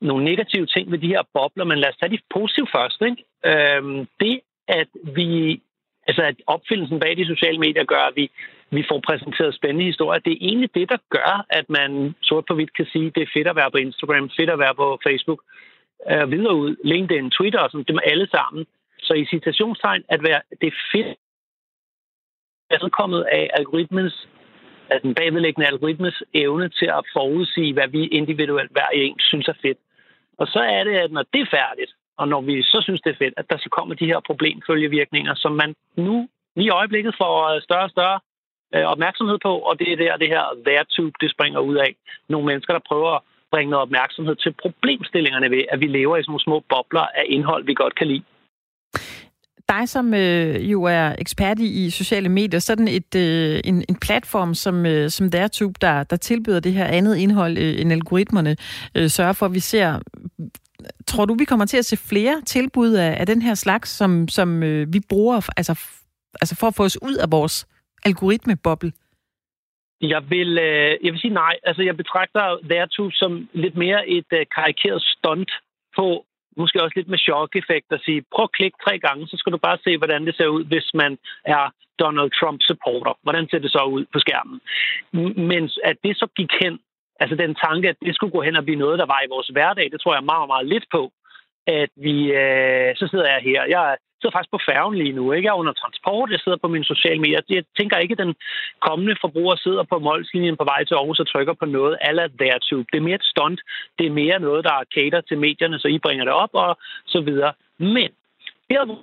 nogle 0.00 0.24
negative 0.24 0.66
ting 0.66 0.90
ved 0.92 0.98
de 0.98 1.12
her 1.14 1.22
bobler, 1.34 1.64
men 1.64 1.78
lad 1.78 1.88
os 1.88 1.96
tage 1.96 2.12
de 2.12 2.18
positive 2.34 2.68
først. 2.76 3.02
Ikke? 3.08 3.22
Øhm, 3.50 4.08
det, 4.20 4.40
at 4.68 4.88
vi 5.02 5.60
altså 6.08 6.22
at 6.22 6.36
opfindelsen 6.46 7.00
bag 7.00 7.16
de 7.16 7.26
sociale 7.26 7.58
medier 7.58 7.84
gør, 7.84 8.02
at 8.10 8.16
vi, 8.16 8.30
vi 8.70 8.84
får 8.90 9.00
præsenteret 9.06 9.54
spændende 9.54 9.84
historier. 9.84 10.20
Det 10.20 10.32
er 10.32 10.46
egentlig 10.48 10.74
det, 10.74 10.88
der 10.88 10.96
gør, 11.10 11.46
at 11.50 11.70
man 11.70 12.14
sort 12.22 12.44
på 12.48 12.54
hvidt 12.54 12.76
kan 12.76 12.86
sige, 12.92 13.06
at 13.06 13.14
det 13.14 13.22
er 13.22 13.34
fedt 13.34 13.48
at 13.48 13.56
være 13.56 13.70
på 13.70 13.76
Instagram, 13.76 14.30
fedt 14.36 14.50
at 14.50 14.58
være 14.58 14.74
på 14.74 14.98
Facebook, 15.06 15.40
øh, 16.10 16.30
videre 16.30 16.54
ud, 16.54 16.76
LinkedIn, 16.84 17.30
Twitter 17.30 17.60
og 17.60 17.70
sådan, 17.70 17.84
dem 17.88 17.98
alle 18.04 18.28
sammen. 18.36 18.66
Så 18.98 19.12
i 19.14 19.26
citationstegn, 19.26 20.02
at 20.08 20.22
være, 20.22 20.40
det 20.60 20.66
er 20.66 20.78
fedt, 20.92 21.10
er 22.70 22.88
kommet 22.88 23.22
af 23.32 23.50
algoritmens 23.52 24.28
af 24.90 25.00
den 25.00 25.14
bagvedliggende 25.14 25.66
algoritmes 25.66 26.22
evne 26.34 26.68
til 26.68 26.86
at 26.86 27.04
forudsige, 27.12 27.72
hvad 27.72 27.88
vi 27.88 28.06
individuelt 28.06 28.72
hver 28.72 28.88
en 28.92 29.16
synes 29.18 29.48
er 29.48 29.58
fedt. 29.62 29.78
Og 30.38 30.46
så 30.46 30.58
er 30.58 30.84
det, 30.84 30.94
at 31.04 31.12
når 31.12 31.24
det 31.32 31.40
er 31.40 31.50
færdigt, 31.50 31.92
og 32.18 32.28
når 32.28 32.40
vi 32.40 32.62
så 32.62 32.78
synes, 32.82 33.00
det 33.00 33.10
er 33.10 33.18
fedt, 33.24 33.34
at 33.36 33.50
der 33.50 33.58
så 33.58 33.68
kommer 33.68 33.94
de 33.94 34.06
her 34.06 34.20
problemfølgevirkninger, 34.26 35.34
som 35.34 35.52
man 35.52 35.74
nu 35.96 36.28
lige 36.56 36.66
i 36.66 36.70
øjeblikket 36.70 37.14
får 37.18 37.60
større 37.60 37.84
og 37.84 37.90
større 37.90 38.20
øh, 38.74 38.84
opmærksomhed 38.84 39.38
på, 39.42 39.58
og 39.58 39.78
det 39.78 39.92
er 39.92 39.96
der, 39.96 40.16
det 40.16 40.28
her 40.28 40.44
værtube, 40.64 41.16
det 41.20 41.30
springer 41.30 41.60
ud 41.60 41.76
af. 41.76 41.94
Nogle 42.28 42.46
mennesker, 42.46 42.72
der 42.72 42.88
prøver 42.88 43.10
at 43.10 43.22
bringe 43.50 43.70
noget 43.70 43.82
opmærksomhed 43.82 44.36
til 44.36 44.52
problemstillingerne 44.62 45.50
ved, 45.50 45.64
at 45.72 45.80
vi 45.80 45.86
lever 45.86 46.16
i 46.16 46.22
sådan 46.22 46.30
nogle 46.30 46.46
små 46.48 46.60
bobler 46.68 47.06
af 47.20 47.24
indhold, 47.26 47.64
vi 47.64 47.74
godt 47.74 47.94
kan 47.94 48.06
lide 48.06 48.24
dig, 49.68 49.88
som 49.88 50.14
øh, 50.14 50.72
jo 50.72 50.82
er 50.82 51.14
ekspert 51.18 51.58
i, 51.58 51.86
i 51.86 51.90
sociale 51.90 52.28
medier, 52.28 52.60
sådan 52.60 52.88
et, 52.88 53.14
øh, 53.14 53.60
en, 53.64 53.84
en 53.88 53.96
platform 54.06 54.54
som, 54.54 54.86
øh, 54.86 55.10
som 55.10 55.30
DareTube, 55.30 55.74
der, 55.80 56.02
der 56.02 56.16
tilbyder 56.16 56.60
det 56.60 56.72
her 56.72 56.84
andet 56.84 57.16
indhold 57.16 57.58
øh, 57.58 57.80
end 57.80 57.92
algoritmerne, 57.92 58.56
øh, 58.96 59.08
sørger 59.08 59.32
for, 59.32 59.46
at 59.46 59.54
vi 59.54 59.60
ser... 59.60 60.00
Tror 61.06 61.24
du, 61.24 61.34
vi 61.34 61.44
kommer 61.44 61.66
til 61.66 61.76
at 61.76 61.84
se 61.84 61.96
flere 61.96 62.40
tilbud 62.46 62.92
af, 62.92 63.20
af 63.20 63.26
den 63.26 63.42
her 63.42 63.54
slags, 63.54 63.90
som, 63.90 64.28
som 64.28 64.62
øh, 64.62 64.92
vi 64.92 65.00
bruger 65.08 65.48
altså, 65.56 65.72
altså 66.40 66.56
for 66.60 66.66
at 66.66 66.74
få 66.74 66.84
os 66.84 67.02
ud 67.02 67.14
af 67.14 67.30
vores 67.30 67.66
algoritmeboble? 68.04 68.92
Jeg 70.00 70.22
vil, 70.30 70.58
øh, 70.58 70.96
jeg 71.04 71.12
vil 71.12 71.20
sige 71.20 71.34
nej. 71.34 71.54
Altså, 71.62 71.82
jeg 71.82 71.96
betragter 71.96 72.58
DareTube 72.70 73.12
som 73.14 73.48
lidt 73.52 73.76
mere 73.76 74.08
et 74.08 74.30
øh, 74.32 74.46
karikeret 74.56 75.02
stunt 75.02 75.52
på 75.96 76.25
måske 76.56 76.82
også 76.82 76.96
lidt 76.96 77.08
med 77.08 77.18
chok-effekt 77.18 77.86
at 77.90 78.00
sige, 78.04 78.24
prøv 78.34 78.44
at 78.44 78.56
klikke 78.58 78.78
tre 78.84 78.98
gange, 78.98 79.26
så 79.26 79.36
skal 79.36 79.52
du 79.52 79.58
bare 79.58 79.78
se, 79.84 79.98
hvordan 79.98 80.26
det 80.26 80.36
ser 80.36 80.46
ud, 80.46 80.64
hvis 80.64 80.88
man 80.94 81.18
er 81.44 81.64
Donald 81.98 82.30
Trump-supporter. 82.40 83.12
Hvordan 83.22 83.48
ser 83.48 83.58
det 83.58 83.70
så 83.72 83.82
ud 83.96 84.04
på 84.12 84.18
skærmen? 84.18 84.60
Men 85.50 85.70
at 85.84 85.96
det 86.04 86.16
så 86.16 86.26
gik 86.36 86.52
hen, 86.62 86.78
altså 87.20 87.36
den 87.36 87.54
tanke, 87.54 87.88
at 87.88 87.96
det 88.06 88.14
skulle 88.14 88.32
gå 88.36 88.42
hen 88.42 88.56
og 88.56 88.64
blive 88.64 88.82
noget, 88.84 88.98
der 88.98 89.06
var 89.06 89.20
i 89.22 89.32
vores 89.34 89.48
hverdag, 89.48 89.86
det 89.92 90.00
tror 90.00 90.14
jeg 90.14 90.24
meget, 90.24 90.48
meget 90.48 90.66
lidt 90.66 90.86
på. 90.96 91.12
At 91.66 91.90
vi, 91.96 92.16
øh, 92.42 92.96
så 92.96 93.08
sidder 93.10 93.28
jeg 93.34 93.40
her, 93.42 93.64
jeg 93.64 93.96
sidder 94.20 94.36
faktisk 94.36 94.54
på 94.56 94.60
færgen 94.70 94.94
lige 95.02 95.16
nu. 95.18 95.32
Ikke? 95.32 95.46
Jeg 95.46 95.52
er 95.52 95.62
under 95.62 95.72
transport, 95.72 96.30
jeg 96.30 96.40
sidder 96.40 96.58
på 96.62 96.68
mine 96.68 96.84
sociale 96.84 97.20
medier. 97.20 97.40
Jeg 97.48 97.64
tænker 97.78 97.96
ikke, 97.96 98.12
at 98.12 98.24
den 98.26 98.34
kommende 98.88 99.16
forbruger 99.20 99.56
sidder 99.56 99.84
på 99.92 99.98
målslinjen 99.98 100.56
på 100.56 100.64
vej 100.64 100.84
til 100.84 100.94
Aarhus 100.94 101.20
og 101.20 101.28
trykker 101.28 101.54
på 101.60 101.66
noget 101.66 101.98
aller 102.00 102.58
tube. 102.68 102.86
Det 102.92 102.98
er 102.98 103.06
mere 103.08 103.20
et 103.22 103.30
stunt. 103.34 103.60
Det 103.98 104.06
er 104.06 104.10
mere 104.22 104.40
noget, 104.40 104.64
der 104.64 104.84
cater 104.94 105.20
til 105.20 105.38
medierne, 105.38 105.78
så 105.78 105.88
I 105.88 105.98
bringer 105.98 106.24
det 106.24 106.34
op 106.34 106.52
og 106.52 106.78
så 107.06 107.20
videre. 107.20 107.52
Men 107.78 108.10
her 108.70 108.80
er 108.80 109.02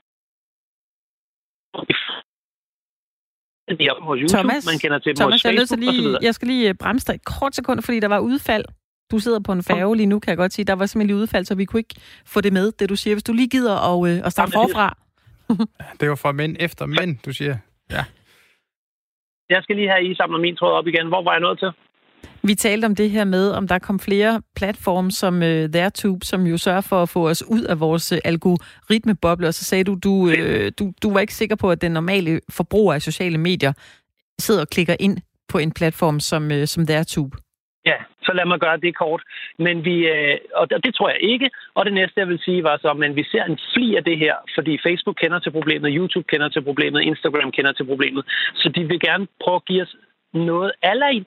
Thomas, 4.30 4.66
man 4.72 4.80
kender 4.84 5.00
til 5.00 5.16
Thomas, 5.16 5.46
jeg, 5.46 5.54
Facebook, 5.58 5.80
lige, 5.80 6.18
jeg 6.22 6.34
skal 6.36 6.48
lige 6.48 6.74
bremse 6.74 7.08
dig 7.08 7.16
et 7.16 7.26
kort 7.26 7.56
sekund, 7.56 7.82
fordi 7.82 8.00
der 8.00 8.08
var 8.08 8.20
udfald 8.20 8.66
du 9.14 9.20
sidder 9.20 9.40
på 9.40 9.52
en 9.52 9.64
færge 9.64 9.98
lige 9.98 10.06
nu, 10.06 10.20
kan 10.20 10.30
jeg 10.30 10.38
godt 10.38 10.54
sige. 10.54 10.66
Der 10.66 10.74
var 10.74 10.86
simpelthen 10.86 11.08
lige 11.08 11.22
udfald, 11.22 11.46
så 11.46 11.56
vi 11.56 11.66
kunne 11.66 11.80
ikke 11.80 11.96
få 12.26 12.42
det 12.42 12.54
med, 12.54 12.72
det 12.80 12.90
du 12.90 12.96
siger. 12.96 13.16
Hvis 13.16 13.24
du 13.24 13.34
lige 13.34 13.50
gider 13.50 13.76
at, 13.92 14.10
øh, 14.10 14.26
at 14.26 14.32
starte 14.32 14.52
forfra. 14.52 14.98
det 16.00 16.10
var 16.10 16.16
fra 16.16 16.32
mænd 16.32 16.56
efter 16.60 16.86
mænd, 16.86 17.18
du 17.26 17.34
siger. 17.34 17.58
Ja. 17.92 18.04
Jeg 19.50 19.64
skal 19.64 19.76
lige 19.76 19.90
have 19.90 20.04
I 20.12 20.16
samler 20.16 20.40
min 20.40 20.56
tråd 20.56 20.74
op 20.74 20.88
igen. 20.88 21.08
Hvor 21.08 21.24
var 21.24 21.32
jeg 21.32 21.42
nået 21.42 21.60
til? 21.60 21.72
Vi 22.44 22.56
talte 22.56 22.86
om 22.86 22.96
det 22.96 23.10
her 23.10 23.24
med, 23.24 23.52
om 23.52 23.68
der 23.68 23.80
kom 23.80 24.00
flere 24.00 24.42
platforme 24.56 25.12
som 25.12 25.36
uh, 25.36 25.42
ThereTube, 25.42 26.26
som 26.26 26.48
jo 26.48 26.58
sørger 26.58 26.82
for 26.82 27.02
at 27.02 27.10
få 27.10 27.30
os 27.30 27.44
ud 27.48 27.62
af 27.62 27.80
vores 27.80 28.12
uh, 28.12 28.18
algoritmeboble, 28.26 29.48
og 29.48 29.54
så 29.54 29.64
sagde 29.64 29.84
du, 29.84 29.98
du, 30.04 30.10
uh, 30.10 30.68
du, 30.80 30.94
du 31.04 31.14
var 31.14 31.20
ikke 31.20 31.34
sikker 31.34 31.56
på, 31.56 31.72
at 31.72 31.82
den 31.82 31.92
normale 31.92 32.42
forbruger 32.50 32.94
af 32.94 33.02
sociale 33.02 33.38
medier 33.38 33.74
sidder 34.40 34.62
og 34.62 34.68
klikker 34.68 34.96
ind 35.00 35.18
på 35.50 35.58
en 35.58 35.72
platform 35.72 36.20
som, 36.20 36.52
uh, 36.52 36.66
som 36.66 36.88
ThereTube. 36.88 37.38
Ja, 37.86 37.96
så 38.26 38.32
lad 38.34 38.46
mig 38.46 38.60
gøre 38.60 38.78
det 38.78 38.96
kort. 38.96 39.22
Men 39.60 39.86
vi, 39.86 39.96
øh, 40.08 40.38
og 40.56 40.70
det 40.86 40.96
tror 40.96 41.10
jeg 41.10 41.22
ikke. 41.22 41.50
Og 41.76 41.86
det 41.86 41.94
næste, 41.94 42.20
jeg 42.20 42.28
vil 42.28 42.40
sige, 42.46 42.64
var 42.64 42.78
så, 42.82 42.94
men 42.94 43.16
vi 43.16 43.24
ser 43.32 43.44
en 43.44 43.60
fli 43.74 43.96
af 43.96 44.04
det 44.04 44.18
her, 44.18 44.36
fordi 44.56 44.74
Facebook 44.88 45.16
kender 45.16 45.40
til 45.40 45.52
problemet, 45.52 45.96
YouTube 45.98 46.28
kender 46.32 46.50
til 46.50 46.62
problemet, 46.62 47.02
Instagram 47.02 47.52
kender 47.52 47.72
til 47.72 47.86
problemet. 47.86 48.24
Så 48.56 48.70
de 48.70 48.84
vil 48.84 49.00
gerne 49.00 49.28
prøve 49.44 49.56
at 49.56 49.66
give 49.66 49.82
os 49.82 49.96
noget 50.34 50.72
aller 50.82 51.10
i 51.10 51.24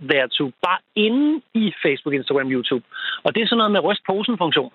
bare 0.67 0.79
inde 0.95 1.43
i 1.55 1.73
Facebook, 1.83 2.15
Instagram, 2.15 2.53
YouTube. 2.53 2.85
Og 3.25 3.35
det 3.35 3.43
er 3.43 3.47
sådan 3.47 3.59
noget 3.59 3.73
med 3.73 3.85
rystposen-funktion. 3.85 4.73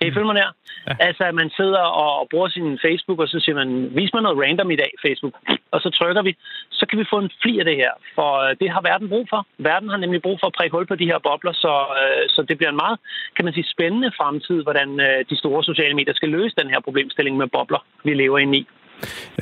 Kan 0.00 0.08
I 0.10 0.14
følge 0.14 0.30
mig 0.30 0.38
der? 0.42 0.50
Ja. 0.88 0.94
Altså, 1.08 1.22
at 1.30 1.34
man 1.34 1.50
sidder 1.58 1.84
og 2.04 2.28
bruger 2.30 2.48
sin 2.48 2.78
Facebook, 2.84 3.18
og 3.24 3.28
så 3.28 3.38
siger 3.44 3.56
man, 3.62 3.68
vis 3.98 4.12
mig 4.12 4.22
noget 4.22 4.40
random 4.42 4.70
i 4.70 4.76
dag, 4.82 4.92
Facebook. 5.06 5.34
Og 5.74 5.80
så 5.84 5.88
trykker 5.98 6.22
vi. 6.22 6.32
Så 6.78 6.86
kan 6.88 6.98
vi 6.98 7.04
få 7.12 7.18
en 7.18 7.30
fli 7.42 7.52
af 7.58 7.64
det 7.64 7.76
her, 7.82 7.92
for 8.16 8.30
øh, 8.44 8.56
det 8.60 8.68
har 8.74 8.82
verden 8.90 9.08
brug 9.08 9.26
for. 9.32 9.40
Verden 9.58 9.88
har 9.92 9.96
nemlig 9.96 10.22
brug 10.22 10.36
for 10.40 10.46
at 10.46 10.56
prikke 10.58 10.74
hul 10.76 10.86
på 10.86 10.96
de 11.00 11.10
her 11.10 11.18
bobler, 11.26 11.52
så, 11.64 11.74
øh, 12.00 12.22
så 12.34 12.40
det 12.48 12.56
bliver 12.58 12.70
en 12.70 12.82
meget, 12.84 12.98
kan 13.36 13.44
man 13.44 13.54
sige, 13.54 13.72
spændende 13.74 14.10
fremtid, 14.18 14.58
hvordan 14.66 14.88
øh, 15.06 15.18
de 15.30 15.36
store 15.42 15.64
sociale 15.70 15.94
medier 15.94 16.14
skal 16.14 16.28
løse 16.28 16.54
den 16.60 16.70
her 16.72 16.80
problemstilling 16.86 17.36
med 17.36 17.48
bobler, 17.54 17.82
vi 18.04 18.14
lever 18.14 18.38
ind 18.38 18.54
i. 18.60 18.62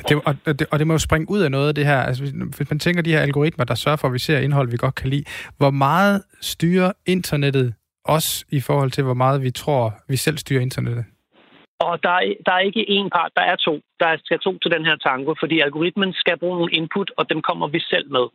Det, 0.09 0.21
og, 0.25 0.35
det, 0.59 0.67
og 0.71 0.79
det 0.79 0.87
må 0.87 0.93
jo 0.93 0.99
springe 0.99 1.27
ud 1.29 1.41
af 1.41 1.51
noget 1.51 1.67
af 1.67 1.75
det 1.75 1.85
her. 1.85 1.99
Altså, 2.07 2.23
hvis, 2.23 2.33
hvis 2.57 2.69
man 2.69 2.79
tænker 2.79 3.01
de 3.01 3.11
her 3.11 3.21
algoritmer, 3.21 3.65
der 3.65 3.75
sørger 3.75 3.97
for, 3.97 4.07
at 4.07 4.13
vi 4.13 4.19
ser 4.19 4.39
indhold, 4.39 4.71
vi 4.71 4.77
godt 4.77 4.95
kan 4.95 5.09
lide, 5.09 5.23
hvor 5.57 5.69
meget 5.69 6.23
styrer 6.41 6.91
internettet 7.05 7.73
os 8.05 8.45
i 8.49 8.59
forhold 8.61 8.91
til, 8.91 9.03
hvor 9.03 9.13
meget 9.13 9.43
vi 9.43 9.51
tror, 9.51 9.93
vi 10.07 10.17
selv 10.17 10.37
styrer 10.37 10.61
internettet? 10.61 11.05
Og 11.79 12.03
der 12.03 12.09
er, 12.09 12.33
der 12.45 12.53
er 12.53 12.59
ikke 12.59 12.85
én 12.97 13.09
part, 13.09 13.31
der 13.35 13.41
er 13.41 13.55
to. 13.55 13.73
Der 13.99 14.17
skal 14.23 14.39
to 14.39 14.57
til 14.57 14.71
den 14.71 14.85
her 14.85 14.95
tango, 14.95 15.33
fordi 15.39 15.59
algoritmen 15.59 16.13
skal 16.13 16.37
bruge 16.37 16.57
nogle 16.57 16.73
input, 16.73 17.11
og 17.17 17.29
dem 17.29 17.41
kommer 17.41 17.67
vi 17.67 17.79
selv 17.79 18.11
med. 18.11 18.25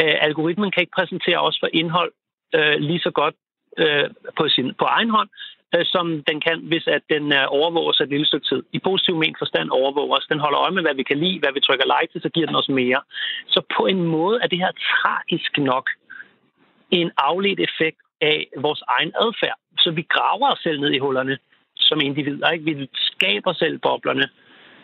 Øh, 0.00 0.16
algoritmen 0.20 0.70
kan 0.70 0.80
ikke 0.80 0.98
præsentere 0.98 1.40
os 1.48 1.56
for 1.60 1.68
indhold 1.72 2.12
øh, 2.54 2.76
lige 2.88 3.00
så 3.06 3.10
godt 3.10 3.34
øh, 3.78 4.10
på, 4.38 4.48
sin, 4.48 4.74
på 4.78 4.84
egen 4.84 5.10
hånd, 5.10 5.28
øh, 5.74 5.84
som 5.84 6.06
den 6.28 6.40
kan, 6.40 6.58
hvis 6.70 6.86
at 6.86 7.02
den 7.14 7.32
øh, 7.32 7.46
overvåger 7.48 7.92
sig 7.92 8.04
et 8.04 8.10
lille 8.10 8.26
stykke 8.26 8.46
tid. 8.46 8.62
I 8.72 8.78
positiv 8.78 9.14
men 9.16 9.36
forstand 9.38 9.68
overvåger 9.70 10.16
os. 10.16 10.26
Den 10.32 10.40
holder 10.44 10.60
øje 10.60 10.74
med, 10.76 10.82
hvad 10.82 10.94
vi 10.94 11.02
kan 11.02 11.18
lide, 11.18 11.38
hvad 11.38 11.52
vi 11.54 11.60
trykker 11.60 11.86
like 11.94 12.12
til, 12.12 12.22
så 12.22 12.28
giver 12.34 12.46
den 12.46 12.56
os 12.56 12.68
mere. 12.68 13.00
Så 13.46 13.60
på 13.76 13.86
en 13.86 14.02
måde 14.02 14.38
er 14.42 14.46
det 14.46 14.58
her 14.58 14.72
tragisk 14.92 15.58
nok 15.58 15.86
en 16.90 17.10
afledt 17.16 17.60
effekt 17.68 17.98
af 18.30 18.36
vores 18.66 18.82
egen 18.96 19.12
adfærd. 19.24 19.58
Så 19.82 19.90
vi 19.98 20.02
graver 20.14 20.48
os 20.52 20.62
selv 20.66 20.80
ned 20.80 20.92
i 20.92 21.02
hullerne 21.04 21.36
som 21.88 22.00
individer. 22.00 22.50
Ikke? 22.50 22.64
Vi 22.64 22.74
skaber 22.94 23.52
selv 23.52 23.78
boblerne, 23.78 24.26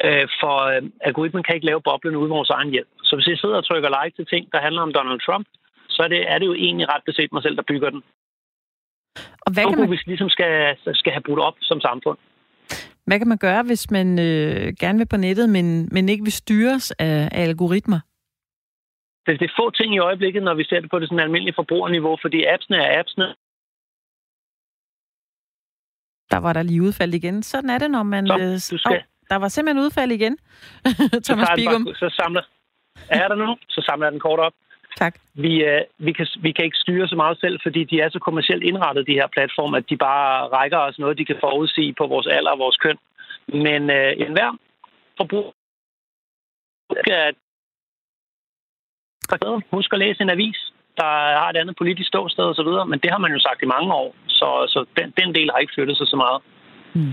øh, 0.06 0.26
for 0.40 0.56
øh, 0.72 0.82
algoritmen 1.08 1.42
kan 1.42 1.54
ikke 1.54 1.70
lave 1.70 1.86
boblerne 1.88 2.18
uden 2.18 2.36
vores 2.38 2.50
egen 2.50 2.70
hjælp. 2.70 2.88
Så 3.02 3.16
hvis 3.16 3.28
jeg 3.28 3.38
sidder 3.38 3.56
og 3.56 3.66
trykker 3.66 3.90
like 3.98 4.16
til 4.16 4.26
ting, 4.26 4.52
der 4.52 4.60
handler 4.66 4.82
om 4.82 4.92
Donald 4.92 5.20
Trump, 5.26 5.46
så 5.88 6.02
er 6.02 6.08
det, 6.08 6.20
er 6.32 6.38
det 6.38 6.46
jo 6.46 6.54
egentlig 6.54 6.86
ret 6.94 7.04
beset 7.06 7.32
mig 7.32 7.42
selv, 7.42 7.56
der 7.56 7.70
bygger 7.72 7.90
den. 7.90 8.02
Og 9.46 9.50
hvad 9.52 9.64
kan 9.64 9.78
man... 9.78 9.88
hvis 9.88 10.06
vi 10.06 10.10
ligesom 10.12 10.28
skal, 10.28 10.76
skal 10.94 11.12
have 11.12 11.26
brudt 11.26 11.40
op 11.40 11.56
som 11.60 11.80
samfund. 11.80 12.18
Hvad 13.06 13.18
kan 13.18 13.28
man 13.28 13.38
gøre, 13.38 13.62
hvis 13.62 13.90
man 13.90 14.18
øh, 14.18 14.72
gerne 14.80 14.98
vil 14.98 15.08
på 15.08 15.16
nettet, 15.16 15.48
men, 15.48 15.88
men 15.92 16.08
ikke 16.08 16.24
vil 16.24 16.32
styres 16.32 16.90
af, 16.90 17.28
af 17.32 17.42
algoritmer? 17.42 18.00
Det, 19.26 19.40
det 19.40 19.46
er 19.50 19.54
få 19.56 19.70
ting 19.70 19.94
i 19.94 19.98
øjeblikket, 19.98 20.42
når 20.42 20.54
vi 20.54 20.64
ser 20.64 20.80
det 20.80 20.90
på 20.90 20.98
det 20.98 21.08
sådan 21.08 21.24
almindelige 21.26 21.54
forbrugerniveau, 21.54 22.18
fordi 22.22 22.44
appsene 22.44 22.76
er 22.76 22.98
appsene. 23.00 23.34
Der 26.30 26.38
var 26.38 26.52
der 26.52 26.62
lige 26.62 26.82
udfald 26.82 27.14
igen. 27.14 27.42
Sådan 27.42 27.70
er 27.70 27.78
det, 27.78 27.90
når 27.90 28.02
man... 28.02 28.26
Så, 28.26 28.68
du 28.72 28.78
skal... 28.78 28.96
oh, 28.96 29.02
der 29.30 29.36
var 29.36 29.48
simpelthen 29.48 29.84
udfald 29.84 30.12
igen. 30.12 30.38
Thomas 31.26 31.48
så 31.48 31.54
Bigum. 31.56 31.84
Bare, 31.84 31.94
så 31.94 32.08
samler... 32.22 32.42
Er 33.08 33.28
der 33.28 33.34
nu? 33.34 33.56
Så 33.68 33.82
samler 33.86 34.06
jeg 34.06 34.12
den 34.12 34.20
kort 34.20 34.38
op. 34.38 34.52
Tak. 34.96 35.14
Vi, 35.34 35.64
øh, 35.64 35.82
vi, 35.98 36.12
kan, 36.12 36.26
vi 36.40 36.52
kan 36.52 36.64
ikke 36.64 36.76
styre 36.76 37.08
så 37.08 37.16
meget 37.16 37.40
selv, 37.40 37.60
fordi 37.62 37.84
de 37.84 38.00
er 38.00 38.10
så 38.10 38.18
kommercielt 38.18 38.62
indrettet, 38.62 39.06
de 39.06 39.12
her 39.12 39.26
platforme, 39.26 39.76
at 39.76 39.90
de 39.90 39.96
bare 39.96 40.48
rækker 40.48 40.78
os 40.78 40.98
noget, 40.98 41.18
de 41.18 41.24
kan 41.24 41.36
forudsige 41.40 41.94
på 41.98 42.06
vores 42.06 42.26
alder 42.26 42.50
og 42.50 42.58
vores 42.58 42.76
køn. 42.76 42.98
Men 43.46 43.90
øh, 43.90 44.12
enhver 44.16 44.58
forbruger 45.16 45.52
skal 49.36 49.62
Husk 49.76 49.92
at 49.92 49.98
læse 49.98 50.20
en 50.22 50.30
avis, 50.36 50.58
der 51.00 51.10
har 51.40 51.48
et 51.50 51.56
andet 51.62 51.74
politisk 51.80 52.08
ståsted 52.08 52.44
osv., 52.52 52.70
men 52.90 52.98
det 53.02 53.10
har 53.10 53.20
man 53.24 53.32
jo 53.32 53.40
sagt 53.46 53.60
i 53.62 53.72
mange 53.74 53.90
år, 54.02 54.10
så, 54.38 54.48
så 54.72 54.78
den, 54.98 55.06
den 55.20 55.34
del 55.34 55.48
har 55.52 55.58
ikke 55.58 55.74
flyttet 55.76 55.96
sig 55.96 56.06
så 56.06 56.16
meget. 56.24 56.40
Mm. 56.94 57.12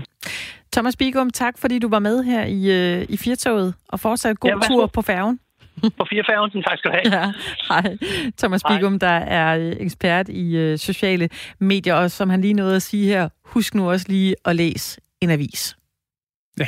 Thomas 0.72 0.96
Bigum, 0.96 1.30
tak 1.30 1.54
fordi 1.58 1.78
du 1.78 1.88
var 1.88 1.98
med 1.98 2.24
her 2.24 2.44
i, 2.44 2.60
øh, 2.78 3.06
i 3.08 3.16
Firtoget, 3.16 3.74
og 3.88 4.00
fortsat 4.00 4.40
god 4.40 4.50
ja, 4.50 4.68
tur 4.68 4.86
på 4.86 5.02
færgen. 5.02 5.40
På 5.98 6.04
færgen, 6.10 6.62
tak 6.62 6.78
skal 6.78 6.90
du 6.90 6.96
have. 6.96 7.14
Ja, 7.18 7.32
hej. 7.68 7.96
Thomas 8.38 8.62
hej. 8.62 8.76
Bigum, 8.76 8.98
der 8.98 9.16
er 9.40 9.58
øh, 9.58 9.76
ekspert 9.80 10.28
i 10.28 10.56
øh, 10.56 10.78
sociale 10.78 11.28
medier, 11.58 11.94
og 11.94 12.10
som 12.10 12.30
han 12.30 12.40
lige 12.40 12.54
nåede 12.54 12.76
at 12.76 12.82
sige 12.82 13.06
her, 13.06 13.28
husk 13.44 13.74
nu 13.74 13.90
også 13.90 14.06
lige 14.08 14.34
at 14.44 14.56
læse 14.56 15.00
en 15.20 15.30
avis. 15.30 15.76
Ja. 16.58 16.66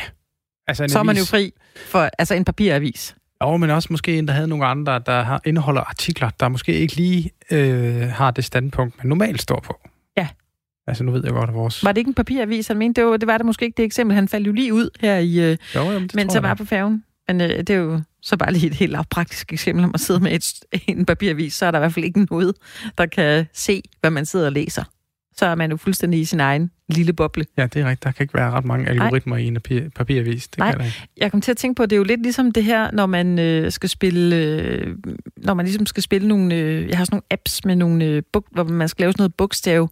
Altså 0.69 0.83
en 0.83 0.89
så 0.89 0.99
er 0.99 1.03
man 1.03 1.17
jo 1.17 1.25
fri 1.31 1.53
for 1.77 2.11
altså 2.19 2.35
en 2.35 2.45
papiravis. 2.45 3.17
Jo, 3.43 3.57
men 3.57 3.71
også 3.71 3.89
måske 3.91 4.19
en, 4.19 4.29
der 4.29 4.35
havde 4.35 4.49
nogle 4.49 4.67
andre, 4.67 4.99
der 5.07 5.23
har, 5.23 5.41
indeholder 5.45 5.81
artikler, 5.81 6.31
der 6.41 6.49
måske 6.49 6.73
ikke 6.73 6.97
lige 6.97 7.31
øh, 7.51 8.09
har 8.09 8.31
det 8.31 8.45
standpunkt, 8.45 8.99
man 8.99 9.07
normalt 9.07 9.43
står 9.43 9.61
på. 9.61 9.81
Ja. 10.17 10.29
Altså, 10.87 11.05
nu 11.05 11.13
ved 11.13 11.25
jeg 11.25 11.33
godt, 11.33 11.51
at 11.51 11.55
vores... 11.55 11.85
Var 11.85 11.93
det 11.93 11.99
ikke 11.99 12.09
en 12.09 12.15
papiravis, 12.15 12.69
han 12.69 12.79
mente? 12.79 13.01
Det 13.01 13.11
var 13.11 13.17
det, 13.17 13.27
var 13.27 13.37
det 13.37 13.47
måske 13.47 13.65
ikke 13.65 13.77
det 13.77 13.85
eksempel. 13.85 14.15
Han 14.15 14.29
faldt 14.29 14.47
jo 14.47 14.53
lige 14.53 14.75
ud 14.75 14.91
her 15.01 15.17
i... 15.17 15.51
Øh, 15.51 15.57
jo, 15.75 15.81
jamen, 15.81 16.03
det 16.03 16.15
mens 16.15 16.35
han 16.35 16.43
var 16.43 16.55
på 16.55 16.65
færgen. 16.65 17.05
Men 17.29 17.41
øh, 17.41 17.49
det 17.49 17.71
er 17.71 17.75
jo 17.75 18.01
så 18.23 18.37
bare 18.37 18.53
lige 18.53 18.67
et 18.67 18.75
helt 18.75 18.97
praktisk 19.11 19.53
eksempel 19.53 19.85
om 19.85 19.91
at 19.95 20.01
sidde 20.01 20.21
med 20.21 20.33
et, 20.33 20.55
en 20.89 21.07
papiravis, 21.07 21.55
så 21.55 21.67
er 21.67 21.71
der 21.71 21.79
i 21.79 21.81
hvert 21.81 21.95
fald 21.95 22.05
ikke 22.05 22.27
noget, 22.31 22.55
der 22.99 23.07
kan 23.07 23.47
se, 23.53 23.83
hvad 24.01 24.11
man 24.11 24.27
sidder 24.27 24.47
og 24.47 24.53
læser 24.53 24.85
så 25.41 25.47
er 25.47 25.55
man 25.55 25.71
jo 25.71 25.77
fuldstændig 25.77 26.21
i 26.21 26.25
sin 26.25 26.41
egen 26.41 26.71
lille 26.89 27.13
boble. 27.13 27.47
Ja, 27.57 27.67
det 27.67 27.83
er 27.83 27.85
rigtigt. 27.85 28.05
Der 28.05 28.13
kan 28.13 28.25
ikke 28.25 28.35
være 28.35 28.51
ret 28.51 28.65
mange 28.65 28.89
algoritmer 28.89 29.37
Nej. 29.37 29.45
i 29.45 29.47
en 29.47 29.91
papiravis. 29.91 30.49
Det 30.49 30.59
Nej, 30.59 30.73
kan 30.73 30.81
jeg, 30.81 30.93
jeg 31.17 31.31
kom 31.31 31.41
til 31.41 31.51
at 31.51 31.57
tænke 31.57 31.77
på, 31.77 31.83
at 31.83 31.91
det 31.91 31.97
er 31.97 31.99
jo 31.99 32.05
lidt 32.05 32.23
ligesom 32.23 32.53
det 32.53 32.65
her, 32.65 32.91
når 32.91 33.07
man 33.07 33.39
øh, 33.39 33.73
skal 33.73 33.89
spille, 33.89 34.37
øh, 34.37 34.97
når 35.37 35.55
man 35.55 35.67
ligesom 35.67 35.87
skal 35.87 36.03
spille 36.03 36.29
nogle, 36.29 36.55
øh, 36.55 36.89
jeg 36.89 36.99
har 36.99 37.05
sådan 37.05 37.15
nogle 37.15 37.25
apps 37.31 37.65
med 37.65 37.77
nogle, 37.77 38.05
øh, 38.05 38.23
buk, 38.33 38.47
hvor 38.51 38.65
man 38.65 38.89
skal 38.89 39.03
lave 39.03 39.13
sådan 39.13 39.23
noget 39.23 39.35
bogstav, 39.35 39.91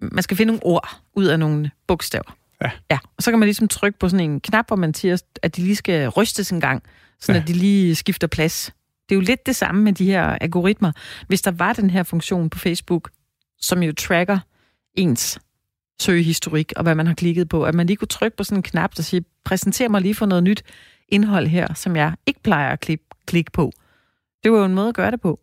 man 0.00 0.22
skal 0.22 0.36
finde 0.36 0.52
nogle 0.52 0.66
ord 0.66 1.00
ud 1.14 1.24
af 1.24 1.38
nogle 1.38 1.70
bogstaver. 1.86 2.36
Ja. 2.62 2.70
ja. 2.90 2.98
Og 3.16 3.22
så 3.22 3.30
kan 3.30 3.38
man 3.38 3.46
ligesom 3.46 3.68
trykke 3.68 3.98
på 3.98 4.08
sådan 4.08 4.30
en 4.30 4.40
knap, 4.40 4.66
hvor 4.66 4.76
man 4.76 4.94
siger, 4.94 5.22
at 5.42 5.56
de 5.56 5.62
lige 5.62 5.76
skal 5.76 6.08
rystes 6.08 6.50
en 6.50 6.60
gang, 6.60 6.82
så 7.20 7.32
ja. 7.32 7.38
at 7.38 7.48
de 7.48 7.52
lige 7.52 7.94
skifter 7.94 8.26
plads. 8.26 8.72
Det 9.08 9.14
er 9.14 9.16
jo 9.16 9.20
lidt 9.20 9.46
det 9.46 9.56
samme 9.56 9.82
med 9.82 9.92
de 9.92 10.04
her 10.04 10.22
algoritmer. 10.22 10.92
Hvis 11.26 11.42
der 11.42 11.50
var 11.50 11.72
den 11.72 11.90
her 11.90 12.02
funktion 12.02 12.50
på 12.50 12.58
Facebook, 12.58 13.10
som 13.60 13.82
jo 13.82 13.92
tracker 13.92 14.38
ens 14.96 15.38
søgehistorik 16.00 16.72
og 16.76 16.82
hvad 16.82 16.94
man 16.94 17.06
har 17.06 17.14
klikket 17.14 17.48
på, 17.48 17.64
at 17.64 17.74
man 17.74 17.86
lige 17.86 17.96
kunne 17.96 18.08
trykke 18.08 18.36
på 18.36 18.44
sådan 18.44 18.58
en 18.58 18.62
knap, 18.62 18.96
der 18.96 19.02
siger, 19.02 19.20
præsenter 19.44 19.88
mig 19.88 20.00
lige 20.00 20.14
for 20.14 20.26
noget 20.26 20.44
nyt 20.44 20.62
indhold 21.08 21.46
her, 21.46 21.74
som 21.74 21.96
jeg 21.96 22.14
ikke 22.26 22.42
plejer 22.42 22.72
at 22.72 22.88
klikke 23.26 23.50
på. 23.52 23.72
Det 24.44 24.52
var 24.52 24.58
jo 24.58 24.64
en 24.64 24.74
måde 24.74 24.88
at 24.88 24.94
gøre 24.94 25.10
det 25.10 25.20
på. 25.20 25.40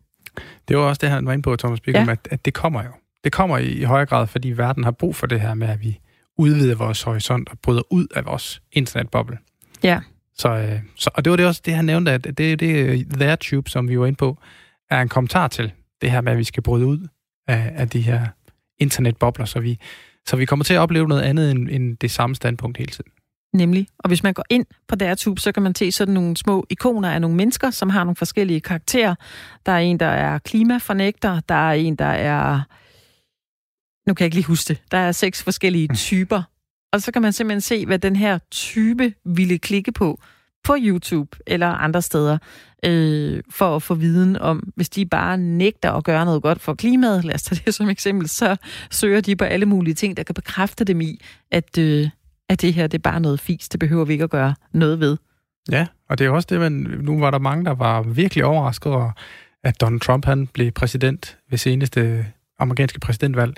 Det 0.68 0.76
var 0.76 0.82
også 0.82 0.98
det, 1.00 1.10
han 1.10 1.26
var 1.26 1.32
inde 1.32 1.42
på, 1.42 1.56
Thomas 1.56 1.80
Bickham, 1.80 2.06
ja. 2.06 2.12
at, 2.12 2.28
at 2.30 2.44
det 2.44 2.54
kommer 2.54 2.82
jo. 2.82 2.90
Det 3.24 3.32
kommer 3.32 3.58
i, 3.58 3.66
i 3.66 3.82
højere 3.82 4.06
grad, 4.06 4.26
fordi 4.26 4.50
verden 4.50 4.84
har 4.84 4.90
brug 4.90 5.16
for 5.16 5.26
det 5.26 5.40
her 5.40 5.54
med, 5.54 5.68
at 5.68 5.80
vi 5.80 6.00
udvider 6.38 6.74
vores 6.74 7.02
horisont 7.02 7.48
og 7.48 7.58
bryder 7.58 7.82
ud 7.90 8.06
af 8.14 8.24
vores 8.24 8.62
internetboble. 8.72 9.38
Ja. 9.82 10.00
Så, 10.34 10.48
øh, 10.48 10.80
så, 10.96 11.10
og 11.14 11.24
det 11.24 11.30
var 11.30 11.36
det 11.36 11.46
også 11.46 11.62
det, 11.64 11.74
han 11.74 11.84
nævnte, 11.84 12.12
at 12.12 12.24
det, 12.24 12.60
det 12.60 13.06
Their 13.10 13.36
Tube, 13.36 13.70
som 13.70 13.88
vi 13.88 13.98
var 13.98 14.06
inde 14.06 14.16
på, 14.16 14.38
er 14.90 15.00
en 15.00 15.08
kommentar 15.08 15.48
til 15.48 15.72
det 16.00 16.10
her 16.10 16.20
med, 16.20 16.32
at 16.32 16.38
vi 16.38 16.44
skal 16.44 16.62
bryde 16.62 16.86
ud 16.86 17.08
af, 17.48 17.72
af 17.74 17.88
de 17.88 18.00
her 18.00 18.26
internetbobler, 18.78 19.44
så 19.44 19.60
vi, 19.60 19.78
så 20.26 20.36
vi 20.36 20.44
kommer 20.44 20.64
til 20.64 20.74
at 20.74 20.80
opleve 20.80 21.08
noget 21.08 21.22
andet 21.22 21.50
end, 21.50 21.68
end 21.70 21.96
det 21.96 22.10
samme 22.10 22.36
standpunkt 22.36 22.78
hele 22.78 22.90
tiden. 22.90 23.10
Nemlig. 23.54 23.88
Og 23.98 24.08
hvis 24.08 24.22
man 24.22 24.34
går 24.34 24.44
ind 24.50 24.66
på 24.88 24.96
DRTube, 24.96 25.40
så 25.40 25.52
kan 25.52 25.62
man 25.62 25.74
se 25.74 25.92
sådan 25.92 26.14
nogle 26.14 26.36
små 26.36 26.66
ikoner 26.70 27.10
af 27.10 27.20
nogle 27.20 27.36
mennesker, 27.36 27.70
som 27.70 27.90
har 27.90 28.04
nogle 28.04 28.16
forskellige 28.16 28.60
karakterer. 28.60 29.14
Der 29.66 29.72
er 29.72 29.78
en, 29.78 30.00
der 30.00 30.06
er 30.06 30.38
klimafornægter. 30.38 31.40
Der 31.40 31.54
er 31.54 31.72
en, 31.72 31.96
der 31.96 32.04
er... 32.04 32.60
Nu 34.08 34.14
kan 34.14 34.24
jeg 34.24 34.26
ikke 34.26 34.36
lige 34.36 34.46
huske 34.46 34.68
det. 34.68 34.82
Der 34.90 34.98
er 34.98 35.12
seks 35.12 35.42
forskellige 35.42 35.88
mm. 35.88 35.94
typer. 35.94 36.42
Og 36.92 37.02
så 37.02 37.12
kan 37.12 37.22
man 37.22 37.32
simpelthen 37.32 37.60
se, 37.60 37.86
hvad 37.86 37.98
den 37.98 38.16
her 38.16 38.38
type 38.50 39.14
ville 39.24 39.58
klikke 39.58 39.92
på 39.92 40.20
på 40.64 40.76
YouTube 40.78 41.36
eller 41.46 41.66
andre 41.66 42.02
steder, 42.02 42.38
øh, 42.84 43.42
for 43.50 43.76
at 43.76 43.82
få 43.82 43.94
viden 43.94 44.36
om, 44.36 44.72
hvis 44.76 44.88
de 44.88 45.06
bare 45.06 45.38
nægter 45.38 45.92
at 45.92 46.04
gøre 46.04 46.24
noget 46.24 46.42
godt 46.42 46.60
for 46.60 46.74
klimaet, 46.74 47.24
lad 47.24 47.34
os 47.34 47.42
tage 47.42 47.62
det 47.66 47.74
som 47.74 47.88
eksempel, 47.88 48.28
så 48.28 48.56
søger 48.90 49.20
de 49.20 49.36
på 49.36 49.44
alle 49.44 49.66
mulige 49.66 49.94
ting, 49.94 50.16
der 50.16 50.22
kan 50.22 50.34
bekræfte 50.34 50.84
dem 50.84 51.00
i, 51.00 51.20
at, 51.50 51.78
øh, 51.78 52.08
at 52.48 52.62
det 52.62 52.74
her 52.74 52.86
det 52.86 52.98
er 52.98 53.02
bare 53.02 53.20
noget 53.20 53.40
fis, 53.40 53.68
det 53.68 53.80
behøver 53.80 54.04
vi 54.04 54.12
ikke 54.12 54.24
at 54.24 54.30
gøre 54.30 54.54
noget 54.72 55.00
ved. 55.00 55.16
Ja, 55.70 55.86
og 56.10 56.18
det 56.18 56.26
er 56.26 56.30
også 56.30 56.46
det, 56.50 56.60
men 56.60 56.72
nu 57.02 57.20
var 57.20 57.30
der 57.30 57.38
mange, 57.38 57.64
der 57.64 57.74
var 57.74 58.02
virkelig 58.02 58.44
overrasket 58.44 58.92
over, 58.92 59.12
at 59.64 59.80
Donald 59.80 60.00
Trump 60.00 60.24
han 60.24 60.46
blev 60.46 60.70
præsident 60.70 61.38
ved 61.50 61.58
seneste 61.58 62.26
amerikanske 62.58 63.00
præsidentvalg. 63.00 63.54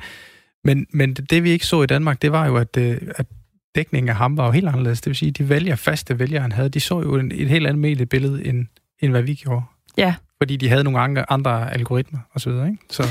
Men, 0.64 0.86
men 0.92 1.14
det, 1.14 1.30
det, 1.30 1.42
vi 1.42 1.50
ikke 1.50 1.66
så 1.66 1.82
i 1.82 1.86
Danmark, 1.86 2.22
det 2.22 2.32
var 2.32 2.46
jo, 2.46 2.56
at, 2.56 2.76
øh, 2.76 3.00
at 3.16 3.26
dækningen 3.76 4.08
af 4.08 4.16
ham 4.16 4.36
var 4.36 4.46
jo 4.46 4.50
helt 4.50 4.68
anderledes. 4.68 5.00
Det 5.00 5.10
vil 5.10 5.16
sige, 5.16 5.30
de 5.30 5.48
vælger, 5.48 5.76
faste 5.76 6.18
vælgere, 6.18 6.42
han 6.42 6.52
havde, 6.52 6.68
de 6.68 6.80
så 6.80 7.00
jo 7.00 7.14
en, 7.16 7.32
et 7.34 7.48
helt 7.48 7.66
andet 7.66 7.80
mediebillede, 7.80 8.46
end, 8.46 8.66
end 9.00 9.10
hvad 9.10 9.22
vi 9.22 9.34
gjorde. 9.34 9.62
Ja. 9.96 10.14
Fordi 10.38 10.56
de 10.56 10.68
havde 10.68 10.84
nogle 10.84 11.00
andre, 11.00 11.32
andre 11.32 11.74
algoritmer 11.74 12.18
osv., 12.34 12.50
ikke? 12.50 12.78
Så... 12.90 13.02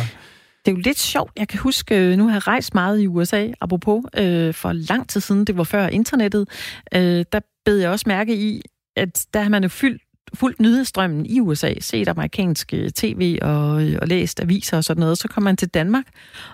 Det 0.66 0.72
er 0.72 0.76
jo 0.76 0.82
lidt 0.86 1.00
sjovt. 1.00 1.32
Jeg 1.38 1.48
kan 1.48 1.60
huske, 1.60 1.96
øh, 1.96 2.18
nu 2.18 2.28
har 2.28 2.34
jeg 2.34 2.48
rejst 2.48 2.74
meget 2.74 3.02
i 3.02 3.08
USA, 3.08 3.48
apropos, 3.62 4.04
øh, 4.18 4.54
for 4.54 4.74
lang 4.74 5.10
tid 5.10 5.22
siden, 5.22 5.46
det 5.46 5.58
var 5.58 5.64
før 5.64 5.88
internettet, 5.88 6.50
øh, 6.96 7.26
der 7.32 7.40
bed 7.66 7.78
jeg 7.78 7.90
også 7.90 8.06
mærke 8.08 8.36
i, 8.36 8.62
at 8.96 9.26
der 9.34 9.42
har 9.42 9.50
man 9.50 9.64
jo 9.64 9.70
fyldt 9.70 10.02
fuldt 10.34 10.62
nyhedsstrømmen 10.62 11.26
i 11.26 11.40
USA, 11.40 11.74
set 11.80 12.08
amerikansk 12.08 12.74
øh, 12.74 12.90
tv 12.90 13.40
og, 13.42 13.84
øh, 13.84 14.00
og 14.02 14.08
læst 14.08 14.42
aviser 14.42 14.78
og 14.78 14.84
sådan 14.84 15.00
noget. 15.00 15.18
Så 15.18 15.28
kom 15.28 15.44
man 15.44 15.58
til 15.58 15.68
Danmark, 15.68 16.06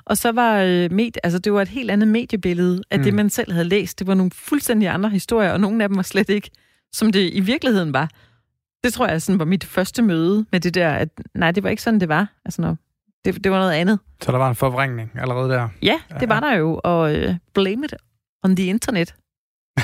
og 0.06 0.18
så 0.18 0.32
var 0.32 0.62
øh, 0.62 0.92
med, 0.92 1.12
altså 1.24 1.40
det 1.40 1.54
var 1.54 1.62
et 1.62 1.68
helt 1.68 1.92
andet 1.92 2.08
mediebillede 2.08 2.84
af 2.92 2.98
mm. 2.98 3.04
det, 3.04 3.14
man 3.14 3.30
selv 3.30 3.52
havde 3.52 3.66
læst. 3.66 4.00
Det 4.00 4.08
var 4.08 4.14
nogle 4.14 4.32
fuldstændig 4.32 4.90
andre 4.90 5.10
historier, 5.10 5.52
og 5.52 5.60
nogle 5.60 5.84
af 5.84 5.90
dem 5.90 5.96
var 5.96 6.04
slet 6.04 6.30
ikke, 6.30 6.50
som 6.94 7.12
det 7.12 7.34
i 7.34 7.40
virkeligheden 7.40 7.94
var. 7.94 8.10
Det 8.84 8.94
tror 8.94 9.08
jeg 9.08 9.22
sådan 9.22 9.40
var 9.40 9.46
mit 9.46 9.64
første 9.64 10.02
møde 10.02 10.46
med 10.52 10.60
det 10.60 10.76
der, 10.76 10.90
at 10.90 11.10
nej, 11.36 11.52
det 11.52 11.64
var 11.64 11.70
ikke 11.70 11.82
sådan, 11.82 12.00
det 12.00 12.10
var. 12.10 12.28
Altså, 12.46 12.62
når, 12.62 12.78
det, 13.26 13.44
det 13.44 13.52
var 13.52 13.60
noget 13.60 13.74
andet. 13.74 14.00
Så 14.22 14.32
der 14.32 14.38
var 14.38 14.50
en 14.50 14.56
forvrængning 14.56 15.12
allerede 15.16 15.50
der? 15.50 15.70
Ja, 15.82 16.00
det 16.20 16.30
var 16.30 16.40
der 16.40 16.56
jo, 16.56 16.82
og 16.84 17.14
uh, 17.14 17.36
blame 17.54 17.86
it 17.86 17.94
on 18.44 18.56
the 18.56 18.66
internet. 18.66 19.16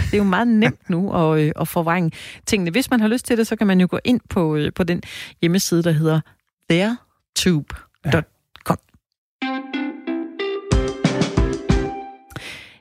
Det 0.05 0.13
er 0.13 0.17
jo 0.17 0.23
meget 0.23 0.47
nemt 0.47 0.89
nu 0.89 1.13
at, 1.13 1.39
øh, 1.39 1.51
at 1.55 1.67
forvrænge 1.67 2.12
tingene. 2.45 2.71
Hvis 2.71 2.91
man 2.91 2.99
har 2.99 3.07
lyst 3.07 3.25
til 3.25 3.38
det, 3.38 3.47
så 3.47 3.55
kan 3.55 3.67
man 3.67 3.81
jo 3.81 3.88
gå 3.91 3.99
ind 4.03 4.19
på, 4.29 4.55
øh, 4.55 4.73
på 4.73 4.83
den 4.83 5.01
hjemmeside, 5.41 5.83
der 5.83 5.91
hedder 5.91 6.19
theretube.com. 6.69 8.77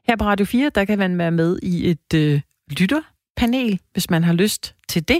Her 0.08 0.16
på 0.16 0.24
Radio 0.24 0.46
4, 0.46 0.70
der 0.74 0.84
kan 0.84 0.98
man 0.98 1.18
være 1.18 1.30
med 1.30 1.58
i 1.62 1.90
et 1.90 2.14
øh, 2.14 2.40
lytterpanel, 2.70 3.80
hvis 3.92 4.10
man 4.10 4.24
har 4.24 4.32
lyst 4.32 4.74
til 4.88 5.08
det. 5.08 5.18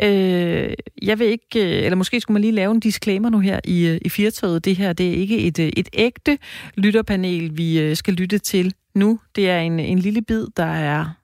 Øh, 0.00 0.74
jeg 1.02 1.18
vil 1.18 1.26
ikke, 1.26 1.78
øh, 1.78 1.84
eller 1.84 1.96
måske 1.96 2.20
skulle 2.20 2.34
man 2.34 2.42
lige 2.42 2.52
lave 2.52 2.72
en 2.72 2.80
disclaimer 2.80 3.30
nu 3.30 3.38
her 3.38 3.60
i, 3.64 3.98
i 4.02 4.08
Firtoget. 4.08 4.64
Det 4.64 4.76
her, 4.76 4.92
det 4.92 5.08
er 5.08 5.14
ikke 5.14 5.38
et, 5.38 5.58
et 5.58 5.88
ægte 5.92 6.38
lytterpanel, 6.74 7.56
vi 7.56 7.94
skal 7.94 8.14
lytte 8.14 8.38
til 8.38 8.74
nu. 8.94 9.20
Det 9.36 9.50
er 9.50 9.60
en, 9.60 9.80
en 9.80 9.98
lille 9.98 10.22
bid, 10.22 10.46
der 10.56 10.64
er 10.64 11.17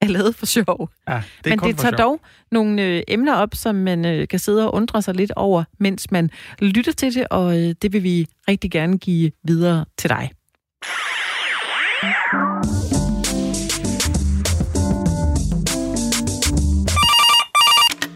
er 0.00 0.06
lavet 0.06 0.34
for 0.34 0.46
sjov. 0.46 0.90
Ja, 1.08 1.22
det 1.44 1.50
Men 1.50 1.58
det 1.58 1.78
tager 1.78 1.96
dog 1.96 2.20
nogle 2.50 2.82
øh, 2.82 3.02
emner 3.08 3.34
op, 3.34 3.54
som 3.54 3.74
man 3.74 4.04
øh, 4.04 4.28
kan 4.28 4.38
sidde 4.38 4.66
og 4.66 4.74
undre 4.74 5.02
sig 5.02 5.14
lidt 5.14 5.32
over, 5.36 5.64
mens 5.78 6.10
man 6.10 6.30
lytter 6.58 6.92
til 6.92 7.14
det, 7.14 7.26
og 7.30 7.58
øh, 7.58 7.74
det 7.82 7.92
vil 7.92 8.02
vi 8.02 8.26
rigtig 8.48 8.70
gerne 8.70 8.98
give 8.98 9.32
videre 9.44 9.84
til 9.98 10.10
dig. 10.10 10.30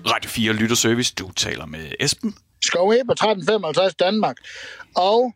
Radio 0.06 0.30
4 0.30 0.52
Lytterservice, 0.52 1.14
du 1.14 1.32
taler 1.32 1.66
med 1.66 1.92
Esben. 2.00 2.34
Skov 2.62 2.88
på 3.06 3.12
1355 3.12 3.94
Danmark. 3.94 4.36
Og 4.96 5.34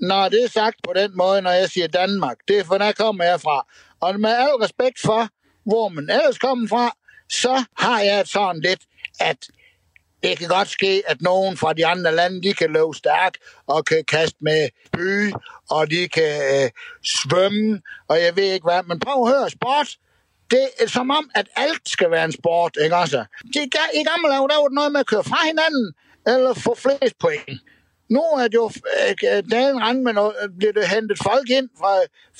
når 0.00 0.28
det 0.28 0.44
er 0.44 0.48
sagt 0.48 0.76
på 0.84 0.92
den 0.96 1.16
måde, 1.16 1.42
når 1.42 1.50
jeg 1.50 1.68
siger 1.68 1.86
Danmark, 1.86 2.36
det 2.48 2.58
er 2.58 2.64
for 2.64 2.78
der 2.78 2.92
kommer 2.92 3.24
jeg 3.24 3.40
fra. 3.40 3.66
Og 4.00 4.20
med 4.20 4.30
al 4.30 4.54
respekt 4.62 5.00
for, 5.04 5.28
hvor 5.66 5.88
man 5.88 6.10
ellers 6.10 6.38
kommer 6.38 6.68
fra, 6.68 6.96
så 7.28 7.64
har 7.78 8.00
jeg 8.00 8.26
sådan 8.26 8.60
lidt, 8.60 8.80
at 9.20 9.38
det 10.22 10.38
kan 10.38 10.48
godt 10.48 10.68
ske, 10.68 11.02
at 11.06 11.22
nogen 11.22 11.56
fra 11.56 11.72
de 11.72 11.86
andre 11.86 12.14
lande, 12.14 12.42
de 12.42 12.54
kan 12.54 12.70
løbe 12.72 12.94
stærk 12.94 13.34
og 13.66 13.84
kan 13.84 14.04
kaste 14.04 14.36
med 14.40 14.68
by, 14.92 15.32
og 15.70 15.90
de 15.90 16.08
kan 16.08 16.34
øh, 16.54 16.70
svømme, 17.04 17.82
og 18.08 18.22
jeg 18.22 18.36
ved 18.36 18.52
ikke 18.52 18.64
hvad. 18.64 18.82
Men 18.82 19.00
prøv 19.00 19.22
at 19.22 19.32
høre, 19.34 19.50
sport, 19.50 19.88
det 20.50 20.68
er 20.80 20.88
som 20.88 21.10
om, 21.10 21.30
at 21.34 21.48
alt 21.56 21.88
skal 21.88 22.10
være 22.10 22.24
en 22.24 22.32
sport, 22.32 22.76
ikke 22.84 22.96
også? 22.96 23.24
De, 23.54 23.58
I 23.94 24.04
gamle 24.10 24.28
dage, 24.30 24.48
der 24.48 24.60
var 24.60 24.68
det 24.68 24.74
noget 24.74 24.92
med 24.92 25.00
at 25.00 25.06
køre 25.06 25.24
fra 25.24 25.46
hinanden, 25.46 25.94
eller 26.26 26.54
få 26.54 26.74
flest 26.74 27.18
point. 27.18 27.60
Nu 28.08 28.20
er 28.20 28.48
det 28.48 28.54
jo 28.54 28.70
øh, 29.00 29.36
øh 29.36 29.42
dagen 29.50 29.82
rand, 29.82 30.00
men 30.02 30.14
bliver 30.58 30.72
det 30.72 30.88
hentet 30.88 31.18
folk 31.22 31.50
ind 31.50 31.68
fra 31.78 31.92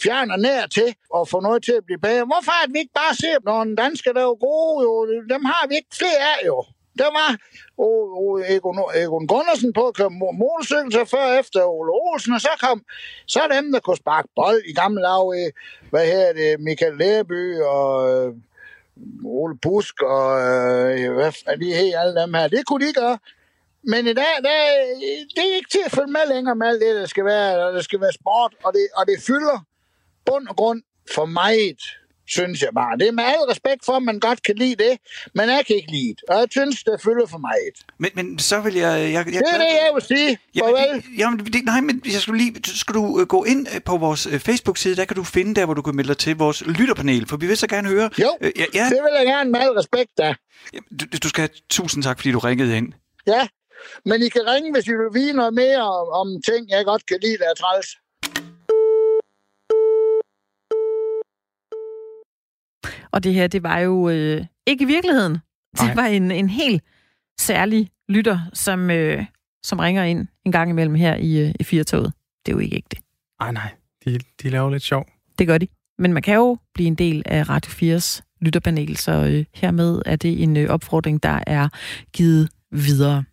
fjern 0.03 0.31
og 0.31 0.39
nær 0.39 0.67
til 0.67 0.95
og 1.11 1.29
få 1.29 1.41
noget 1.41 1.65
til 1.65 1.73
at 1.73 1.85
blive 1.87 1.99
bedre. 1.99 2.25
Hvorfor 2.25 2.55
er 2.63 2.73
vi 2.73 2.79
ikke 2.79 2.95
bare 2.95 3.15
ser, 3.15 3.37
når 3.45 3.63
en 3.63 3.75
dansker 3.75 4.13
der 4.13 4.21
er 4.21 4.25
jo 4.25 4.39
gode, 4.41 4.83
jo, 4.85 4.93
dem 5.35 5.45
har 5.45 5.67
vi 5.69 5.75
ikke 5.75 5.97
flere 6.01 6.21
af 6.33 6.47
jo. 6.47 6.65
Der 6.99 7.11
var 7.19 7.31
og, 7.79 7.97
og 8.19 8.41
Egon, 8.55 8.79
Egon 8.95 9.27
Gunnarsen 9.27 9.73
på 9.73 9.89
at 9.89 9.95
køre 9.95 10.11
motorcykel 10.11 10.91
til 10.91 11.07
før 11.07 11.39
efter 11.41 11.65
Ole 11.65 11.93
Olsen, 11.93 12.33
og 12.35 12.41
så 12.41 12.49
kom 12.61 12.83
så 13.27 13.41
er 13.41 13.61
dem, 13.61 13.73
der 13.73 13.81
kunne 13.81 13.97
sparke 13.97 14.29
bold 14.37 14.63
i 14.67 14.73
gamle 14.73 15.03
lav, 15.03 15.35
øh, 15.37 15.53
hvad 15.91 16.07
her 16.07 16.33
det, 16.33 16.61
Michael 16.61 16.97
Lærby 16.97 17.61
og 17.61 17.91
øh, 18.11 18.35
Ole 19.25 19.59
Busk 19.59 20.03
og 20.03 20.29
øh, 20.41 21.15
hvad 21.15 21.33
er 21.47 21.57
de 21.57 21.75
her, 21.75 22.01
alle 22.01 22.21
dem 22.21 22.35
her. 22.35 22.49
Det 22.49 22.67
kunne 22.67 22.87
de 22.87 22.93
gøre. 22.93 23.19
Men 23.87 24.07
i 24.07 24.13
dag, 24.13 24.35
der, 24.43 24.57
det 25.35 25.43
er 25.45 25.57
ikke 25.57 25.71
til 25.71 25.81
at 25.87 25.93
følge 25.93 26.13
med 26.13 26.35
længere 26.35 26.57
med 26.57 26.67
alt 26.67 26.81
det, 26.81 26.95
der 26.95 27.07
skal 27.07 27.25
være, 27.25 27.75
der 27.75 27.83
skal 27.83 28.01
være 28.01 28.13
sport, 28.13 28.53
og 28.65 28.73
det, 28.73 28.89
og 28.97 29.07
det 29.07 29.23
fylder 29.27 29.59
bund 30.27 30.49
og 30.49 30.57
grund 30.57 30.83
for 31.15 31.25
meget, 31.25 31.81
synes 32.27 32.63
jeg 32.63 32.69
bare. 32.75 32.99
Det 32.99 33.09
er 33.09 33.13
med 33.13 33.25
al 33.25 33.45
respekt 33.51 33.85
for, 33.85 33.93
at 33.93 34.03
man 34.03 34.21
godt 34.21 34.43
kan 34.43 34.57
lide 34.57 34.77
det, 34.85 34.99
men 35.35 35.49
jeg 35.49 35.63
kan 35.67 35.77
ikke 35.77 35.91
lide 35.91 36.15
det, 36.19 36.23
og 36.29 36.37
jeg 36.41 36.47
synes, 36.51 36.85
det 36.85 37.01
fylder 37.05 37.27
for 37.27 37.39
meget. 37.39 37.77
Men, 37.99 38.11
men 38.15 38.39
så 38.39 38.61
vil 38.61 38.75
jeg... 38.75 39.13
jeg, 39.13 39.13
jeg 39.13 39.25
det 39.25 39.55
er 39.55 39.59
det, 39.59 39.73
jeg 39.85 39.91
vil 39.95 40.03
sige. 40.03 40.39
Jamen, 40.55 41.05
jamen, 41.19 41.39
det, 41.39 41.65
nej, 41.65 41.81
men 41.81 42.03
jeg 42.05 42.21
skulle 42.21 42.45
lige, 42.45 42.55
skal 42.65 42.95
du 42.95 43.21
øh, 43.21 43.27
gå 43.27 43.45
ind 43.45 43.67
øh, 43.75 43.83
på 43.83 43.97
vores 43.97 44.27
øh, 44.27 44.39
Facebook-side, 44.41 44.97
der 44.97 45.05
kan 45.05 45.17
du 45.17 45.25
finde 45.25 45.55
der, 45.55 45.65
hvor 45.65 45.75
du 45.75 45.83
kan 45.83 45.97
melde 45.97 46.09
dig 46.09 46.19
til 46.19 46.37
vores 46.37 46.67
lytterpanel, 46.67 47.29
for 47.29 47.37
vi 47.37 47.47
vil 47.47 47.57
så 47.57 47.67
gerne 47.67 47.89
høre... 47.89 48.11
Jo, 48.19 48.37
øh, 48.41 48.53
ja, 48.57 48.65
ja. 48.75 48.85
det 48.85 48.99
vil 49.05 49.13
jeg 49.19 49.27
gerne 49.27 49.51
med 49.51 49.61
al 49.61 49.69
respekt 49.69 50.11
da. 50.19 50.35
Du, 51.01 51.05
du 51.23 51.29
skal 51.29 51.41
have 51.43 51.51
tusind 51.71 52.03
tak, 52.03 52.19
fordi 52.19 52.33
du 52.33 52.39
ringede 52.39 52.77
ind. 52.77 52.93
Ja, 53.27 53.49
men 54.05 54.23
I 54.23 54.29
kan 54.29 54.43
ringe, 54.53 54.73
hvis 54.73 54.87
I 54.87 54.91
vil 54.91 55.11
vide 55.15 55.33
noget 55.33 55.55
mere 55.55 55.83
om, 55.99 56.07
om 56.21 56.43
ting, 56.49 56.71
jeg 56.71 56.85
godt 56.85 57.07
kan 57.07 57.19
lide, 57.23 57.39
der 57.39 57.49
er 57.51 57.55
træls. 57.63 57.89
Og 63.13 63.25
det 63.25 63.35
her, 63.35 63.47
det 63.47 63.63
var 63.63 63.79
jo 63.79 64.09
øh, 64.09 64.45
ikke 64.67 64.83
i 64.83 64.87
virkeligheden. 64.87 65.33
Det 65.73 65.83
Nej. 65.83 65.95
var 65.95 66.07
en, 66.07 66.31
en 66.31 66.49
helt 66.49 66.83
særlig 67.41 67.91
lytter, 68.09 68.41
som, 68.55 68.91
øh, 68.91 69.25
som 69.63 69.79
ringer 69.79 70.05
ind 70.05 70.29
en 70.45 70.53
gang 70.53 70.71
imellem 70.71 70.95
her 70.95 71.17
i, 71.17 71.41
øh, 71.47 71.55
i 71.61 71.65
Firtoget. 71.65 72.13
Det 72.47 72.53
er 72.53 72.57
jo 72.57 72.59
ikke 72.59 72.77
ægte. 72.77 72.97
Nej, 73.41 73.53
nej. 73.53 73.75
De, 74.05 74.19
de 74.43 74.51
laver 74.51 74.71
lidt 74.71 74.83
sjov. 74.83 75.07
Det 75.39 75.47
gør 75.47 75.59
de. 75.59 75.69
Men 75.99 76.13
man 76.13 76.23
kan 76.23 76.35
jo 76.35 76.59
blive 76.75 76.87
en 76.87 76.95
del 76.95 77.23
af 77.27 77.49
Radio 77.49 77.97
4's 77.97 78.21
lytterpanel, 78.41 78.97
så 78.97 79.13
øh, 79.13 79.45
hermed 79.55 80.03
er 80.07 80.17
det 80.17 80.43
en 80.43 80.57
øh, 80.57 80.71
opfordring, 80.71 81.23
der 81.23 81.41
er 81.47 81.69
givet 82.13 82.49
videre. 82.71 83.25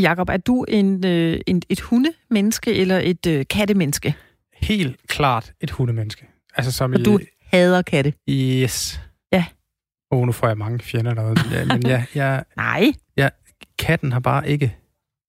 Jakob, 0.00 0.28
er 0.28 0.36
du 0.36 0.64
en, 0.68 1.06
øh, 1.06 1.40
en, 1.46 1.62
et 1.68 1.80
hundemenneske 1.80 2.74
eller 2.74 3.00
et 3.02 3.26
øh, 3.26 3.44
kattemenneske? 3.50 4.14
Helt 4.56 4.96
klart 5.08 5.52
et 5.60 5.70
hundemenneske. 5.70 6.26
Altså 6.56 6.72
som 6.72 6.92
Og 6.92 7.00
i... 7.00 7.02
du 7.02 7.18
hader 7.52 7.82
katte? 7.82 8.12
Yes. 8.28 9.00
Ja. 9.32 9.44
Åh, 10.10 10.18
oh, 10.18 10.26
nu 10.26 10.32
får 10.32 10.46
jeg 10.46 10.58
mange 10.58 10.78
fjender 10.78 11.14
derude. 11.14 11.40
Ja, 11.52 11.64
men 11.64 11.86
jeg, 11.86 12.06
jeg, 12.14 12.44
Nej. 12.56 12.92
katten 13.78 14.12
har 14.12 14.20
bare 14.20 14.48
ikke 14.48 14.76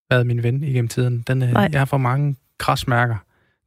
været 0.10 0.28
min 0.28 0.44
ven 0.44 0.64
igennem 0.64 0.88
tiden. 0.88 1.24
Den, 1.28 1.44
øh, 1.44 1.50
jeg 1.72 1.82
har 1.82 1.86
for 1.86 1.98
mange 1.98 2.36
krasmærker. 2.60 3.16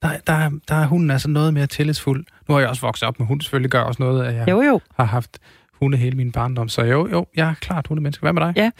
Der, 0.02 0.18
der, 0.26 0.50
der 0.68 0.74
er 0.74 0.86
hunden 0.86 1.10
altså 1.10 1.28
noget 1.28 1.54
mere 1.54 1.66
tillidsfuld. 1.66 2.24
Nu 2.48 2.54
har 2.54 2.60
jeg 2.60 2.68
også 2.68 2.82
vokset 2.82 3.08
op 3.08 3.18
med 3.18 3.26
hund. 3.26 3.40
Selvfølgelig 3.40 3.70
gør 3.70 3.80
også 3.80 4.02
noget, 4.02 4.24
at 4.24 4.34
jeg 4.34 4.48
Jo, 4.48 4.62
jo. 4.62 4.80
har 4.96 5.04
haft 5.04 5.38
hunde 5.80 5.98
hele 5.98 6.16
min 6.16 6.32
barndom. 6.32 6.68
Så 6.68 6.82
jo, 6.82 7.08
jo, 7.08 7.26
jeg 7.36 7.50
er 7.50 7.54
klart 7.54 7.86
hundemenneske. 7.86 8.22
Hvad 8.22 8.32
med 8.32 8.42
dig? 8.42 8.52
Ja. 8.56 8.70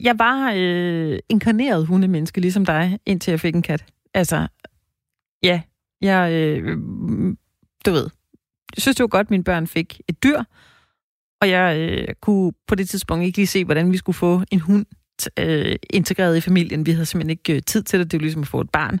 Jeg 0.00 0.18
var 0.18 0.52
øh, 0.56 1.18
inkarneret 1.28 1.86
hundemenneske, 1.86 2.40
ligesom 2.40 2.66
dig, 2.66 2.98
indtil 3.06 3.30
jeg 3.30 3.40
fik 3.40 3.54
en 3.54 3.62
kat. 3.62 3.84
Altså, 4.14 4.46
ja, 5.42 5.60
jeg, 6.00 6.32
øh, 6.32 6.78
mm, 6.78 7.38
du 7.86 7.90
ved, 7.90 8.10
jeg 8.76 8.82
synes, 8.82 8.96
det 8.96 9.02
var 9.02 9.08
godt, 9.08 9.26
at 9.26 9.30
mine 9.30 9.44
børn 9.44 9.66
fik 9.66 10.00
et 10.08 10.22
dyr, 10.22 10.42
og 11.40 11.50
jeg 11.50 11.78
øh, 11.78 12.14
kunne 12.20 12.52
på 12.68 12.74
det 12.74 12.88
tidspunkt 12.88 13.24
ikke 13.24 13.38
lige 13.38 13.46
se, 13.46 13.64
hvordan 13.64 13.92
vi 13.92 13.96
skulle 13.96 14.16
få 14.16 14.42
en 14.50 14.60
hund 14.60 14.86
øh, 15.38 15.76
integreret 15.90 16.36
i 16.36 16.40
familien. 16.40 16.86
Vi 16.86 16.90
havde 16.90 17.06
simpelthen 17.06 17.30
ikke 17.30 17.54
øh, 17.54 17.62
tid 17.66 17.82
til 17.82 17.98
det. 17.98 18.10
Det 18.10 18.16
er 18.16 18.20
jo 18.20 18.22
ligesom 18.22 18.42
at 18.42 18.48
få 18.48 18.60
et 18.60 18.70
barn. 18.70 19.00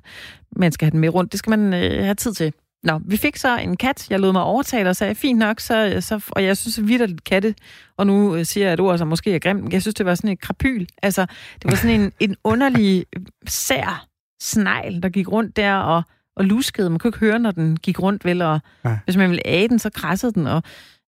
Man 0.56 0.72
skal 0.72 0.86
have 0.86 0.90
den 0.90 1.00
med 1.00 1.14
rundt. 1.14 1.32
Det 1.32 1.38
skal 1.38 1.58
man 1.58 1.74
øh, 1.74 2.04
have 2.04 2.14
tid 2.14 2.34
til. 2.34 2.52
Nå, 2.82 3.00
vi 3.04 3.16
fik 3.16 3.36
så 3.36 3.58
en 3.58 3.76
kat. 3.76 4.10
Jeg 4.10 4.20
lod 4.20 4.32
mig 4.32 4.42
overtale 4.42 4.88
og 4.90 4.96
sagde, 4.96 5.14
fint 5.14 5.38
nok, 5.38 5.60
så, 5.60 5.96
så, 6.00 6.24
og 6.30 6.44
jeg 6.44 6.56
synes 6.56 6.86
vildt 6.86 7.24
katte, 7.24 7.54
og 7.96 8.06
nu 8.06 8.36
øh, 8.36 8.44
siger 8.44 8.66
jeg 8.66 8.74
et 8.74 8.80
ord, 8.80 8.98
som 8.98 9.08
måske 9.08 9.34
er 9.34 9.38
grimt, 9.38 9.62
men 9.62 9.72
jeg 9.72 9.82
synes, 9.82 9.94
det 9.94 10.06
var 10.06 10.14
sådan 10.14 10.30
et 10.30 10.40
krapyl. 10.40 10.86
Altså, 11.02 11.26
det 11.62 11.70
var 11.70 11.76
sådan 11.76 12.00
en, 12.00 12.12
en 12.30 12.36
underlig, 12.44 13.06
sær 13.46 14.06
snegl, 14.42 15.02
der 15.02 15.08
gik 15.08 15.28
rundt 15.28 15.56
der 15.56 15.74
og, 15.74 16.02
og 16.36 16.44
luskede. 16.44 16.90
Man 16.90 16.98
kunne 16.98 17.08
ikke 17.08 17.18
høre, 17.18 17.38
når 17.38 17.50
den 17.50 17.76
gik 17.76 18.02
rundt, 18.02 18.24
vel, 18.24 18.42
og 18.42 18.60
Nej. 18.84 18.98
hvis 19.04 19.16
man 19.16 19.30
ville 19.30 19.42
æde 19.46 19.68
den, 19.68 19.78
så 19.78 19.90
krassede 19.90 20.32
den, 20.32 20.46
og 20.46 20.62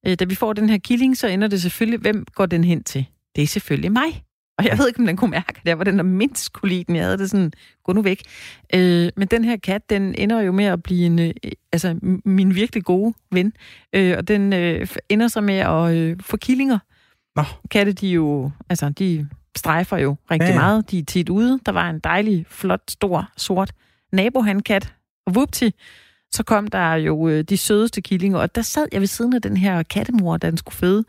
øh, 0.07 0.15
da 0.15 0.25
vi 0.25 0.35
får 0.35 0.53
den 0.53 0.69
her 0.69 0.79
killing, 0.79 1.17
så 1.17 1.27
ender 1.27 1.49
det 1.49 1.63
selvfølgelig, 1.63 2.01
hvem 2.01 2.27
går 2.35 2.47
den 2.47 2.65
hen 2.65 2.85
til? 2.85 3.07
Det 3.37 3.43
er 3.43 3.47
selvfølgelig 3.47 3.93
mig. 3.93 4.23
Og 4.63 4.69
jeg 4.69 4.79
ved 4.79 4.89
ikke, 4.89 5.01
om 5.01 5.07
den 5.07 5.17
kunne 5.17 5.31
mærke, 5.31 5.53
at 5.57 5.65
jeg 5.65 5.79
var 5.79 5.85
den, 5.85 5.97
der 5.97 6.03
mindst 6.03 6.53
kunne 6.53 6.69
lide 6.69 6.85
den. 6.85 6.97
Jeg 6.97 7.05
havde 7.05 7.19
det 7.19 7.31
sådan, 7.31 7.53
gå 7.85 7.93
nu 7.93 8.03
væk. 8.03 8.23
Øh, 8.75 9.11
men 9.17 9.29
den 9.29 9.45
her 9.45 9.57
kat, 9.57 9.91
den 9.91 10.15
ender 10.19 10.41
jo 10.41 10.53
med 10.53 10.65
at 10.65 10.83
blive 10.83 11.07
en, 11.07 11.19
øh, 11.19 11.33
altså, 11.73 11.99
min 12.25 12.55
virkelig 12.55 12.85
gode 12.85 13.15
ven. 13.33 13.53
Øh, 13.93 14.15
og 14.19 14.29
den 14.29 14.53
øh, 14.53 14.87
ender 15.09 15.29
så 15.29 15.41
med 15.41 15.55
at 15.55 15.95
øh, 15.97 16.17
få 16.21 16.37
killinger. 16.37 16.79
Nå. 17.37 17.43
Katte, 17.71 17.93
de 17.93 18.09
jo, 18.09 18.51
altså, 18.69 18.89
de 18.89 19.29
strejfer 19.57 19.97
jo 19.97 20.17
rigtig 20.31 20.47
Ja, 20.47 20.53
ja, 20.53 20.61
ja. 20.61 20.61
meget. 20.61 20.91
De 20.91 20.99
er 20.99 21.05
tit 21.05 21.29
ude. 21.29 21.61
Der 21.67 21.73
var 21.73 21.91
en 21.91 21.99
dejlig, 21.99 22.47
flot, 22.49 22.91
stor, 22.91 23.29
sort 23.37 23.73
nabohandkat. 24.13 24.95
Og 25.27 25.35
vupti, 25.35 25.75
så 26.33 26.43
kom 26.43 26.67
der 26.67 26.95
jo 26.95 27.29
øh, 27.29 27.45
de 27.45 27.57
sødeste 27.57 28.01
killinger, 28.01 28.39
og 28.39 28.55
der 28.55 28.63
sad 28.63 28.87
jeg 28.93 29.01
ved 29.01 29.09
siden 29.09 29.35
af 29.35 29.43
den 29.43 29.57
her 29.57 29.83
kattemor, 29.83 30.37
da 30.37 30.51
den 30.51 30.57
skulle 30.57 30.75
føde. 30.75 31.05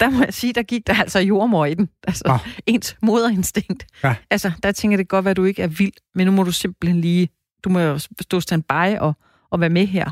Der 0.00 0.10
må 0.10 0.24
jeg 0.24 0.34
sige, 0.34 0.52
der 0.52 0.62
gik 0.62 0.86
der 0.86 0.94
altså 1.00 1.18
jordmor 1.18 1.66
i 1.66 1.74
den. 1.74 1.88
Altså, 2.06 2.24
Nå. 2.26 2.38
ens 2.66 2.96
moderinstinkt. 3.02 3.86
Ja. 4.04 4.14
Altså, 4.30 4.50
der 4.62 4.72
tænker 4.72 4.96
det 4.96 5.08
godt 5.08 5.28
at 5.28 5.36
du 5.36 5.44
ikke 5.44 5.62
er 5.62 5.66
vild, 5.66 5.92
men 6.14 6.26
nu 6.26 6.32
må 6.32 6.42
du 6.42 6.52
simpelthen 6.52 7.00
lige, 7.00 7.28
du 7.64 7.68
må 7.70 7.80
jo 7.80 7.98
stå 8.20 8.40
standby 8.40 8.98
og, 9.00 9.16
og 9.50 9.60
være 9.60 9.70
med 9.70 9.86
her, 9.86 10.10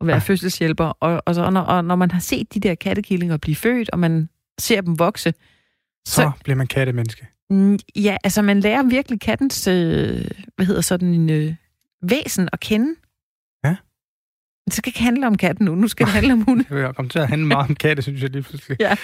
og 0.00 0.06
være 0.06 0.14
Ja. 0.14 0.18
ja. 0.18 0.24
fødselshjælper. 0.24 0.84
Og, 0.84 1.22
og, 1.26 1.34
så, 1.34 1.42
og, 1.42 1.52
når, 1.52 1.60
og 1.60 1.84
når 1.84 1.96
man 1.96 2.10
har 2.10 2.20
set 2.20 2.54
de 2.54 2.60
der 2.60 2.74
kattekillinger 2.74 3.36
blive 3.36 3.56
født, 3.56 3.90
og 3.90 3.98
man 3.98 4.28
ser 4.58 4.80
dem 4.80 4.98
vokse, 4.98 5.34
Så, 6.06 6.14
Så- 6.14 6.30
bliver 6.44 6.56
man 6.56 6.66
kattemenneske. 6.66 7.26
mm, 7.50 7.78
ja, 7.96 8.16
altså 8.24 8.42
man 8.42 8.60
lærer 8.60 8.82
virkelig 8.82 9.20
kattens, 9.20 9.66
øh, 9.66 10.24
hvad 10.56 10.66
hedder 10.66 10.80
sådan 10.80 11.08
en 11.14 11.30
øh, 11.30 11.54
væsen 12.02 12.48
at 12.52 12.60
kende. 12.60 12.94
Det 14.68 14.76
skal 14.76 14.90
ikke 14.90 15.02
handle 15.02 15.26
om 15.26 15.36
katten 15.36 15.66
nu, 15.66 15.74
nu 15.74 15.88
skal 15.88 16.06
det 16.06 16.14
handle 16.14 16.32
om 16.32 16.40
hunden. 16.40 16.66
Det 16.68 16.76
vil 16.76 16.94
komme 16.94 17.08
til 17.08 17.18
at 17.18 17.28
handle 17.28 17.46
meget 17.46 17.68
om 17.68 17.74
katte, 17.74 18.02
synes 18.02 18.22
jeg 18.22 18.30
lige 18.30 18.42
pludselig. 18.42 18.76
Ja, 18.80 18.96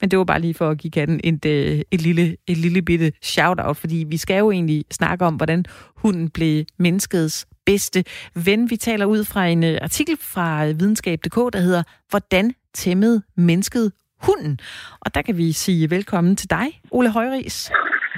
men 0.00 0.10
det 0.10 0.18
var 0.18 0.24
bare 0.24 0.40
lige 0.40 0.54
for 0.54 0.70
at 0.70 0.78
give 0.78 0.90
katten 0.90 1.20
et, 1.24 1.44
øh, 1.44 1.80
et, 1.90 2.02
lille, 2.02 2.36
et 2.46 2.56
lille 2.56 2.82
bitte 2.82 3.12
shout-out, 3.22 3.76
fordi 3.76 4.04
vi 4.08 4.16
skal 4.16 4.38
jo 4.38 4.50
egentlig 4.50 4.84
snakke 4.90 5.24
om, 5.24 5.34
hvordan 5.34 5.64
hunden 5.96 6.30
blev 6.30 6.64
menneskets 6.78 7.46
bedste 7.66 8.04
ven. 8.34 8.70
Vi 8.70 8.76
taler 8.76 9.06
ud 9.06 9.24
fra 9.24 9.46
en 9.46 9.64
øh, 9.64 9.78
artikel 9.82 10.16
fra 10.20 10.66
øh, 10.66 10.80
videnskab.dk, 10.80 11.36
der 11.52 11.58
hedder 11.58 11.82
Hvordan 12.10 12.54
tæmmede 12.74 13.22
mennesket 13.36 13.92
hunden? 14.22 14.58
Og 15.00 15.14
der 15.14 15.22
kan 15.22 15.36
vi 15.36 15.52
sige 15.52 15.90
velkommen 15.90 16.36
til 16.36 16.50
dig, 16.50 16.80
Ole 16.90 17.10
Højris. 17.10 17.70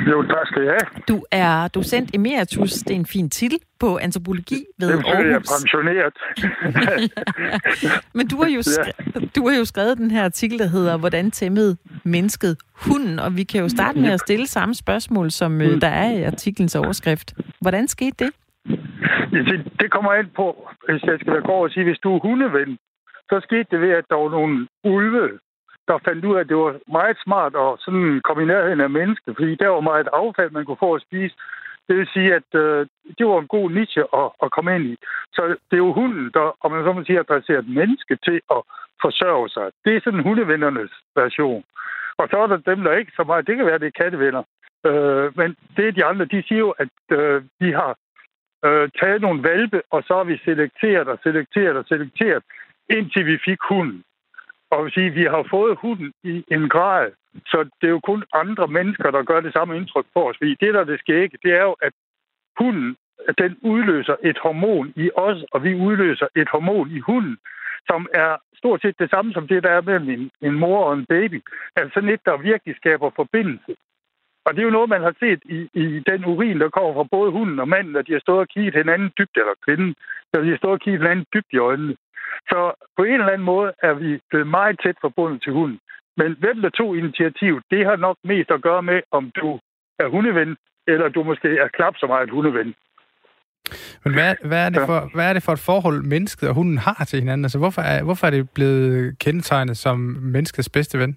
Jo, 0.09 0.23
tak 0.23 0.47
skal 0.47 0.63
jeg 0.63 0.73
have. 0.73 1.03
Du 1.09 1.25
er 1.33 1.69
docent 1.69 2.15
emeritus, 2.15 2.73
det 2.73 2.91
er 2.91 2.95
en 2.99 3.07
fin 3.07 3.31
titel, 3.31 3.59
på 3.81 3.99
antropologi 3.99 4.61
ved 4.79 4.89
Det 4.89 4.97
betyder, 4.97 5.13
at 5.13 5.27
jeg 5.27 5.31
er 5.31 5.35
Aarhus. 5.35 5.49
pensioneret. 5.57 6.17
Men 8.17 8.29
du 8.29 8.37
har, 8.43 8.49
jo 8.49 8.63
skrevet, 8.63 9.37
du 9.37 9.49
har 9.49 9.57
jo 9.59 9.65
skrevet 9.65 9.99
den 9.99 10.11
her 10.11 10.25
artikel, 10.25 10.59
der 10.59 10.69
hedder 10.69 10.97
Hvordan 10.99 11.31
tæmmede 11.31 11.77
mennesket 12.05 12.57
hunden? 12.87 13.19
Og 13.19 13.37
vi 13.37 13.43
kan 13.43 13.61
jo 13.61 13.69
starte 13.69 13.99
med 14.01 14.11
at 14.11 14.21
stille 14.21 14.47
samme 14.47 14.75
spørgsmål, 14.75 15.31
som 15.31 15.61
øh, 15.61 15.81
der 15.81 15.89
er 15.89 16.11
i 16.11 16.23
artiklens 16.23 16.77
overskrift. 16.77 17.35
Hvordan 17.61 17.89
skete 17.89 18.25
det? 18.25 18.31
Ja, 19.33 19.39
det, 19.39 19.73
det 19.81 19.91
kommer 19.91 20.13
an 20.13 20.29
på, 20.37 20.69
hvis 20.89 21.03
jeg 21.03 21.19
skal 21.21 21.43
god 21.43 21.63
og 21.65 21.71
sige, 21.71 21.85
hvis 21.85 21.99
du 21.99 22.15
er 22.17 22.21
hundeven, 22.21 22.79
så 23.31 23.41
skete 23.43 23.67
det 23.71 23.81
ved, 23.81 23.91
at 23.91 24.05
der 24.11 24.17
var 24.17 24.31
nogle 24.31 24.69
ulve, 24.85 25.29
der 25.91 26.05
fandt 26.09 26.25
ud 26.25 26.35
af, 26.37 26.41
at 26.41 26.49
det 26.49 26.57
var 26.57 26.73
meget 26.99 27.19
smart 27.25 27.53
at 27.65 27.71
sådan 27.85 28.21
komme 28.27 28.43
i 28.43 28.51
nærheden 28.53 28.81
af 28.81 28.91
mennesker, 28.99 29.31
fordi 29.39 29.55
der 29.55 29.69
var 29.69 29.81
meget 29.81 30.09
affald, 30.13 30.51
man 30.51 30.65
kunne 30.65 30.85
få 30.87 30.95
at 30.95 31.05
spise. 31.09 31.35
Det 31.89 31.95
vil 31.99 32.09
sige, 32.15 32.35
at 32.41 32.51
øh, 32.63 32.87
det 33.19 33.25
var 33.27 33.39
en 33.41 33.55
god 33.57 33.71
niche 33.71 34.05
at, 34.21 34.29
at 34.43 34.53
komme 34.55 34.71
ind 34.77 34.85
i. 34.93 34.97
Så 35.37 35.43
det 35.69 35.77
er 35.77 35.87
jo 35.87 35.93
hunden, 35.93 36.31
der, 36.37 36.47
om 36.65 36.71
man 36.73 36.85
så 36.85 36.93
må 36.93 37.05
sige, 37.05 37.19
adresserer 37.19 37.59
et 37.59 37.75
menneske 37.81 38.15
til 38.27 38.39
at 38.57 38.61
forsørge 39.05 39.49
sig. 39.49 39.67
Det 39.85 39.97
er 39.97 40.01
sådan 40.05 40.27
hundevennernes 40.27 40.93
version. 41.17 41.65
Og 42.21 42.29
så 42.31 42.37
er 42.43 42.47
der 42.47 42.57
dem, 42.57 42.81
der 42.85 42.93
ikke 42.93 43.13
så 43.17 43.25
meget. 43.25 43.47
Det 43.47 43.57
kan 43.57 43.67
være, 43.67 43.79
det 43.79 43.87
er 43.87 44.03
kattevenner. 44.03 44.43
Øh, 44.87 45.39
men 45.39 45.57
det 45.77 45.85
er 45.89 45.93
de 45.93 46.05
andre, 46.05 46.25
de 46.25 46.43
siger 46.49 46.59
jo, 46.59 46.71
at 46.71 46.95
øh, 47.19 47.43
vi 47.61 47.71
har 47.73 47.93
øh, 48.67 48.89
taget 49.01 49.21
nogle 49.23 49.43
valpe, 49.43 49.83
og 49.91 50.03
så 50.07 50.13
har 50.17 50.25
vi 50.25 50.41
selekteret 50.45 51.09
og 51.09 51.19
selekteret 51.23 51.77
og 51.77 51.85
selekteret, 51.89 52.43
indtil 52.91 53.27
vi 53.27 53.39
fik 53.45 53.59
hunden. 53.69 54.03
Og 54.71 54.85
vil 54.85 54.93
sige, 54.93 55.11
vi 55.11 55.25
har 55.25 55.47
fået 55.51 55.79
hunden 55.79 56.13
i 56.25 56.45
en 56.49 56.69
grad, 56.69 57.11
så 57.47 57.59
det 57.81 57.87
er 57.87 57.97
jo 57.97 58.01
kun 58.01 58.25
andre 58.33 58.69
mennesker, 58.69 59.11
der 59.11 59.23
gør 59.23 59.41
det 59.41 59.53
samme 59.53 59.77
indtryk 59.77 60.07
på 60.15 60.29
os. 60.29 60.37
Fordi 60.39 60.57
det, 60.61 60.75
der 60.75 60.85
det 60.85 61.01
sker 61.01 61.23
ikke, 61.23 61.39
det 61.43 61.53
er 61.53 61.63
jo, 61.63 61.77
at 61.83 61.93
hunden, 62.59 62.97
den 63.39 63.59
udløser 63.63 64.17
et 64.23 64.39
hormon 64.39 64.93
i 64.97 65.11
os, 65.17 65.45
og 65.53 65.65
vi 65.65 65.75
udløser 65.75 66.27
et 66.37 66.49
hormon 66.49 66.91
i 66.91 67.01
hunden, 67.01 67.39
som 67.87 68.07
er 68.15 68.37
stort 68.55 68.83
set 68.83 68.99
det 68.99 69.11
samme 69.11 69.33
som 69.33 69.49
det, 69.49 69.63
der 69.63 69.71
er 69.71 69.81
mellem 69.81 70.11
en, 70.11 70.31
en 70.43 70.55
mor 70.63 70.85
og 70.85 70.95
en 70.95 71.07
baby. 71.07 71.41
Altså 71.77 71.95
sådan 71.95 72.09
et, 72.09 72.21
der 72.25 72.37
virkelig 72.37 72.77
skaber 72.77 73.11
forbindelse. 73.17 73.73
Og 74.45 74.51
det 74.55 74.61
er 74.61 74.69
jo 74.69 74.79
noget, 74.79 74.89
man 74.89 75.03
har 75.03 75.15
set 75.21 75.41
i, 75.45 75.59
i 75.75 75.85
den 76.11 76.25
urin, 76.25 76.61
der 76.61 76.69
kommer 76.69 76.95
fra 76.95 77.13
både 77.17 77.31
hunden 77.31 77.59
og 77.61 77.69
manden, 77.69 77.93
når 77.93 78.03
de 78.03 78.13
har 78.13 78.21
stået 78.21 78.39
og 78.39 78.49
kigget 78.49 78.75
hinanden 78.75 79.11
dybt, 79.19 79.37
eller 79.37 79.55
kvinden, 79.65 79.95
når 80.33 80.41
de 80.41 80.51
har 80.51 80.57
stået 80.57 80.73
og 80.73 80.81
kigget 80.81 81.01
hinanden 81.01 81.27
dybt 81.35 81.53
i 81.53 81.59
øjnene. 81.59 81.97
Så 82.51 82.73
på 82.97 83.03
en 83.05 83.21
eller 83.21 83.33
anden 83.35 83.51
måde 83.55 83.73
er 83.83 83.95
vi 83.95 84.21
blevet 84.31 84.47
meget 84.47 84.81
tæt 84.85 84.97
forbundet 85.01 85.43
til 85.43 85.53
hunden. 85.53 85.79
Men 86.17 86.37
hvem 86.43 86.63
der 86.63 86.71
tog 86.71 86.97
initiativ, 86.97 87.61
det 87.71 87.87
har 87.87 87.97
nok 87.97 88.17
mest 88.25 88.51
at 88.51 88.63
gøre 88.63 88.83
med, 88.83 89.01
om 89.11 89.31
du 89.41 89.61
er 89.99 90.09
hundeven, 90.09 90.57
eller 90.87 91.09
du 91.09 91.23
måske 91.23 91.49
er 91.59 91.69
knap 91.69 91.95
så 91.97 92.07
meget 92.07 92.31
hundeven. 92.31 92.75
Men 94.05 94.13
hvad, 94.15 94.35
hvad, 94.45 94.67
er 94.67 94.71
det 94.71 94.83
for, 94.87 95.11
hvad 95.15 95.29
er 95.29 95.33
det 95.33 95.43
for 95.43 95.53
et 95.53 95.67
forhold, 95.71 96.03
mennesket 96.03 96.49
og 96.49 96.55
hunden 96.55 96.79
har 96.79 97.05
til 97.09 97.19
hinanden? 97.19 97.45
Altså, 97.45 97.59
hvorfor 97.59 97.83
er, 97.83 98.03
hvorfor 98.03 98.27
er 98.27 98.31
det 98.31 98.51
blevet 98.51 99.19
kendetegnet 99.19 99.77
som 99.77 99.99
menneskets 100.35 100.69
bedste 100.69 100.99
ven? 100.99 101.17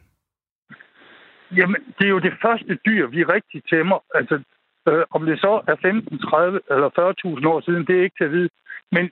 Jamen, 1.51 1.81
det 1.97 2.05
er 2.05 2.09
jo 2.09 2.19
det 2.19 2.33
første 2.41 2.77
dyr, 2.85 3.07
vi 3.07 3.23
rigtig 3.23 3.61
tæmmer. 3.69 3.99
Altså, 4.15 4.35
øh, 4.87 5.03
om 5.11 5.25
det 5.25 5.39
så 5.39 5.61
er 5.67 5.75
15, 5.81 6.19
30 6.19 6.59
eller 6.71 6.89
40.000 7.39 7.47
år 7.47 7.61
siden, 7.65 7.85
det 7.87 7.95
er 7.97 8.03
ikke 8.03 8.17
til 8.19 8.29
at 8.29 8.31
vide. 8.31 8.49
Men 8.95 9.05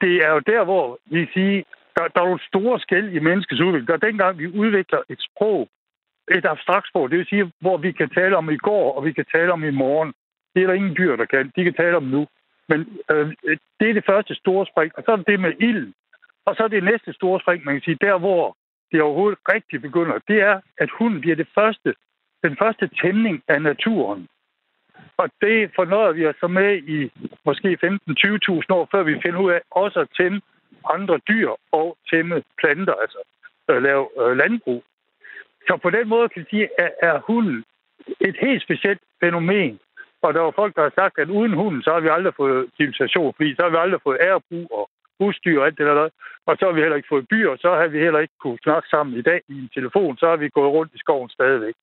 det 0.00 0.14
er 0.26 0.30
jo 0.36 0.40
der, 0.52 0.64
hvor 0.64 0.98
vi 1.06 1.28
siger, 1.34 1.62
der, 1.96 2.08
der 2.08 2.20
er 2.20 2.24
nogle 2.24 2.48
store 2.50 2.80
skæld 2.80 3.08
i 3.16 3.18
menneskets 3.18 3.60
udvikling. 3.60 3.88
Der 3.88 3.94
er 3.94 4.08
dengang, 4.08 4.38
vi 4.38 4.46
udvikler 4.62 5.00
et 5.08 5.20
sprog, 5.28 5.68
et 6.30 6.46
abstrakt 6.46 6.88
sprog, 6.88 7.10
det 7.10 7.18
vil 7.18 7.26
sige, 7.26 7.52
hvor 7.60 7.76
vi 7.76 7.92
kan 7.92 8.10
tale 8.10 8.36
om 8.36 8.50
i 8.50 8.56
går, 8.56 8.96
og 8.96 9.04
vi 9.04 9.12
kan 9.12 9.26
tale 9.34 9.52
om 9.52 9.64
i 9.64 9.70
morgen. 9.70 10.12
Det 10.54 10.62
er 10.62 10.66
der 10.66 10.74
ingen 10.74 10.96
dyr, 10.96 11.16
der 11.16 11.24
kan. 11.24 11.52
De 11.56 11.64
kan 11.64 11.74
tale 11.74 11.96
om 11.96 12.02
nu. 12.02 12.26
Men 12.68 12.80
øh, 13.10 13.26
det 13.80 13.90
er 13.90 13.94
det 13.94 14.06
første 14.06 14.34
store 14.34 14.66
spring. 14.66 14.92
Og 14.96 15.02
så 15.04 15.12
er 15.12 15.16
det 15.16 15.26
det 15.26 15.40
med 15.40 15.52
ild. 15.60 15.92
Og 16.46 16.56
så 16.56 16.62
er 16.64 16.68
det 16.68 16.84
næste 16.84 17.12
store 17.12 17.40
spring, 17.40 17.64
man 17.64 17.74
kan 17.74 17.82
sige, 17.82 18.06
der 18.06 18.18
hvor 18.18 18.56
det 18.92 19.02
overhovedet 19.02 19.38
rigtigt 19.54 19.82
begynder, 19.82 20.18
det 20.28 20.40
er, 20.40 20.60
at 20.78 20.90
hunden 20.98 21.20
bliver 21.20 21.36
det 21.36 21.48
første, 21.54 21.94
den 22.44 22.56
første 22.56 22.90
tæmning 23.02 23.42
af 23.48 23.62
naturen. 23.62 24.28
Og 25.16 25.30
det 25.40 25.70
fornøjer 25.76 26.12
vi 26.12 26.26
os 26.26 26.36
så 26.40 26.46
med 26.46 26.76
i 26.76 27.10
måske 27.44 27.78
15-20.000 27.84 28.74
år, 28.78 28.88
før 28.90 29.02
vi 29.02 29.20
finder 29.24 29.40
ud 29.40 29.50
af 29.50 29.60
også 29.70 30.00
at 30.00 30.08
tænde 30.16 30.40
andre 30.94 31.20
dyr 31.28 31.50
og 31.72 31.96
tæmme 32.10 32.42
planter, 32.58 32.94
altså 32.94 33.18
øh, 33.70 33.82
lave 33.82 34.04
øh, 34.20 34.36
landbrug. 34.36 34.84
Så 35.66 35.78
på 35.82 35.90
den 35.90 36.08
måde 36.08 36.28
kan 36.28 36.42
vi 36.42 36.46
sige, 36.50 36.68
at 36.80 36.90
er 37.02 37.18
hunden 37.18 37.64
et 38.20 38.36
helt 38.40 38.62
specielt 38.62 39.00
fænomen. 39.20 39.78
Og 40.22 40.34
der 40.34 40.40
var 40.40 40.50
folk, 40.50 40.76
der 40.76 40.82
har 40.82 40.92
sagt, 40.94 41.18
at 41.18 41.28
uden 41.28 41.52
hunden, 41.52 41.82
så 41.82 41.90
har 41.92 42.00
vi 42.00 42.08
aldrig 42.08 42.34
fået 42.34 42.70
civilisation, 42.76 43.34
fordi 43.36 43.54
så 43.54 43.62
har 43.62 43.70
vi 43.70 43.76
aldrig 43.76 44.00
fået 44.02 44.18
ærebrug 44.20 44.66
og 44.78 44.90
husdyr 45.20 45.60
og 45.60 45.66
alt 45.66 45.78
det 45.78 45.86
der. 45.86 46.08
Og 46.46 46.56
så 46.58 46.64
har 46.64 46.72
vi 46.72 46.80
heller 46.80 46.96
ikke 46.96 47.12
fået 47.14 47.28
byer, 47.28 47.50
og 47.50 47.58
så 47.58 47.68
har 47.74 47.86
vi 47.86 47.98
heller 47.98 48.20
ikke 48.20 48.38
kunne 48.40 48.58
snakke 48.62 48.88
sammen 48.88 49.18
i 49.18 49.22
dag 49.22 49.40
i 49.48 49.54
en 49.62 49.70
telefon. 49.74 50.18
Så 50.18 50.26
har 50.28 50.36
vi 50.36 50.48
gået 50.48 50.72
rundt 50.72 50.94
i 50.94 50.98
skoven 50.98 51.28
stadigvæk. 51.28 51.74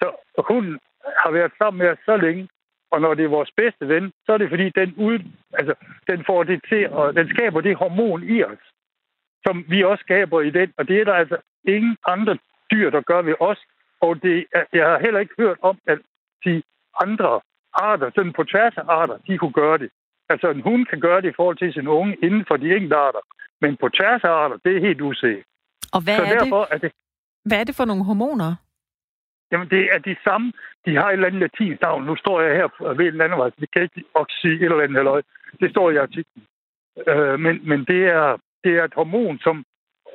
Så 0.00 0.06
hunden 0.48 0.78
har 1.22 1.30
været 1.30 1.52
sammen 1.58 1.78
med 1.78 1.88
os 1.88 1.98
så 2.04 2.16
længe, 2.16 2.48
og 2.92 3.00
når 3.00 3.14
det 3.14 3.24
er 3.24 3.36
vores 3.38 3.52
bedste 3.56 3.88
ven, 3.88 4.12
så 4.26 4.32
er 4.32 4.38
det 4.38 4.48
fordi, 4.48 4.70
den, 4.70 4.94
ud, 4.96 5.18
altså, 5.52 5.74
den 6.06 6.24
får 6.26 6.42
det 6.42 6.60
til, 6.68 6.88
og 6.90 7.14
den 7.14 7.28
skaber 7.28 7.60
det 7.60 7.76
hormon 7.76 8.22
i 8.22 8.44
os, 8.44 8.62
som 9.46 9.64
vi 9.68 9.84
også 9.84 10.02
skaber 10.02 10.40
i 10.40 10.50
den. 10.50 10.72
Og 10.78 10.88
det 10.88 11.00
er 11.00 11.04
der 11.04 11.14
altså 11.14 11.36
ingen 11.64 11.96
andre 12.06 12.38
dyr, 12.70 12.90
der 12.90 13.00
gør 13.00 13.22
ved 13.22 13.34
os. 13.40 13.60
Og 14.00 14.22
det, 14.22 14.46
jeg 14.72 14.86
har 14.86 14.98
heller 14.98 15.20
ikke 15.20 15.34
hørt 15.38 15.58
om, 15.62 15.78
at 15.86 15.98
de 16.44 16.62
andre 17.02 17.40
arter, 17.74 18.10
sådan 18.14 18.32
på 18.32 18.44
tværs 18.44 18.76
af 18.76 18.84
arter, 18.88 19.16
de 19.26 19.38
kunne 19.38 19.52
gøre 19.52 19.78
det. 19.78 19.90
Altså 20.28 20.50
en 20.50 20.60
hund 20.60 20.86
kan 20.86 21.00
gøre 21.00 21.20
det 21.22 21.28
i 21.28 21.36
forhold 21.36 21.56
til 21.56 21.72
sin 21.72 21.88
unge 21.88 22.16
inden 22.22 22.44
for 22.48 22.56
de 22.56 22.74
enkelte 22.76 22.96
arter. 22.96 23.20
Men 23.60 23.76
på 23.76 23.88
tværs 23.88 24.24
af 24.24 24.30
arter, 24.30 24.56
det 24.64 24.76
er 24.76 24.80
helt 24.80 25.00
usikkert. 25.00 25.44
Og 25.92 26.00
hvad, 26.04 26.16
Så 26.16 26.22
er, 26.22 26.38
derfor, 26.38 26.64
det? 26.64 26.74
Er 26.74 26.78
det, 26.78 26.92
hvad 27.44 27.60
er 27.60 27.64
det 27.64 27.76
for 27.76 27.84
nogle 27.84 28.04
hormoner? 28.04 28.56
Jamen, 29.54 29.68
det 29.74 29.82
er 29.94 29.98
de 29.98 30.16
samme. 30.24 30.52
De 30.86 30.96
har 30.96 31.08
et 31.08 31.12
eller 31.12 31.26
andet 31.26 31.40
latinsk 31.40 31.82
navn. 31.82 32.04
Nu 32.04 32.16
står 32.16 32.40
jeg 32.40 32.56
her 32.60 32.94
ved 32.98 33.06
en 33.06 33.20
anden 33.20 33.38
vej. 33.38 33.50
Det 33.60 33.70
kan 33.72 33.82
ikke 33.82 34.02
oxy 34.14 34.46
et 34.46 34.62
eller 34.62 34.80
andet 34.80 34.96
halløj. 34.96 35.22
Det 35.60 35.70
står 35.70 35.90
i 35.90 35.96
artiklen. 35.96 36.42
Øh, 37.08 37.40
men, 37.44 37.54
men 37.68 37.84
det 37.84 38.02
er, 38.18 38.36
det 38.64 38.72
er 38.78 38.84
et 38.84 38.94
hormon, 38.94 39.38
som 39.38 39.64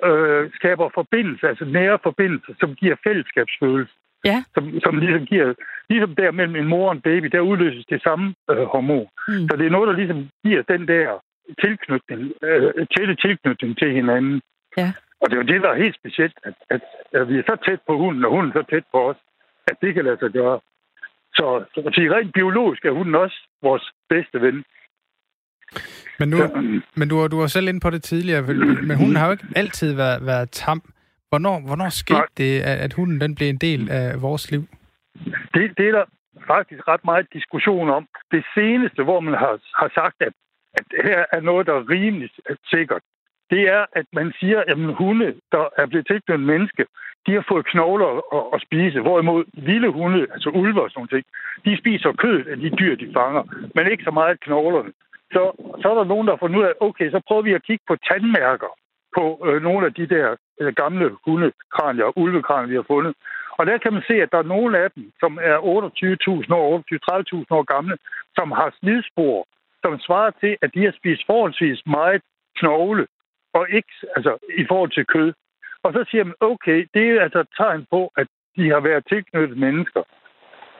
øh, 0.08 0.52
skaber 0.58 0.90
forbindelse, 0.94 1.48
altså 1.48 1.66
nære 1.66 2.00
forbindelser, 2.04 2.54
som 2.60 2.76
giver 2.76 2.96
fællesskabsfølelse. 3.08 3.94
Ja. 4.26 4.44
Som, 4.54 4.80
som 4.86 4.98
ligesom 4.98 5.26
giver, 5.26 5.54
ligesom 5.90 6.16
der 6.16 6.32
mellem 6.32 6.56
en 6.56 6.68
mor 6.68 6.88
og 6.90 6.96
en 6.96 7.02
baby, 7.02 7.26
der 7.26 7.40
udløses 7.40 7.86
det 7.86 8.02
samme 8.02 8.36
øh, 8.52 8.66
hormon. 8.74 9.08
Mm. 9.28 9.48
Så 9.50 9.56
det 9.58 9.66
er 9.66 9.76
noget, 9.76 9.88
der 9.88 9.96
ligesom 10.02 10.30
giver 10.46 10.62
den 10.62 10.88
der 10.88 11.08
tilknytning, 11.64 12.22
øh, 12.44 12.88
tætte 12.98 13.16
tilknytning 13.16 13.78
til 13.78 13.92
hinanden. 13.92 14.42
Ja. 14.78 14.92
Og 15.22 15.26
det 15.30 15.36
er 15.36 15.42
jo 15.42 15.52
det, 15.54 15.62
der 15.62 15.70
er 15.70 15.84
helt 15.84 15.96
specielt, 15.96 16.38
at, 16.44 16.54
at, 16.70 16.82
at 17.14 17.30
vi 17.30 17.38
er 17.38 17.44
så 17.50 17.56
tæt 17.66 17.82
på 17.88 17.98
hunden, 17.98 18.26
og 18.26 18.32
hunden 18.32 18.52
er 18.52 18.62
så 18.62 18.66
tæt 18.70 18.84
på 18.92 19.10
os, 19.10 19.18
at 19.72 19.78
det 19.82 19.94
kan 19.94 20.06
lade 20.06 20.20
sig 20.20 20.32
gøre. 20.32 20.60
Så, 21.34 21.66
så 21.74 21.80
at 21.88 21.94
sige, 21.96 22.16
rent 22.16 22.34
biologisk 22.34 22.86
er 22.86 22.92
hunden 22.92 23.16
også 23.16 23.38
vores 23.62 23.92
bedste 24.10 24.42
ven. 24.42 24.64
Men, 26.20 26.30
nu, 26.30 26.38
så, 26.38 26.82
men 26.96 27.10
du, 27.10 27.28
du 27.28 27.40
var 27.40 27.48
selv 27.48 27.68
inde 27.68 27.80
på 27.80 27.90
det 27.90 28.04
tidligere, 28.04 28.42
men 28.88 28.98
hunden 28.98 29.16
har 29.16 29.26
jo 29.26 29.32
ikke 29.32 29.48
altid 29.56 29.96
været, 29.96 30.26
været 30.26 30.52
tam. 30.52 30.82
Hvornår, 31.30 31.60
hvornår 31.68 31.90
skete 31.90 32.20
nej. 32.20 32.26
det, 32.38 32.62
at 32.62 32.94
hunden 32.94 33.22
den 33.22 33.36
blev 33.36 33.50
en 33.50 33.58
del 33.58 33.90
af 33.90 34.22
vores 34.22 34.52
liv? 34.52 34.64
Det, 35.54 35.78
det 35.78 35.88
er 35.88 35.92
der 35.92 36.06
faktisk 36.48 36.88
ret 36.88 37.04
meget 37.06 37.34
diskussion 37.34 37.90
om. 37.90 38.08
Det 38.32 38.44
seneste, 38.56 39.04
hvor 39.04 39.20
man 39.20 39.34
har, 39.34 39.60
har 39.82 39.92
sagt, 40.00 40.16
at, 40.20 40.34
at 40.74 40.86
her 41.04 41.26
er 41.32 41.42
noget, 41.42 41.68
der 41.68 41.74
er 41.74 41.90
rimeligt 41.90 42.34
sikkert, 42.66 43.02
det 43.50 43.62
er, 43.78 43.86
at 43.94 44.06
man 44.14 44.34
siger, 44.40 44.60
at 44.68 44.78
hunde, 44.78 45.36
der 45.52 45.66
er 45.78 45.86
blevet 45.86 46.08
tilknyttet 46.08 46.48
menneske, 46.48 46.86
de 47.28 47.34
har 47.34 47.46
fået 47.52 47.66
knogler 47.66 48.10
at, 48.38 48.44
at 48.54 48.62
spise, 48.62 49.00
hvorimod 49.02 49.44
vilde 49.54 49.90
hunde, 49.92 50.22
altså 50.34 50.50
ulver 50.50 50.82
og 50.82 50.92
sådan 50.92 51.08
noget, 51.12 51.26
de 51.66 51.78
spiser 51.78 52.12
kød 52.12 52.46
af 52.46 52.58
de 52.58 52.70
dyr, 52.70 52.96
de 52.96 53.14
fanger, 53.14 53.44
men 53.76 53.92
ikke 53.92 54.04
så 54.04 54.12
meget 54.12 54.40
knoglerne. 54.40 54.92
Så, 55.34 55.42
så 55.82 55.86
er 55.92 55.96
der 55.96 56.04
nogen, 56.04 56.28
der 56.28 56.34
har 56.34 56.44
fundet 56.44 56.60
ud 56.60 56.64
af, 56.64 56.74
okay, 56.80 57.12
så 57.12 57.22
prøver 57.28 57.42
vi 57.42 57.54
at 57.54 57.64
kigge 57.64 57.84
på 57.88 57.96
tandmærker 57.96 58.72
på 59.18 59.24
øh, 59.48 59.62
nogle 59.62 59.86
af 59.86 59.94
de 59.94 60.06
der 60.16 60.36
øh, 60.62 60.74
gamle 60.74 61.06
hundekranier, 61.26 62.18
ulvekranier, 62.18 62.68
vi 62.68 62.76
har 62.76 62.88
fundet. 62.94 63.14
Og 63.58 63.66
der 63.66 63.78
kan 63.78 63.94
man 63.94 64.04
se, 64.08 64.16
at 64.22 64.32
der 64.32 64.38
er 64.38 64.54
nogle 64.56 64.78
af 64.84 64.92
dem, 64.92 65.12
som 65.20 65.40
er 65.42 65.58
28.000 65.58 66.54
år, 66.54 66.84
28-30.000 67.40 67.46
år 67.58 67.64
gamle, 67.64 67.98
som 68.36 68.52
har 68.52 68.70
slidspor, 68.80 69.48
som 69.84 70.00
svarer 70.00 70.32
til, 70.42 70.58
at 70.62 70.70
de 70.74 70.84
har 70.86 70.94
spist 71.00 71.24
forholdsvis 71.26 71.80
meget 71.86 72.22
knogle 72.60 73.08
og 73.54 73.70
ikke 73.70 73.94
altså, 74.16 74.38
i 74.58 74.66
forhold 74.68 74.92
til 74.92 75.06
kød. 75.06 75.34
Og 75.84 75.94
så 75.94 76.06
siger 76.12 76.24
man, 76.24 76.36
okay, 76.40 76.88
det 76.94 77.10
er 77.10 77.22
altså 77.22 77.40
et 77.40 77.48
tegn 77.58 77.86
på, 77.92 78.12
at 78.18 78.28
de 78.56 78.70
har 78.70 78.80
været 78.80 79.04
tilknyttet 79.10 79.58
mennesker. 79.58 80.04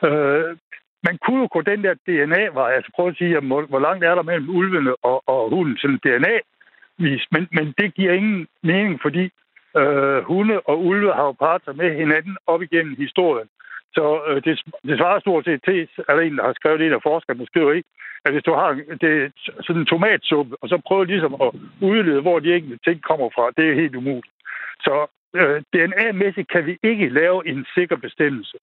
Øh, 0.04 0.58
man 1.04 1.18
kunne 1.26 1.42
jo 1.42 1.48
gå 1.52 1.62
den 1.62 1.84
der 1.84 1.94
DNA-vej, 2.08 2.72
altså 2.74 2.92
prøve 2.96 3.10
at 3.10 3.18
sige, 3.18 3.32
jamen, 3.32 3.66
hvor 3.70 3.80
langt 3.80 4.04
er 4.04 4.16
der 4.16 4.22
mellem 4.22 4.50
ulvene 4.50 4.96
og, 4.96 5.24
og 5.28 5.50
hunden, 5.50 5.78
sådan 5.78 6.00
DNA-vis. 6.06 7.24
Men, 7.32 7.48
men 7.52 7.74
det 7.78 7.96
giver 7.96 8.14
ingen 8.14 8.48
mening, 8.64 9.00
fordi 9.02 9.30
øh, 9.78 10.24
hunde 10.24 10.60
og 10.60 10.86
ulve 10.86 11.14
har 11.14 11.24
jo 11.24 11.32
parter 11.32 11.74
med 11.74 11.96
hinanden 11.96 12.38
op 12.48 12.62
igennem 12.62 12.96
historien. 12.96 13.50
Så 13.94 14.22
øh, 14.28 14.44
det, 14.46 14.62
det 14.88 14.98
svarer 14.98 15.20
stort 15.20 15.46
set 15.46 15.62
til, 15.64 15.88
at 15.98 16.06
der 16.08 16.20
en, 16.20 16.38
der 16.38 16.44
har 16.44 16.54
skrevet 16.54 16.80
det, 16.80 16.88
en 16.88 16.94
af 16.94 17.02
forskerne 17.04 17.46
skriver 17.46 17.72
ikke, 17.72 17.90
at 18.26 18.32
hvis 18.34 18.44
du 18.44 18.54
har 18.54 18.70
det, 19.02 19.32
sådan 19.62 19.82
en 19.82 19.86
tomatsuppe, 19.86 20.56
og 20.62 20.70
så 20.70 20.82
prøver 20.88 21.04
ligesom 21.04 21.34
at 21.42 21.52
udlede, 21.82 22.22
hvor 22.22 22.40
de 22.40 22.56
enkelte 22.56 22.80
ting 22.84 23.02
kommer 23.02 23.30
fra, 23.36 23.52
det 23.58 23.70
er 23.70 23.82
helt 23.82 23.96
umuligt. 23.96 24.36
Så 24.80 25.08
øh, 25.36 25.62
DNA-mæssigt 25.74 26.52
kan 26.54 26.66
vi 26.66 26.78
ikke 26.84 27.10
lave 27.10 27.48
en 27.48 27.66
sikker 27.76 27.96
bestemmelse. 27.96 28.58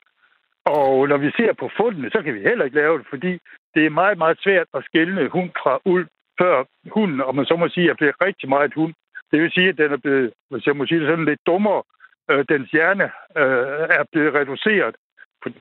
Og 0.64 1.08
når 1.08 1.16
vi 1.16 1.30
ser 1.30 1.52
på 1.52 1.70
fundene, 1.76 2.10
så 2.10 2.22
kan 2.22 2.34
vi 2.34 2.40
heller 2.40 2.64
ikke 2.64 2.76
lave 2.76 2.98
det, 2.98 3.06
fordi 3.10 3.32
det 3.74 3.86
er 3.86 3.90
meget, 4.00 4.18
meget 4.18 4.38
svært 4.44 4.66
at 4.74 4.84
skille 4.84 5.28
hund 5.28 5.50
fra 5.62 5.78
ulv, 5.84 6.06
før 6.40 6.64
hunden, 6.90 7.20
og 7.20 7.34
man 7.34 7.46
så 7.46 7.56
må 7.56 7.68
sige, 7.68 7.90
er 7.90 7.94
blevet 7.94 8.14
rigtig 8.26 8.48
meget 8.48 8.74
hund. 8.74 8.94
Det 9.30 9.42
vil 9.42 9.52
sige, 9.52 9.68
at 9.68 9.78
den 9.78 9.92
er 9.92 9.96
blevet, 9.96 10.32
hvis 10.50 10.66
jeg 10.66 10.76
må 10.76 10.86
sige 10.86 11.00
det 11.00 11.08
sådan, 11.08 11.24
lidt 11.24 11.46
dummere. 11.46 11.82
Øh, 12.30 12.44
dens 12.48 12.70
hjerne 12.70 13.04
øh, 13.36 13.86
er 13.98 14.04
blevet 14.12 14.34
reduceret 14.34 14.94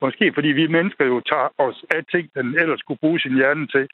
Måske 0.02 0.34
fordi 0.34 0.48
vi 0.48 0.68
mennesker 0.68 1.06
jo 1.06 1.22
tager 1.32 1.50
os 1.58 1.86
af 1.96 2.02
ting, 2.12 2.30
den 2.36 2.60
ellers 2.60 2.80
skulle 2.80 3.02
bruge 3.04 3.20
sin 3.20 3.36
hjerne 3.36 3.68
til. 3.68 3.88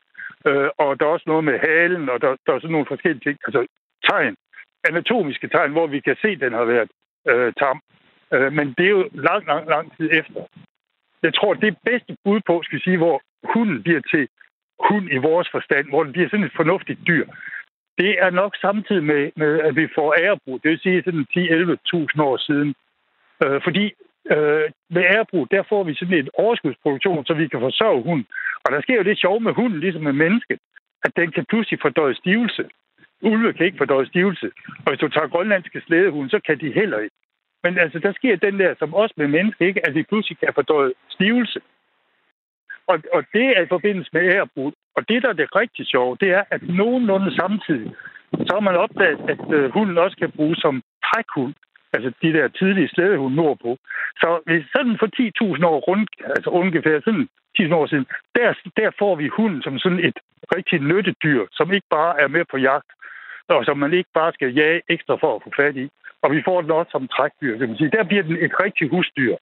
Øh, 0.48 0.70
og 0.78 1.00
der 1.00 1.06
er 1.06 1.10
også 1.10 1.30
noget 1.30 1.44
med 1.44 1.60
halen, 1.60 2.10
og 2.10 2.22
der, 2.22 2.36
der 2.46 2.54
er 2.54 2.60
sådan 2.60 2.72
nogle 2.72 2.92
forskellige 2.94 3.24
ting. 3.26 3.38
Altså 3.48 3.62
tegn, 4.10 4.36
anatomiske 4.90 5.48
tegn, 5.48 5.72
hvor 5.72 5.88
vi 5.88 6.00
kan 6.00 6.16
se, 6.22 6.28
at 6.28 6.40
den 6.40 6.54
har 6.54 6.66
været 6.66 6.90
øh, 7.30 7.54
tam. 7.54 7.82
Øh, 8.34 8.54
men 8.54 8.74
det 8.78 8.86
er 8.86 8.96
jo 8.98 9.10
lang, 9.14 9.46
lang, 9.48 9.70
lang 9.70 9.98
tid 9.98 10.10
efter. 10.12 10.42
Jeg 11.24 11.34
tror, 11.34 11.54
det 11.54 11.78
bedste 11.86 12.16
bud 12.26 12.40
på, 12.48 12.62
skal 12.64 12.82
sige, 12.82 12.98
hvor 12.98 13.22
hunden 13.54 13.84
bliver 13.84 14.02
til 14.12 14.28
hund 14.90 15.06
i 15.12 15.18
vores 15.18 15.50
forstand, 15.52 15.90
hvor 15.90 16.04
den 16.04 16.12
bliver 16.14 16.30
sådan 16.30 16.46
et 16.46 16.56
fornuftigt 16.56 17.00
dyr, 17.08 17.26
det 17.98 18.12
er 18.26 18.30
nok 18.30 18.54
samtidig 18.62 19.04
med, 19.04 19.32
med 19.36 19.60
at 19.60 19.76
vi 19.76 19.88
får 19.96 20.16
ærebrug. 20.24 20.64
Det 20.64 20.70
vil 20.72 20.80
sige 20.80 21.04
sådan 21.04 21.26
10-11.000 21.38 22.22
år 22.30 22.38
siden. 22.38 22.76
Øh, 23.44 23.62
fordi 23.64 23.94
Øh, 24.30 24.70
med 24.90 25.04
ærebrug, 25.04 25.52
der 25.52 25.64
får 25.70 25.84
vi 25.84 25.94
sådan 25.96 26.18
en 26.18 26.30
overskudsproduktion, 26.34 27.26
så 27.26 27.34
vi 27.34 27.48
kan 27.48 27.60
forsørge 27.60 28.04
hunden. 28.04 28.28
Og 28.64 28.72
der 28.72 28.82
sker 28.82 28.96
jo 28.96 29.04
det 29.04 29.20
sjove 29.20 29.40
med 29.40 29.54
hunden, 29.54 29.80
ligesom 29.80 30.04
med 30.04 30.14
mennesket, 30.14 30.60
at 31.04 31.12
den 31.16 31.32
kan 31.32 31.46
pludselig 31.46 31.80
fordøje 31.82 32.16
stivelse. 32.16 32.64
Ulve 33.22 33.54
kan 33.54 33.66
ikke 33.66 33.78
fordøje 33.78 34.06
stivelse. 34.06 34.52
Og 34.84 34.88
hvis 34.90 35.00
du 35.00 35.08
tager 35.08 35.28
grønlandske 35.28 35.82
slædehunde, 35.82 36.30
så 36.30 36.40
kan 36.40 36.60
de 36.60 36.72
heller 36.72 37.00
ikke. 37.00 37.16
Men 37.64 37.78
altså, 37.80 38.00
der 38.00 38.14
sker 38.14 38.36
den 38.36 38.60
der, 38.60 38.76
som 38.80 38.94
også 38.94 39.14
med 39.18 39.28
mennesker, 39.28 39.66
ikke, 39.66 39.88
at 39.88 39.96
vi 39.96 40.04
pludselig 40.04 40.38
kan 40.38 40.54
fordøje 40.56 40.94
stivelse. 41.10 41.60
Og, 42.88 42.98
og 43.14 43.24
det 43.34 43.46
er 43.58 43.62
i 43.62 43.74
forbindelse 43.76 44.10
med 44.14 44.22
ærebrud. 44.34 44.72
Og 44.96 45.10
det, 45.10 45.24
der 45.24 45.30
er 45.30 45.34
det 45.34 45.56
rigtig 45.56 45.86
sjove, 45.88 46.18
det 46.20 46.30
er, 46.30 46.44
at 46.52 46.62
nogenlunde 46.64 47.36
samtidig, 47.36 47.92
så 48.48 48.52
har 48.54 48.60
man 48.60 48.76
opdaget, 48.76 49.20
at 49.34 49.54
øh, 49.54 49.72
hunden 49.74 49.98
også 49.98 50.18
kan 50.18 50.32
bruges 50.32 50.60
som 50.60 50.84
trækhund 51.06 51.54
altså 51.94 52.12
de 52.22 52.34
der 52.34 52.48
tidlige 52.48 52.90
slædehunde 52.94 53.36
nordpå. 53.36 53.78
Så 54.22 54.30
hvis 54.46 54.66
sådan 54.76 54.98
for 55.00 55.10
10.000 55.58 55.66
år 55.66 55.80
rundt, 55.90 56.10
altså 56.36 56.50
ungefær 56.50 57.00
sådan 57.00 57.28
10.000 57.60 57.74
år 57.74 57.86
siden, 57.86 58.06
der, 58.36 58.54
der 58.78 58.90
får 59.00 59.16
vi 59.16 59.28
hunden 59.28 59.62
som 59.62 59.80
sådan 59.80 60.06
et 60.10 60.18
rigtig 60.56 60.80
nyttedyr, 60.80 61.46
som 61.52 61.74
ikke 61.74 61.88
bare 61.90 62.22
er 62.22 62.28
med 62.28 62.46
på 62.52 62.58
jagt, 62.58 62.90
og 63.48 63.66
som 63.66 63.78
man 63.78 63.94
ikke 63.94 64.10
bare 64.14 64.34
skal 64.34 64.54
jage 64.54 64.82
ekstra 64.90 65.16
for 65.16 65.36
at 65.36 65.44
få 65.44 65.52
fat 65.56 65.76
i. 65.76 65.90
Og 66.24 66.32
vi 66.32 66.42
får 66.46 66.62
den 66.62 66.72
også 66.72 66.92
som 66.92 67.08
trækdyr, 67.08 67.58
det 67.58 67.70
vil 67.70 67.78
sige. 67.78 67.92
Der 67.98 68.04
bliver 68.04 68.24
den 68.24 68.38
et 68.46 68.54
rigtig 68.64 68.90
husdyr. 68.90 69.36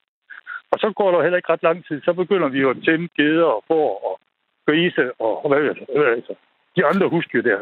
Og 0.72 0.78
så 0.78 0.92
går 0.96 1.10
der 1.10 1.22
heller 1.22 1.36
ikke 1.36 1.52
ret 1.52 1.62
lang 1.62 1.86
tid, 1.86 2.02
så 2.02 2.12
begynder 2.12 2.48
vi 2.48 2.58
jo 2.60 2.70
at 2.70 2.82
tæmme 2.84 3.08
geder 3.16 3.44
og 3.44 3.64
får 3.68 3.88
og 4.08 4.20
grise 4.66 5.20
og 5.20 5.48
hvad 5.48 5.62
jeg, 5.62 5.74
altså, 6.16 6.34
de 6.76 6.84
andre 6.84 7.08
husdyr 7.08 7.42
der. 7.42 7.58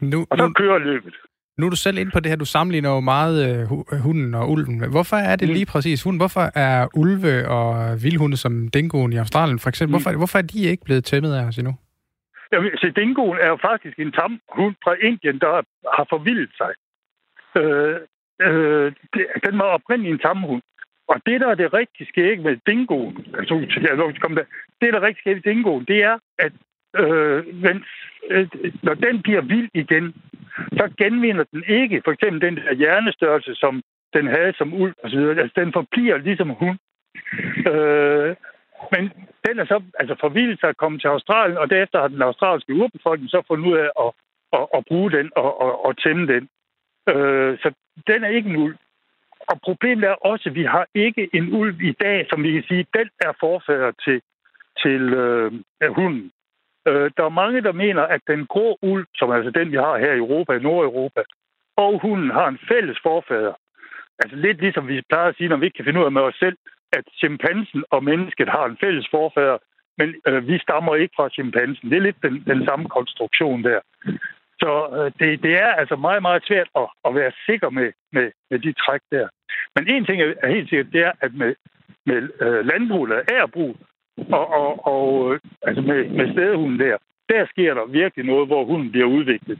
Nu, 0.00 0.18
og 0.30 0.38
så 0.38 0.46
nu, 0.46 0.52
kører 0.52 0.78
løbet. 0.78 1.14
Nu 1.58 1.66
er 1.66 1.70
du 1.70 1.76
selv 1.76 1.98
ind 1.98 2.12
på 2.12 2.20
det 2.20 2.30
her, 2.30 2.36
du 2.36 2.44
sammenligner 2.44 2.90
jo 2.90 3.00
meget 3.00 3.36
uh, 3.62 3.98
hunden 4.06 4.34
og 4.34 4.50
ulven. 4.50 4.90
Hvorfor 4.90 5.16
er 5.16 5.36
det 5.36 5.48
mm. 5.48 5.54
lige 5.54 5.66
præcis 5.66 6.02
hunden? 6.02 6.20
Hvorfor 6.20 6.46
er 6.54 6.88
ulve 6.94 7.48
og 7.48 8.02
vildhunde 8.02 8.36
som 8.36 8.68
dingoen 8.68 9.12
i 9.12 9.16
Australien 9.16 9.58
for 9.58 9.68
eksempel, 9.68 9.90
mm. 9.90 9.94
hvorfor, 9.94 10.18
hvorfor 10.18 10.38
er 10.38 10.42
de 10.42 10.70
ikke 10.72 10.84
blevet 10.84 11.04
tæmmet 11.04 11.34
af 11.34 11.44
os 11.46 11.58
endnu? 11.58 11.74
Ja, 12.52 12.58
så 12.76 12.92
dingoen 12.96 13.38
er 13.38 13.48
jo 13.48 13.58
faktisk 13.68 13.98
en 13.98 14.12
tam 14.12 14.40
hund 14.58 14.74
fra 14.84 14.94
Indien, 15.08 15.38
der 15.38 15.50
har 15.96 16.06
forvildet 16.10 16.50
sig. 16.60 16.72
Øh, 17.60 17.96
øh, 18.46 18.92
den 19.46 19.58
var 19.58 19.68
oprindeligt 19.78 20.12
en 20.12 20.18
tamhund. 20.18 20.62
Og 21.08 21.16
det, 21.26 21.40
der 21.40 21.48
er 21.48 21.54
det 21.54 21.74
rigtig 21.74 22.06
skægge 22.08 22.42
med 22.42 22.56
dingoen, 22.66 23.26
altså, 23.38 23.54
jeg 23.80 24.20
komme 24.20 24.36
der, 24.36 24.46
det, 24.80 24.92
der 24.92 24.98
er 25.00 25.06
rigtig 25.08 25.20
skægge 25.20 25.40
med 25.44 25.54
dingoen, 25.54 25.84
det 25.84 26.02
er, 26.02 26.18
at 26.38 26.52
øh, 27.00 27.54
men 27.64 27.84
øh, 28.30 28.48
når 28.82 28.94
den 28.94 29.22
bliver 29.22 29.40
vild 29.40 29.70
igen, 29.74 30.14
så 30.78 30.90
genvinder 30.98 31.44
den 31.52 31.64
ikke 31.68 32.02
for 32.04 32.12
eksempel 32.12 32.40
den 32.40 32.56
der 32.56 32.74
hjernestørrelse, 32.74 33.54
som 33.54 33.82
den 34.14 34.26
havde 34.26 34.52
som 34.58 34.74
uld 34.74 34.94
og 35.02 35.10
så 35.10 35.16
videre. 35.16 35.40
Altså, 35.40 35.60
den 35.60 35.72
forbliver 35.72 36.16
ligesom 36.18 36.50
hun. 36.50 36.78
Øh, 37.72 38.36
men 38.92 39.12
den 39.46 39.58
er 39.58 39.64
så 39.64 39.82
altså 40.00 40.16
forvildet 40.20 40.60
sig 40.60 40.68
at 40.68 40.76
komme 40.76 40.98
til 40.98 41.08
Australien, 41.08 41.58
og 41.58 41.70
derefter 41.70 42.00
har 42.00 42.08
den 42.08 42.22
australske 42.22 42.74
urbefolkning 42.74 43.30
så 43.30 43.42
fundet 43.46 43.66
ud 43.70 43.76
af 43.76 43.90
at, 44.04 44.10
at, 44.52 44.66
at 44.74 44.84
bruge 44.88 45.10
den 45.10 45.30
og, 45.36 45.60
og, 45.60 45.84
og 45.86 45.98
tæmme 45.98 46.26
den. 46.26 46.48
Øh, 47.08 47.58
så 47.58 47.72
den 48.06 48.24
er 48.24 48.28
ikke 48.28 48.50
en 48.50 48.56
ulv. 48.56 48.76
Og 49.40 49.60
problemet 49.60 50.04
er 50.04 50.26
også, 50.30 50.48
at 50.48 50.54
vi 50.54 50.64
har 50.64 50.86
ikke 50.94 51.28
en 51.32 51.52
ulv 51.52 51.80
i 51.82 51.92
dag, 51.92 52.26
som 52.30 52.42
vi 52.42 52.52
kan 52.52 52.64
sige, 52.68 52.86
den 52.94 53.08
er 53.20 53.32
forfader 53.40 53.92
til, 54.04 54.22
til 54.82 55.02
øh, 55.14 55.52
hunden. 55.88 56.30
Øh, 56.88 57.10
der 57.16 57.24
er 57.24 57.38
mange, 57.42 57.60
der 57.60 57.72
mener, 57.72 58.02
at 58.02 58.20
den 58.26 58.46
grå 58.46 58.78
ulv, 58.82 59.06
som 59.14 59.30
er 59.30 59.34
altså 59.34 59.50
den, 59.50 59.72
vi 59.72 59.76
har 59.76 59.98
her 59.98 60.12
i 60.12 60.22
Europa, 60.24 60.52
i 60.52 60.62
Nordeuropa, 60.62 61.22
og 61.76 62.00
hunden 62.02 62.30
har 62.30 62.48
en 62.48 62.58
fælles 62.68 62.98
forfader. 63.02 63.54
Altså 64.18 64.36
lidt 64.36 64.60
ligesom 64.60 64.88
vi 64.88 65.02
plejer 65.08 65.28
at 65.28 65.36
sige, 65.36 65.48
når 65.48 65.56
vi 65.56 65.66
ikke 65.66 65.76
kan 65.76 65.84
finde 65.84 66.00
ud 66.00 66.04
af 66.04 66.12
med 66.12 66.22
os 66.22 66.34
selv, 66.34 66.56
at 66.92 67.04
chimpansen 67.20 67.84
og 67.90 68.04
mennesket 68.04 68.48
har 68.48 68.64
en 68.66 68.78
fælles 68.84 69.08
forfader, 69.10 69.58
men 69.98 70.14
øh, 70.28 70.48
vi 70.48 70.58
stammer 70.58 70.94
ikke 70.94 71.14
fra 71.16 71.28
chimpansen. 71.28 71.90
Det 71.90 71.96
er 71.96 72.00
lidt 72.08 72.22
den, 72.22 72.44
den 72.46 72.64
samme 72.64 72.88
konstruktion 72.88 73.64
der. 73.64 73.80
Så 74.62 74.72
øh, 74.96 75.12
det, 75.18 75.42
det 75.42 75.54
er 75.62 75.72
altså 75.80 75.96
meget, 75.96 76.22
meget 76.22 76.46
svært 76.46 76.68
at, 76.76 76.86
at 77.04 77.14
være 77.14 77.32
sikker 77.46 77.70
med, 77.70 77.92
med, 78.12 78.30
med 78.50 78.58
de 78.58 78.72
træk 78.72 79.00
der. 79.10 79.28
Men 79.76 79.88
en 79.88 80.04
ting 80.04 80.22
er 80.22 80.48
helt 80.48 80.68
sikkert, 80.68 80.92
det 80.92 81.00
er, 81.00 81.12
at 81.20 81.34
med, 81.34 81.54
med 82.06 82.28
øh, 82.40 82.66
landbrug 82.66 83.04
eller 83.04 83.22
ærbrug, 83.32 83.76
og, 84.16 84.46
og, 84.60 84.86
og 84.86 85.34
øh, 85.34 85.40
altså 85.62 85.82
med, 85.82 86.08
med 86.08 86.32
stedehunden 86.32 86.78
der, 86.78 86.96
der 87.28 87.46
sker 87.46 87.74
der 87.74 87.86
virkelig 87.86 88.24
noget, 88.24 88.46
hvor 88.46 88.64
hunden 88.64 88.90
bliver 88.90 89.06
udviklet, 89.06 89.58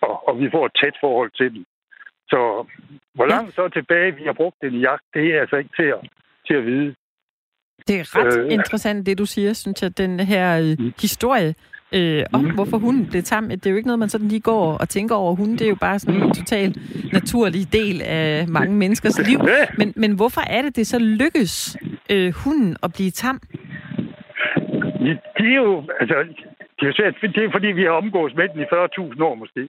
og, 0.00 0.28
og 0.28 0.40
vi 0.40 0.50
får 0.50 0.66
et 0.66 0.78
tæt 0.80 0.96
forhold 1.00 1.30
til 1.30 1.50
den. 1.54 1.64
Så 2.28 2.66
hvor 3.14 3.26
langt 3.26 3.54
så 3.54 3.68
tilbage 3.68 4.16
vi 4.16 4.22
har 4.24 4.32
brugt 4.32 4.56
den 4.62 4.74
i 4.74 4.80
jagt, 4.80 5.04
det 5.14 5.34
er 5.34 5.40
altså 5.40 5.56
ikke 5.56 5.70
til 5.76 5.88
at, 5.96 6.00
til 6.46 6.54
at 6.54 6.66
vide. 6.66 6.94
Det 7.88 8.00
er 8.00 8.16
ret 8.16 8.38
øh, 8.38 8.52
interessant, 8.52 9.06
det 9.06 9.18
du 9.18 9.26
siger, 9.26 9.52
synes 9.52 9.82
jeg, 9.82 9.98
den 9.98 10.20
her 10.20 10.58
øh, 10.58 10.76
mm. 10.78 10.92
historie 11.00 11.54
øh, 11.94 12.24
om, 12.32 12.44
mm. 12.44 12.54
hvorfor 12.54 12.78
hunden 12.78 13.06
blev 13.06 13.22
tam. 13.22 13.48
Det 13.48 13.66
er 13.66 13.70
jo 13.70 13.76
ikke 13.76 13.88
noget, 13.88 13.98
man 13.98 14.08
sådan 14.08 14.28
lige 14.28 14.40
går 14.40 14.78
og 14.78 14.88
tænker 14.88 15.14
over. 15.14 15.34
Hunden, 15.34 15.58
det 15.58 15.64
er 15.64 15.68
jo 15.68 15.76
bare 15.80 15.98
sådan 15.98 16.22
en 16.22 16.34
total 16.34 16.76
naturlig 17.12 17.72
del 17.72 18.02
af 18.02 18.48
mange 18.48 18.76
menneskers 18.76 19.28
liv. 19.28 19.38
Men, 19.78 19.92
men 19.96 20.12
hvorfor 20.12 20.40
er 20.40 20.62
det, 20.62 20.76
det 20.76 20.86
så 20.86 20.98
lykkes 20.98 21.76
øh, 22.10 22.32
hunden 22.44 22.76
at 22.82 22.92
blive 22.92 23.10
tam? 23.10 23.40
Det 25.38 25.48
er 25.54 25.60
jo, 25.66 25.84
altså, 26.00 26.16
det 26.78 26.84
er, 26.88 26.92
svært, 26.96 27.14
det 27.36 27.44
er 27.44 27.50
fordi, 27.56 27.66
vi 27.66 27.84
har 27.84 27.90
omgået 28.02 28.36
med 28.36 28.48
den 28.48 28.60
i 28.60 28.64
40.000 28.64 29.22
år 29.28 29.34
måske. 29.34 29.68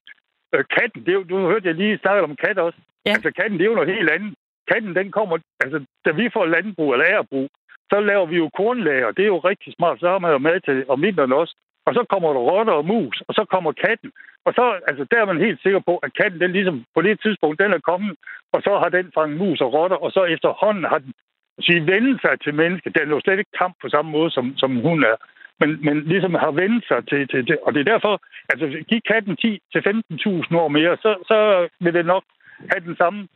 Øh, 0.53 0.63
katten, 0.75 1.01
det 1.05 1.11
er 1.11 1.19
jo, 1.19 1.23
du 1.23 1.37
hørte 1.51 1.67
jeg 1.67 1.75
lige 1.75 1.97
snakke 1.97 2.23
om 2.23 2.35
kat 2.35 2.57
også. 2.57 2.79
Ja. 3.05 3.11
Altså 3.11 3.31
katten, 3.31 3.57
det 3.57 3.65
er 3.65 3.71
jo 3.71 3.79
noget 3.79 3.95
helt 3.95 4.09
andet. 4.09 4.33
Katten, 4.71 4.95
den 4.95 5.11
kommer, 5.11 5.37
altså 5.63 5.85
da 6.05 6.11
vi 6.11 6.29
får 6.33 6.45
landbrug 6.45 6.93
eller 6.93 7.07
ærebrug, 7.13 7.49
så 7.91 7.99
laver 7.99 8.25
vi 8.25 8.37
jo 8.37 8.49
kornlager. 8.57 9.11
Det 9.11 9.23
er 9.23 9.33
jo 9.35 9.39
rigtig 9.39 9.73
smart. 9.77 9.99
Så 9.99 10.07
har 10.09 10.19
man 10.19 10.31
jo 10.31 10.37
mad 10.37 10.59
til 10.59 10.85
om 10.89 11.01
vinteren 11.01 11.33
også. 11.33 11.55
Og 11.87 11.93
så 11.93 12.05
kommer 12.11 12.29
der 12.33 12.39
rotter 12.39 12.73
og 12.73 12.85
mus, 12.85 13.23
og 13.27 13.33
så 13.33 13.45
kommer 13.53 13.71
katten. 13.71 14.11
Og 14.45 14.53
så, 14.53 14.65
altså, 14.87 15.05
der 15.11 15.17
er 15.21 15.25
man 15.25 15.45
helt 15.45 15.61
sikker 15.61 15.79
på, 15.79 15.97
at 15.97 16.13
katten, 16.13 16.41
den 16.41 16.51
ligesom 16.51 16.85
på 16.95 17.01
det 17.01 17.21
tidspunkt, 17.21 17.59
den 17.59 17.73
er 17.73 17.87
kommet, 17.89 18.15
og 18.53 18.61
så 18.61 18.71
har 18.81 18.89
den 18.89 19.11
fanget 19.17 19.37
mus 19.37 19.61
og 19.61 19.73
rotter, 19.73 19.97
og 20.05 20.11
så 20.11 20.23
efterhånden 20.23 20.83
har 20.83 20.99
den 21.05 21.13
sige, 21.59 21.87
vendt 21.87 22.21
sig 22.21 22.35
til 22.43 22.53
mennesket. 22.53 22.95
Den 22.95 23.07
er 23.07 23.15
jo 23.15 23.21
slet 23.23 23.39
ikke 23.39 23.59
kamp 23.61 23.75
på 23.81 23.89
samme 23.89 24.11
måde, 24.11 24.31
som, 24.31 24.45
som 24.57 24.71
hun 24.75 25.03
er. 25.03 25.17
Men, 25.59 25.69
men 25.85 25.95
ligesom 26.03 26.33
har 26.33 26.51
vendt 26.51 26.87
sig 26.87 27.07
til, 27.09 27.27
til, 27.27 27.45
til, 27.45 27.57
og 27.65 27.73
det 27.73 27.79
er 27.79 27.91
derfor, 27.93 28.13
altså 28.49 28.65
giv 28.89 29.01
katten 29.11 29.37
10-15.000 29.45 30.57
år 30.63 30.67
mere, 30.67 30.97
så, 30.97 31.11
så 31.27 31.37
vil 31.79 31.93
det 31.93 32.05
nok 32.05 32.23
have 32.71 32.85
den 32.87 32.95
samme 32.97 33.27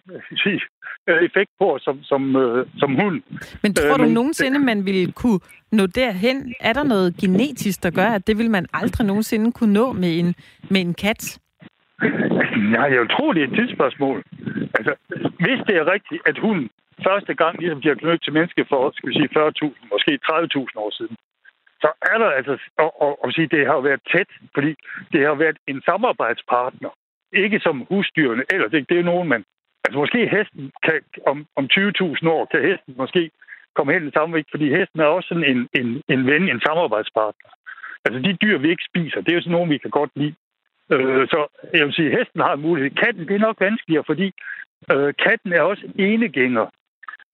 sige, 0.44 0.62
øh, 1.08 1.24
effekt 1.28 1.52
på 1.60 1.78
som, 1.82 2.04
som, 2.04 2.36
øh, 2.36 2.68
som 2.78 2.96
hund. 2.96 3.22
Men 3.64 3.74
tror 3.74 3.98
du 3.98 4.04
øh, 4.04 4.08
men, 4.08 4.14
nogensinde, 4.14 4.60
man 4.60 4.86
ville 4.86 5.12
kunne 5.12 5.40
nå 5.72 5.86
derhen? 5.86 6.54
Er 6.60 6.74
der 6.74 6.84
noget 6.84 7.16
genetisk, 7.22 7.84
der 7.84 7.92
gør, 7.92 8.10
at 8.18 8.28
det 8.28 8.38
vil 8.38 8.52
man 8.52 8.66
aldrig 8.74 9.08
nogensinde 9.08 9.52
kunne 9.52 9.74
nå 9.74 9.94
med 9.94 10.20
en, 10.20 10.36
med 10.70 10.82
en 10.82 10.94
kat? 10.94 11.40
Nej, 12.76 12.88
jeg 12.98 13.08
tror, 13.12 13.34
det 13.34 13.44
er 13.44 13.48
et 13.48 13.56
tidsspørgsmål. 13.56 14.24
Altså, 14.78 14.94
hvis 15.46 15.60
det 15.68 15.76
er 15.76 15.92
rigtigt, 15.94 16.22
at 16.26 16.38
hunden 16.38 16.70
første 17.08 17.34
gang 17.42 17.54
ligesom 17.60 17.80
bliver 17.80 17.96
knyttet 17.96 18.24
til 18.24 18.34
menneske 18.34 18.66
for, 18.70 18.92
skal 18.96 19.10
vi 19.10 19.14
sige, 19.14 19.30
40.000, 19.38 19.88
måske 19.94 20.12
30.000 20.26 20.84
år 20.86 20.92
siden, 21.00 21.16
så 21.84 21.90
er 22.12 22.18
der 22.18 22.30
altså, 22.40 22.58
og, 22.78 23.02
og, 23.02 23.24
og 23.24 23.34
sige, 23.34 23.48
det 23.48 23.68
har 23.68 23.80
været 23.80 24.02
tæt, 24.12 24.30
fordi 24.54 24.72
det 25.12 25.22
har 25.28 25.36
været 25.36 25.58
en 25.68 25.82
samarbejdspartner. 25.82 26.90
Ikke 27.34 27.60
som 27.60 27.86
husdyrene, 27.90 28.44
eller 28.54 28.68
det, 28.68 28.90
det 28.90 29.00
er 29.00 29.04
nogen, 29.04 29.28
man... 29.30 29.44
Altså 29.86 30.00
måske 30.00 30.30
hesten 30.36 30.72
kan, 30.84 31.02
om, 31.28 31.38
om 31.56 31.70
20.000 31.74 32.30
år, 32.30 32.46
kan 32.52 32.62
hesten 32.70 32.94
måske 32.98 33.32
komme 33.76 33.94
hen 33.94 34.08
i 34.08 34.12
samme 34.12 34.36
vægt, 34.36 34.52
fordi 34.52 34.76
hesten 34.78 35.00
er 35.00 35.06
også 35.06 35.28
sådan 35.28 35.50
en, 35.54 35.60
en, 35.80 36.02
en 36.14 36.28
ven, 36.28 36.50
en 36.50 36.62
samarbejdspartner. 36.68 37.50
Altså 38.06 38.20
de 38.22 38.38
dyr, 38.44 38.58
vi 38.58 38.70
ikke 38.70 38.90
spiser, 38.92 39.22
det 39.22 39.32
er 39.32 39.36
jo 39.36 39.42
sådan 39.42 39.52
nogle, 39.52 39.72
vi 39.74 39.78
kan 39.78 39.92
godt 40.00 40.12
lide. 40.16 40.36
Øh, 40.94 41.28
så 41.28 41.40
jeg 41.74 41.86
vil 41.86 41.94
sige, 41.94 42.18
hesten 42.18 42.42
har 42.42 42.54
en 42.54 42.62
mulighed. 42.62 42.92
Katten, 43.04 43.28
det 43.28 43.36
er 43.36 43.48
nok 43.48 43.60
vanskeligere, 43.60 44.04
fordi 44.12 44.28
øh, 44.92 45.14
katten 45.26 45.54
er 45.54 45.62
også 45.62 45.84
enegænger, 45.96 46.66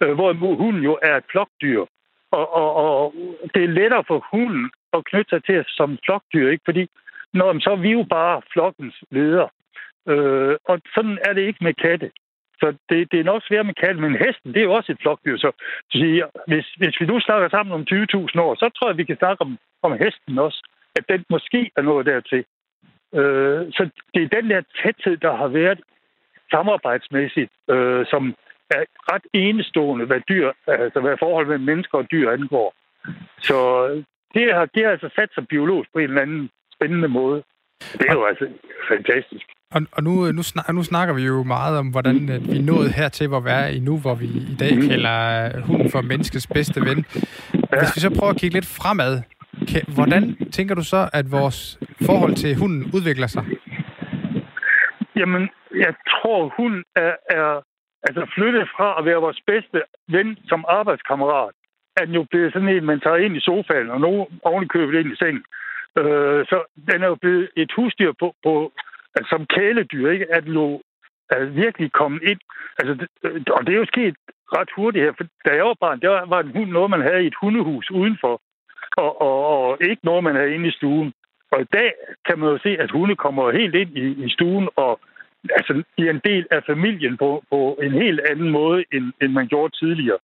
øh, 0.04 0.14
hvor 0.14 0.56
hunden 0.56 0.84
jo 0.84 0.98
er 1.02 1.18
et 1.18 1.24
flokdyr. 1.32 1.86
Og, 2.32 2.54
og, 2.54 2.76
og 2.76 3.14
det 3.54 3.64
er 3.64 3.68
lettere 3.80 4.04
for 4.08 4.28
hunden 4.32 4.72
at 4.94 5.06
knytte 5.06 5.30
sig 5.30 5.44
til 5.44 5.66
som 5.68 5.98
flokdyr, 6.06 6.50
ikke? 6.50 6.64
Fordi 6.66 6.90
når, 7.34 7.60
så 7.60 7.72
er 7.72 7.76
vi 7.76 7.92
jo 7.92 8.04
bare 8.10 8.42
flokkens 8.54 9.04
leder. 9.12 9.48
Øh, 10.08 10.56
og 10.66 10.82
sådan 10.96 11.18
er 11.28 11.34
det 11.34 11.42
ikke 11.42 11.64
med 11.64 11.74
katte. 11.74 12.12
Så 12.60 12.74
det, 12.90 13.12
det 13.12 13.20
er 13.20 13.24
nok 13.24 13.44
svært 13.48 13.66
med 13.66 13.74
katte, 13.74 14.02
men 14.02 14.18
hesten, 14.26 14.54
det 14.54 14.60
er 14.60 14.70
jo 14.70 14.74
også 14.74 14.92
et 14.92 15.02
flokdyr. 15.02 15.38
Så, 15.38 15.52
så 15.92 16.30
hvis, 16.48 16.68
hvis 16.78 17.02
vi 17.02 17.06
nu 17.06 17.20
snakker 17.20 17.50
sammen 17.50 17.74
om 17.74 17.86
20.000 17.92 18.42
år, 18.42 18.56
så 18.56 18.70
tror 18.70 18.90
jeg, 18.90 18.98
vi 18.98 19.04
kan 19.04 19.18
snakke 19.18 19.42
om, 19.42 19.58
om 19.84 19.92
hesten 19.92 20.38
også. 20.38 20.70
At 20.96 21.06
den 21.10 21.26
måske 21.30 21.72
er 21.78 21.82
noget 21.82 22.06
dertil. 22.06 22.46
Øh, 23.16 23.62
så 23.76 23.90
det 24.14 24.24
er 24.24 24.42
den 24.42 24.50
der 24.50 24.62
tæthed, 24.82 25.18
der 25.18 25.36
har 25.36 25.48
været 25.48 25.80
samarbejdsmæssigt, 26.52 27.52
øh, 27.70 28.06
som 28.06 28.36
er 28.70 28.84
ret 29.12 29.26
enestående, 29.34 30.06
hvad 30.06 30.22
dyr, 30.30 30.52
altså 30.68 31.00
hvad 31.00 31.16
forhold 31.20 31.48
mellem 31.48 31.66
mennesker 31.66 31.98
og 31.98 32.12
dyr 32.12 32.32
angår. 32.32 32.74
Så 33.42 33.88
det 34.34 34.54
har, 34.54 34.66
det 34.66 34.84
har 34.84 34.92
altså 34.92 35.10
sat 35.16 35.30
sig 35.34 35.48
biologisk 35.48 35.90
på 35.94 36.00
en 36.00 36.10
eller 36.10 36.22
anden 36.22 36.50
spændende 36.76 37.08
måde. 37.08 37.44
Det 38.00 38.06
er 38.10 38.14
jo 38.14 38.26
altså 38.26 38.48
fantastisk. 38.88 39.46
Og, 39.72 39.82
og 39.92 40.04
nu, 40.04 40.32
nu, 40.32 40.44
snak, 40.44 40.74
nu 40.74 40.84
snakker 40.84 41.14
vi 41.14 41.24
jo 41.24 41.44
meget 41.44 41.78
om, 41.80 41.88
hvordan 41.88 42.30
at 42.30 42.42
vi 42.52 42.58
er 42.58 42.62
nået 42.62 42.94
hertil, 42.94 43.28
hvor 43.28 43.40
vi 43.40 43.50
er 43.50 43.68
i 43.68 43.80
nu, 43.80 43.98
hvor 43.98 44.16
vi 44.16 44.26
i 44.26 44.56
dag 44.60 44.76
mm. 44.76 44.88
kalder 44.88 45.18
hunden 45.62 45.92
for 45.92 46.02
menneskets 46.02 46.48
bedste 46.48 46.82
ven. 46.82 47.06
Hvis 47.80 47.96
vi 47.96 48.00
så 48.00 48.16
prøver 48.20 48.34
at 48.34 48.40
kigge 48.40 48.54
lidt 48.54 48.66
fremad, 48.66 49.22
hvordan 49.96 50.36
tænker 50.52 50.76
du 50.76 50.84
så, 50.84 51.10
at 51.14 51.32
vores 51.32 51.80
forhold 52.06 52.36
til 52.36 52.56
hunden 52.56 52.92
udvikler 52.96 53.28
sig? 53.28 53.44
Jamen, 55.16 55.50
jeg 55.76 55.94
tror, 56.10 56.54
hun 56.58 56.84
er, 56.96 57.14
er 57.30 57.62
altså 58.08 58.24
flytte 58.36 58.68
fra 58.76 58.96
at 59.00 59.06
være 59.06 59.26
vores 59.26 59.42
bedste 59.48 59.82
ven 60.08 60.38
som 60.50 60.66
arbejdskammerat, 60.68 61.56
er 61.98 62.06
den 62.06 62.14
jo 62.14 62.24
blevet 62.24 62.54
sådan 62.54 62.70
en, 62.70 62.86
man 62.86 63.00
tager 63.00 63.18
ind 63.18 63.38
i 63.38 63.40
sofaen, 63.40 63.90
og 63.90 64.02
nogen 64.02 64.26
ovenikøbet 64.44 65.00
ind 65.00 65.12
i 65.14 65.16
sengen. 65.16 65.44
Øh, 65.98 66.46
så 66.52 66.58
den 66.92 67.04
er 67.04 67.08
jo 67.08 67.16
blevet 67.16 67.50
et 67.56 67.72
husdyr 67.76 68.12
på, 68.20 68.36
på 68.44 68.72
altså, 69.16 69.30
som 69.30 69.46
kæledyr, 69.46 70.10
ikke? 70.10 70.34
At 70.34 70.46
jo 70.48 70.82
er 71.30 71.46
virkelig 71.46 71.92
kommet 71.92 72.24
ind. 72.24 72.40
Altså, 72.80 73.08
øh, 73.24 73.42
og 73.52 73.66
det 73.66 73.74
er 73.74 73.80
jo 73.80 73.86
sket 73.86 74.16
ret 74.58 74.70
hurtigt 74.76 75.06
her, 75.06 75.14
for 75.18 75.26
da 75.46 75.56
jeg 75.56 75.66
var 75.66 75.78
barn, 75.80 76.00
der 76.00 76.26
var 76.26 76.40
en 76.42 76.52
hund 76.52 76.72
noget, 76.72 76.90
man 76.90 77.02
havde 77.02 77.24
i 77.24 77.28
et 77.28 77.42
hundehus 77.42 77.92
udenfor, 77.92 78.42
og, 78.98 79.22
og, 79.22 79.48
og 79.48 79.78
ikke 79.82 80.06
noget, 80.06 80.24
man 80.24 80.36
havde 80.36 80.54
inde 80.56 80.68
i 80.68 80.72
stuen. 80.72 81.14
Og 81.52 81.62
i 81.62 81.68
dag 81.74 81.94
kan 82.26 82.40
man 82.40 82.50
jo 82.50 82.58
se, 82.58 82.78
at 82.80 82.92
hunde 82.92 83.16
kommer 83.16 83.52
helt 83.52 83.76
ind 83.76 83.98
i, 83.98 84.26
i 84.26 84.30
stuen 84.30 84.70
og 84.76 85.00
altså, 85.58 85.84
i 85.98 86.04
en 86.08 86.22
del 86.24 86.48
af 86.52 86.64
familien 86.64 87.18
på, 87.18 87.44
på 87.50 87.80
en 87.84 87.92
helt 87.92 88.20
anden 88.32 88.50
måde, 88.50 88.86
end, 88.94 89.14
end 89.22 89.32
man 89.32 89.48
gjorde 89.48 89.78
tidligere. 89.78 90.18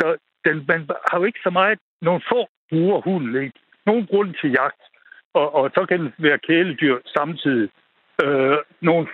Der, 0.00 0.16
den, 0.44 0.64
man 0.68 0.88
har 1.10 1.18
jo 1.18 1.24
ikke 1.24 1.40
så 1.42 1.50
meget... 1.50 1.78
Nogle 2.02 2.22
få 2.32 2.48
bruger 2.70 3.00
hunden, 3.00 3.42
ikke? 3.42 3.58
Nogen 3.86 4.06
grund 4.06 4.34
til 4.40 4.50
jagt, 4.50 4.82
og, 5.34 5.54
og 5.54 5.70
så 5.74 5.86
kan 5.86 6.00
den 6.00 6.12
være 6.18 6.38
kæledyr 6.38 6.96
samtidig. 7.16 7.68
Øh, 8.24 8.58
nogle, 8.80 9.08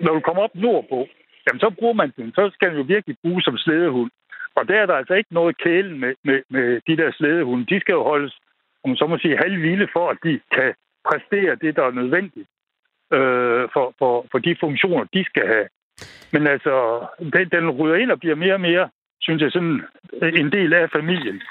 når 0.00 0.12
du 0.14 0.20
kommer 0.20 0.42
op 0.42 0.54
nordpå, 0.54 1.08
jamen 1.44 1.60
så 1.60 1.70
bruger 1.78 1.92
man 1.92 2.12
den. 2.16 2.32
Så 2.34 2.50
skal 2.54 2.68
den 2.68 2.76
jo 2.76 2.82
virkelig 2.82 3.16
bruge 3.22 3.42
som 3.42 3.56
slædehund. 3.58 4.10
Og 4.54 4.68
der 4.68 4.74
er 4.80 4.86
der 4.86 4.94
altså 4.94 5.14
ikke 5.14 5.34
noget 5.34 5.58
kælen 5.58 5.98
med, 6.00 6.14
med, 6.24 6.42
med 6.50 6.80
de 6.86 6.96
der 6.96 7.10
slædehunde. 7.12 7.66
De 7.74 7.80
skal 7.80 7.92
jo 7.92 8.02
holdes, 8.02 8.38
om 8.84 8.96
så 8.96 9.06
må 9.06 9.18
sige, 9.18 9.36
halvvilde 9.36 9.88
for, 9.92 10.08
at 10.10 10.18
de 10.24 10.40
kan 10.52 10.74
præstere 11.08 11.54
det, 11.54 11.76
der 11.76 11.84
er 11.84 11.90
nødvendigt 11.90 12.48
øh, 13.12 13.68
for, 13.72 13.94
for, 13.98 14.26
for 14.30 14.38
de 14.38 14.56
funktioner, 14.60 15.04
de 15.14 15.24
skal 15.24 15.46
have. 15.46 15.68
Men 16.32 16.46
altså, 16.46 16.74
den, 17.18 17.48
den 17.48 17.70
ryger 17.70 17.96
ind 17.96 18.10
og 18.10 18.18
bliver 18.18 18.36
mere 18.36 18.54
og 18.54 18.60
mere 18.60 18.88
synes 19.20 19.42
jeg, 19.42 19.52
sådan 19.52 19.80
en 20.22 20.52
del 20.52 20.74
af 20.74 20.90
familien. 20.90 21.42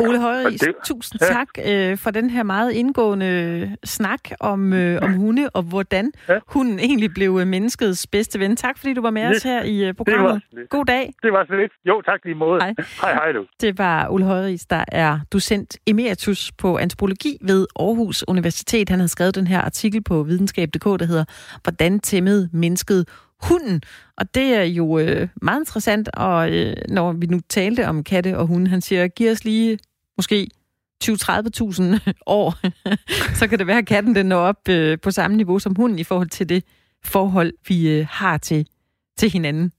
Ole 0.00 0.20
Højris, 0.20 0.60
det- 0.60 0.74
tusind 0.84 1.20
Ja. 1.22 1.26
tak 1.26 1.48
øh, 1.66 1.98
for 1.98 2.10
den 2.10 2.30
her 2.30 2.42
meget 2.42 2.72
indgående 2.72 3.76
snak 3.84 4.20
om, 4.40 4.72
øh, 4.72 5.02
om 5.02 5.12
hunde, 5.12 5.48
og 5.54 5.62
hvordan 5.62 6.12
Ja. 6.28 6.38
hunden 6.46 6.78
egentlig 6.78 7.14
blev 7.14 7.38
øh, 7.40 7.46
menneskets 7.46 8.06
bedste 8.06 8.38
ven. 8.40 8.56
Tak 8.56 8.78
fordi 8.78 8.94
du 8.94 9.00
var 9.02 9.10
med 9.10 9.22
Ja. 9.22 9.30
os 9.30 9.42
her 9.42 9.62
i 9.62 9.84
øh, 9.84 9.94
programmet. 9.94 10.42
var, 10.52 10.62
God 10.70 10.84
dag. 10.84 11.12
det 11.22 11.32
var 11.32 11.44
så 11.48 11.54
lidt. 11.56 11.72
Jo, 11.88 12.02
tak 12.02 12.20
lige 12.24 12.34
måde. 12.34 12.60
Hej. 12.60 12.74
Hej, 13.00 13.12
hej 13.14 13.32
du. 13.32 13.44
Det 13.60 13.78
var 13.78 14.08
Ole 14.08 14.24
Højris, 14.24 14.66
der 14.66 14.84
er 14.92 15.18
docent 15.32 15.76
emeritus 15.86 16.52
på 16.52 16.76
antropologi 16.76 17.38
ved 17.42 17.66
Aarhus 17.80 18.24
Universitet. 18.28 18.88
Han 18.88 18.98
havde 18.98 19.08
skrevet 19.08 19.34
den 19.34 19.46
her 19.46 19.60
artikel 19.60 20.02
på 20.02 20.22
videnskab.dk, 20.22 20.84
der 20.84 21.04
hedder 21.04 21.24
Hvordan 21.62 22.00
tæmmede 22.00 22.48
mennesket 22.52 23.08
hunden? 23.42 23.82
Og 24.16 24.34
det 24.34 24.42
er 24.54 24.62
jo 24.62 24.98
øh, 24.98 25.28
meget 25.42 25.60
interessant, 25.60 26.08
og 26.14 26.52
øh, 26.52 26.76
når 26.88 27.12
vi 27.12 27.26
nu 27.26 27.40
talte 27.48 27.86
om 27.88 28.04
katte 28.04 28.38
og 28.38 28.46
hunde, 28.46 28.68
han 28.70 28.80
siger, 28.80 29.08
giv 29.08 29.30
os 29.30 29.44
lige 29.44 29.78
måske 30.16 30.48
20-30.000 31.04 31.10
år, 32.26 32.54
så 33.34 33.46
kan 33.48 33.58
det 33.58 33.66
være, 33.66 33.78
at 33.78 33.86
katten 33.86 34.14
den 34.14 34.26
når 34.26 34.36
op 34.36 34.68
øh, 34.68 34.98
på 35.02 35.10
samme 35.10 35.36
niveau 35.36 35.58
som 35.58 35.74
hunden 35.74 35.98
i 35.98 36.04
forhold 36.04 36.28
til 36.28 36.48
det 36.48 36.64
forhold, 37.04 37.52
vi 37.68 37.88
øh, 37.88 38.06
har 38.10 38.38
til, 38.38 38.66
til 39.18 39.30
hinanden. 39.30 39.72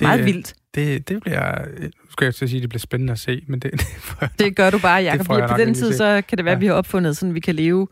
Det, 0.00 0.06
Meget 0.06 0.24
vildt. 0.24 0.54
Det, 0.74 1.08
det 1.08 1.20
bliver... 1.22 1.66
Nu 1.84 2.10
skal 2.10 2.24
jeg 2.24 2.34
til 2.34 2.44
at 2.44 2.50
sige, 2.50 2.60
det 2.60 2.68
bliver 2.68 2.78
spændende 2.80 3.12
at 3.12 3.18
se, 3.18 3.44
men 3.48 3.60
det... 3.60 3.72
det 3.80 3.86
jeg 4.20 4.30
Det 4.38 4.56
gør 4.56 4.70
du 4.70 4.78
bare, 4.78 5.02
Jacob. 5.02 5.26
får 5.26 5.38
jeg 5.38 5.48
På 5.48 5.56
den 5.56 5.74
tid, 5.74 5.92
så 5.92 6.22
kan 6.28 6.38
det 6.38 6.44
være, 6.44 6.52
at 6.52 6.56
Ja. 6.56 6.60
vi 6.60 6.66
har 6.66 6.74
opfundet, 6.74 7.16
sådan 7.16 7.34
vi 7.34 7.40
kan 7.40 7.54
leve 7.54 7.88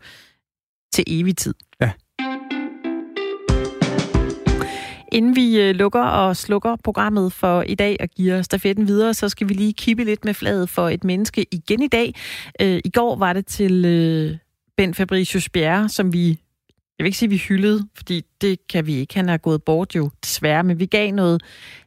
til 0.93 1.03
evig 1.07 1.37
tid. 1.37 1.53
Ja. 1.81 1.91
Inden 5.11 5.35
vi 5.35 5.61
øh, 5.61 5.75
lukker 5.75 6.03
og 6.03 6.37
slukker 6.37 6.75
programmet 6.83 7.33
for 7.33 7.61
i 7.61 7.75
dag 7.75 7.97
og 7.99 8.07
giver 8.09 8.41
stafetten 8.41 8.87
videre, 8.87 9.13
så 9.13 9.29
skal 9.29 9.49
vi 9.49 9.53
lige 9.53 9.73
kippe 9.73 10.03
lidt 10.03 10.25
med 10.25 10.33
flaget 10.33 10.69
for 10.69 10.89
et 10.89 11.03
menneske 11.03 11.45
igen 11.51 11.81
i 11.81 11.87
dag. 11.87 12.15
Øh, 12.61 12.79
I 12.85 12.89
går 12.89 13.15
var 13.15 13.33
det 13.33 13.45
til 13.45 13.85
øh, 13.85 14.37
Ben 14.77 14.93
Fabricius 14.93 15.49
Bjerre, 15.49 15.89
som 15.89 16.13
vi, 16.13 16.27
jeg 16.69 17.03
vil 17.03 17.05
ikke 17.05 17.17
sige, 17.17 17.29
vi 17.29 17.37
hyldede, 17.37 17.87
fordi 17.95 18.21
det 18.41 18.67
kan 18.67 18.85
vi 18.85 18.95
ikke. 18.95 19.15
Han 19.15 19.29
er 19.29 19.37
gået 19.37 19.63
bort 19.63 19.95
jo, 19.95 20.09
desværre, 20.23 20.63
men 20.63 20.79
vi 20.79 20.85
gav 20.85 21.11
noget 21.11 21.41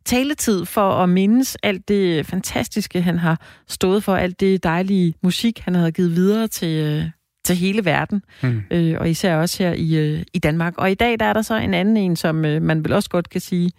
taletid 0.05 0.65
for 0.65 0.91
at 0.91 1.09
mindes 1.09 1.57
alt 1.63 1.89
det 1.89 2.27
fantastiske, 2.27 3.03
han 3.03 3.19
har 3.19 3.63
stået 3.69 4.05
for, 4.05 4.15
alt 4.15 4.41
det 4.41 4.65
dejlige 4.65 5.15
musik, 5.23 5.59
han 5.59 5.75
har 5.75 5.91
givet 5.91 6.17
videre 6.17 6.49
til, 6.49 6.69
øh, 6.69 7.20
til 7.45 7.57
hele 7.57 7.85
verden, 7.85 8.23
Mm. 8.43 8.63
øh, 8.71 8.97
og 9.01 9.11
især 9.11 9.37
også 9.37 9.63
her 9.63 9.73
i, 9.73 9.95
øh, 9.97 10.23
i 10.35 10.39
Danmark. 10.39 10.75
Og 10.79 10.91
i 10.91 10.95
dag 10.95 11.21
der 11.21 11.27
er 11.27 11.33
der 11.33 11.43
så 11.43 11.55
en 11.55 11.75
anden 11.75 11.97
en, 11.97 12.17
som 12.17 12.45
øh, 12.45 12.63
man 12.63 12.85
vel 12.85 12.93
også 12.93 13.11
godt 13.11 13.29
kan 13.29 13.41
sige, 13.41 13.73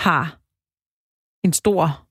har 0.00 0.38
en 1.44 1.52
stor 1.52 2.06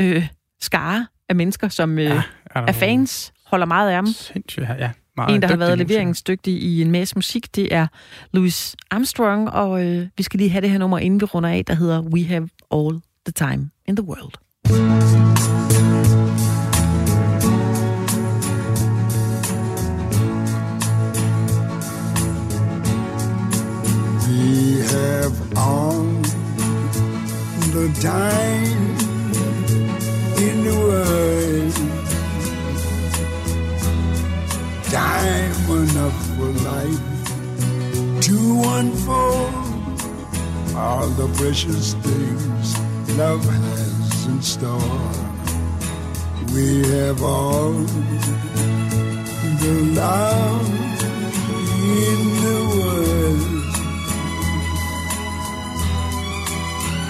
øh, 0.00 0.28
skare 0.60 1.06
af 1.28 1.36
mennesker, 1.36 1.68
som 1.68 1.98
øh, 1.98 2.04
ja, 2.04 2.22
er, 2.50 2.60
er 2.60 2.72
fans, 2.72 3.32
holder 3.46 3.66
meget 3.66 3.88
af 3.88 3.94
ham. 3.94 4.06
Sindssygt, 4.06 4.66
ja. 4.78 4.90
Meget 5.16 5.34
En, 5.34 5.42
der 5.42 5.48
har 5.48 5.56
været 5.56 5.78
leveringsdygtig 5.78 6.62
i 6.62 6.82
en 6.82 6.90
masse 6.90 7.14
musik, 7.16 7.56
det 7.56 7.74
er 7.74 7.86
Louis 8.32 8.76
Armstrong, 8.90 9.50
og 9.50 9.86
øh, 9.86 10.06
vi 10.16 10.22
skal 10.22 10.38
lige 10.38 10.50
have 10.50 10.60
det 10.62 10.70
her 10.70 10.78
nummer, 10.78 10.98
inden 10.98 11.20
vi 11.20 11.24
runder 11.24 11.48
af, 11.50 11.64
der 11.64 11.74
hedder 11.74 12.00
We 12.00 12.24
Have 12.24 12.48
All 12.70 13.00
the 13.26 13.32
Time 13.32 13.70
in 13.86 13.96
the 13.96 14.04
World. 14.04 15.29
Have 24.90 25.56
all 25.56 26.02
the 27.74 27.86
time 28.02 28.82
in 30.46 30.56
the 30.64 30.74
world. 30.86 31.74
Time 34.90 35.60
enough 35.82 36.18
for 36.36 36.50
life 36.70 37.06
to 38.26 38.38
unfold 38.78 39.54
all 40.76 41.08
the 41.08 41.28
precious 41.38 41.94
things 41.94 42.66
love 43.16 43.44
has 43.44 44.26
in 44.26 44.42
store. 44.42 45.00
We 46.52 46.82
have 46.90 47.22
all 47.22 47.72
the 49.62 49.74
love 49.94 50.68
in 51.98 52.20
the 52.44 52.58
world. 52.76 53.09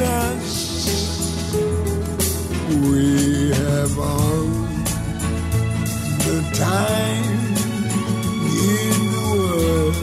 us. 0.00 1.54
We 2.70 3.50
have 3.50 3.98
all 3.98 4.46
the 6.26 6.38
time 6.54 7.56
in 8.66 8.96
the 9.14 9.24
world 9.32 9.96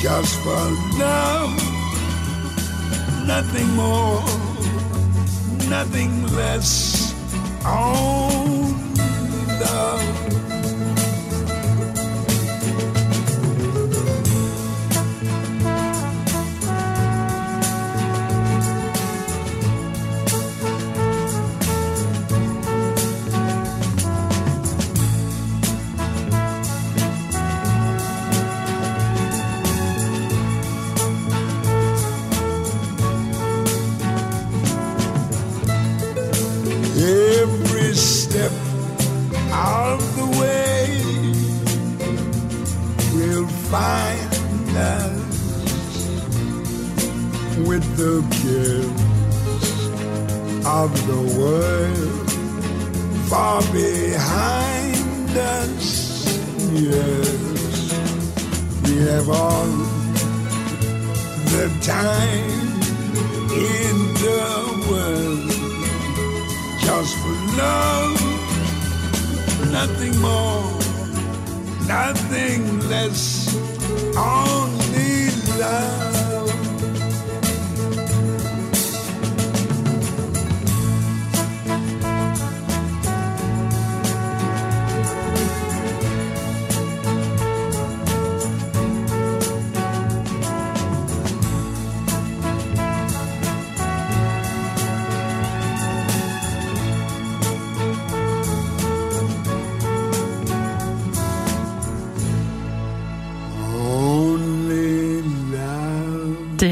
just 0.00 0.34
for 0.40 0.64
love, 0.98 1.52
nothing 3.26 3.68
more, 3.74 4.24
nothing 5.68 6.26
less. 6.34 7.14
Only 7.64 8.74
love. 9.60 10.25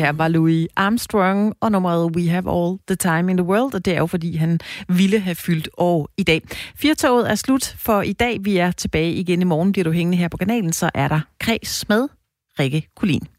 Her 0.05 0.13
var 0.13 0.29
Louis 0.29 0.69
Armstrong 0.77 1.55
og 1.61 1.73
nummeret 1.73 2.17
We 2.17 2.29
Have 2.29 2.51
All 2.51 2.79
the 2.89 2.97
Time 2.97 3.31
in 3.31 3.37
the 3.37 3.47
World, 3.47 3.75
og 3.75 3.85
det 3.85 3.95
er 3.95 3.99
jo 3.99 4.07
fordi, 4.07 4.37
han 4.37 4.61
ville 4.89 5.21
have 5.21 5.35
fyldt 5.35 5.69
år 5.79 6.09
i 6.17 6.23
dag. 6.23 6.43
Firtoget 6.77 7.31
er 7.31 7.35
slut 7.35 7.75
for 7.79 8.03
i 8.03 8.13
dag. 8.13 8.45
Vi 8.45 8.57
er 8.57 8.71
tilbage 8.71 9.13
igen 9.13 9.41
i 9.41 9.45
morgen. 9.45 9.73
Bliver 9.73 9.85
du 9.85 9.93
hængende 9.93 10.19
her 10.19 10.29
på 10.29 10.37
kanalen, 10.37 10.73
så 10.73 10.91
er 10.95 11.09
der 11.09 11.21
kreds 11.41 11.89
med 11.89 12.09
Rikke 12.59 12.89
Kulin. 12.97 13.34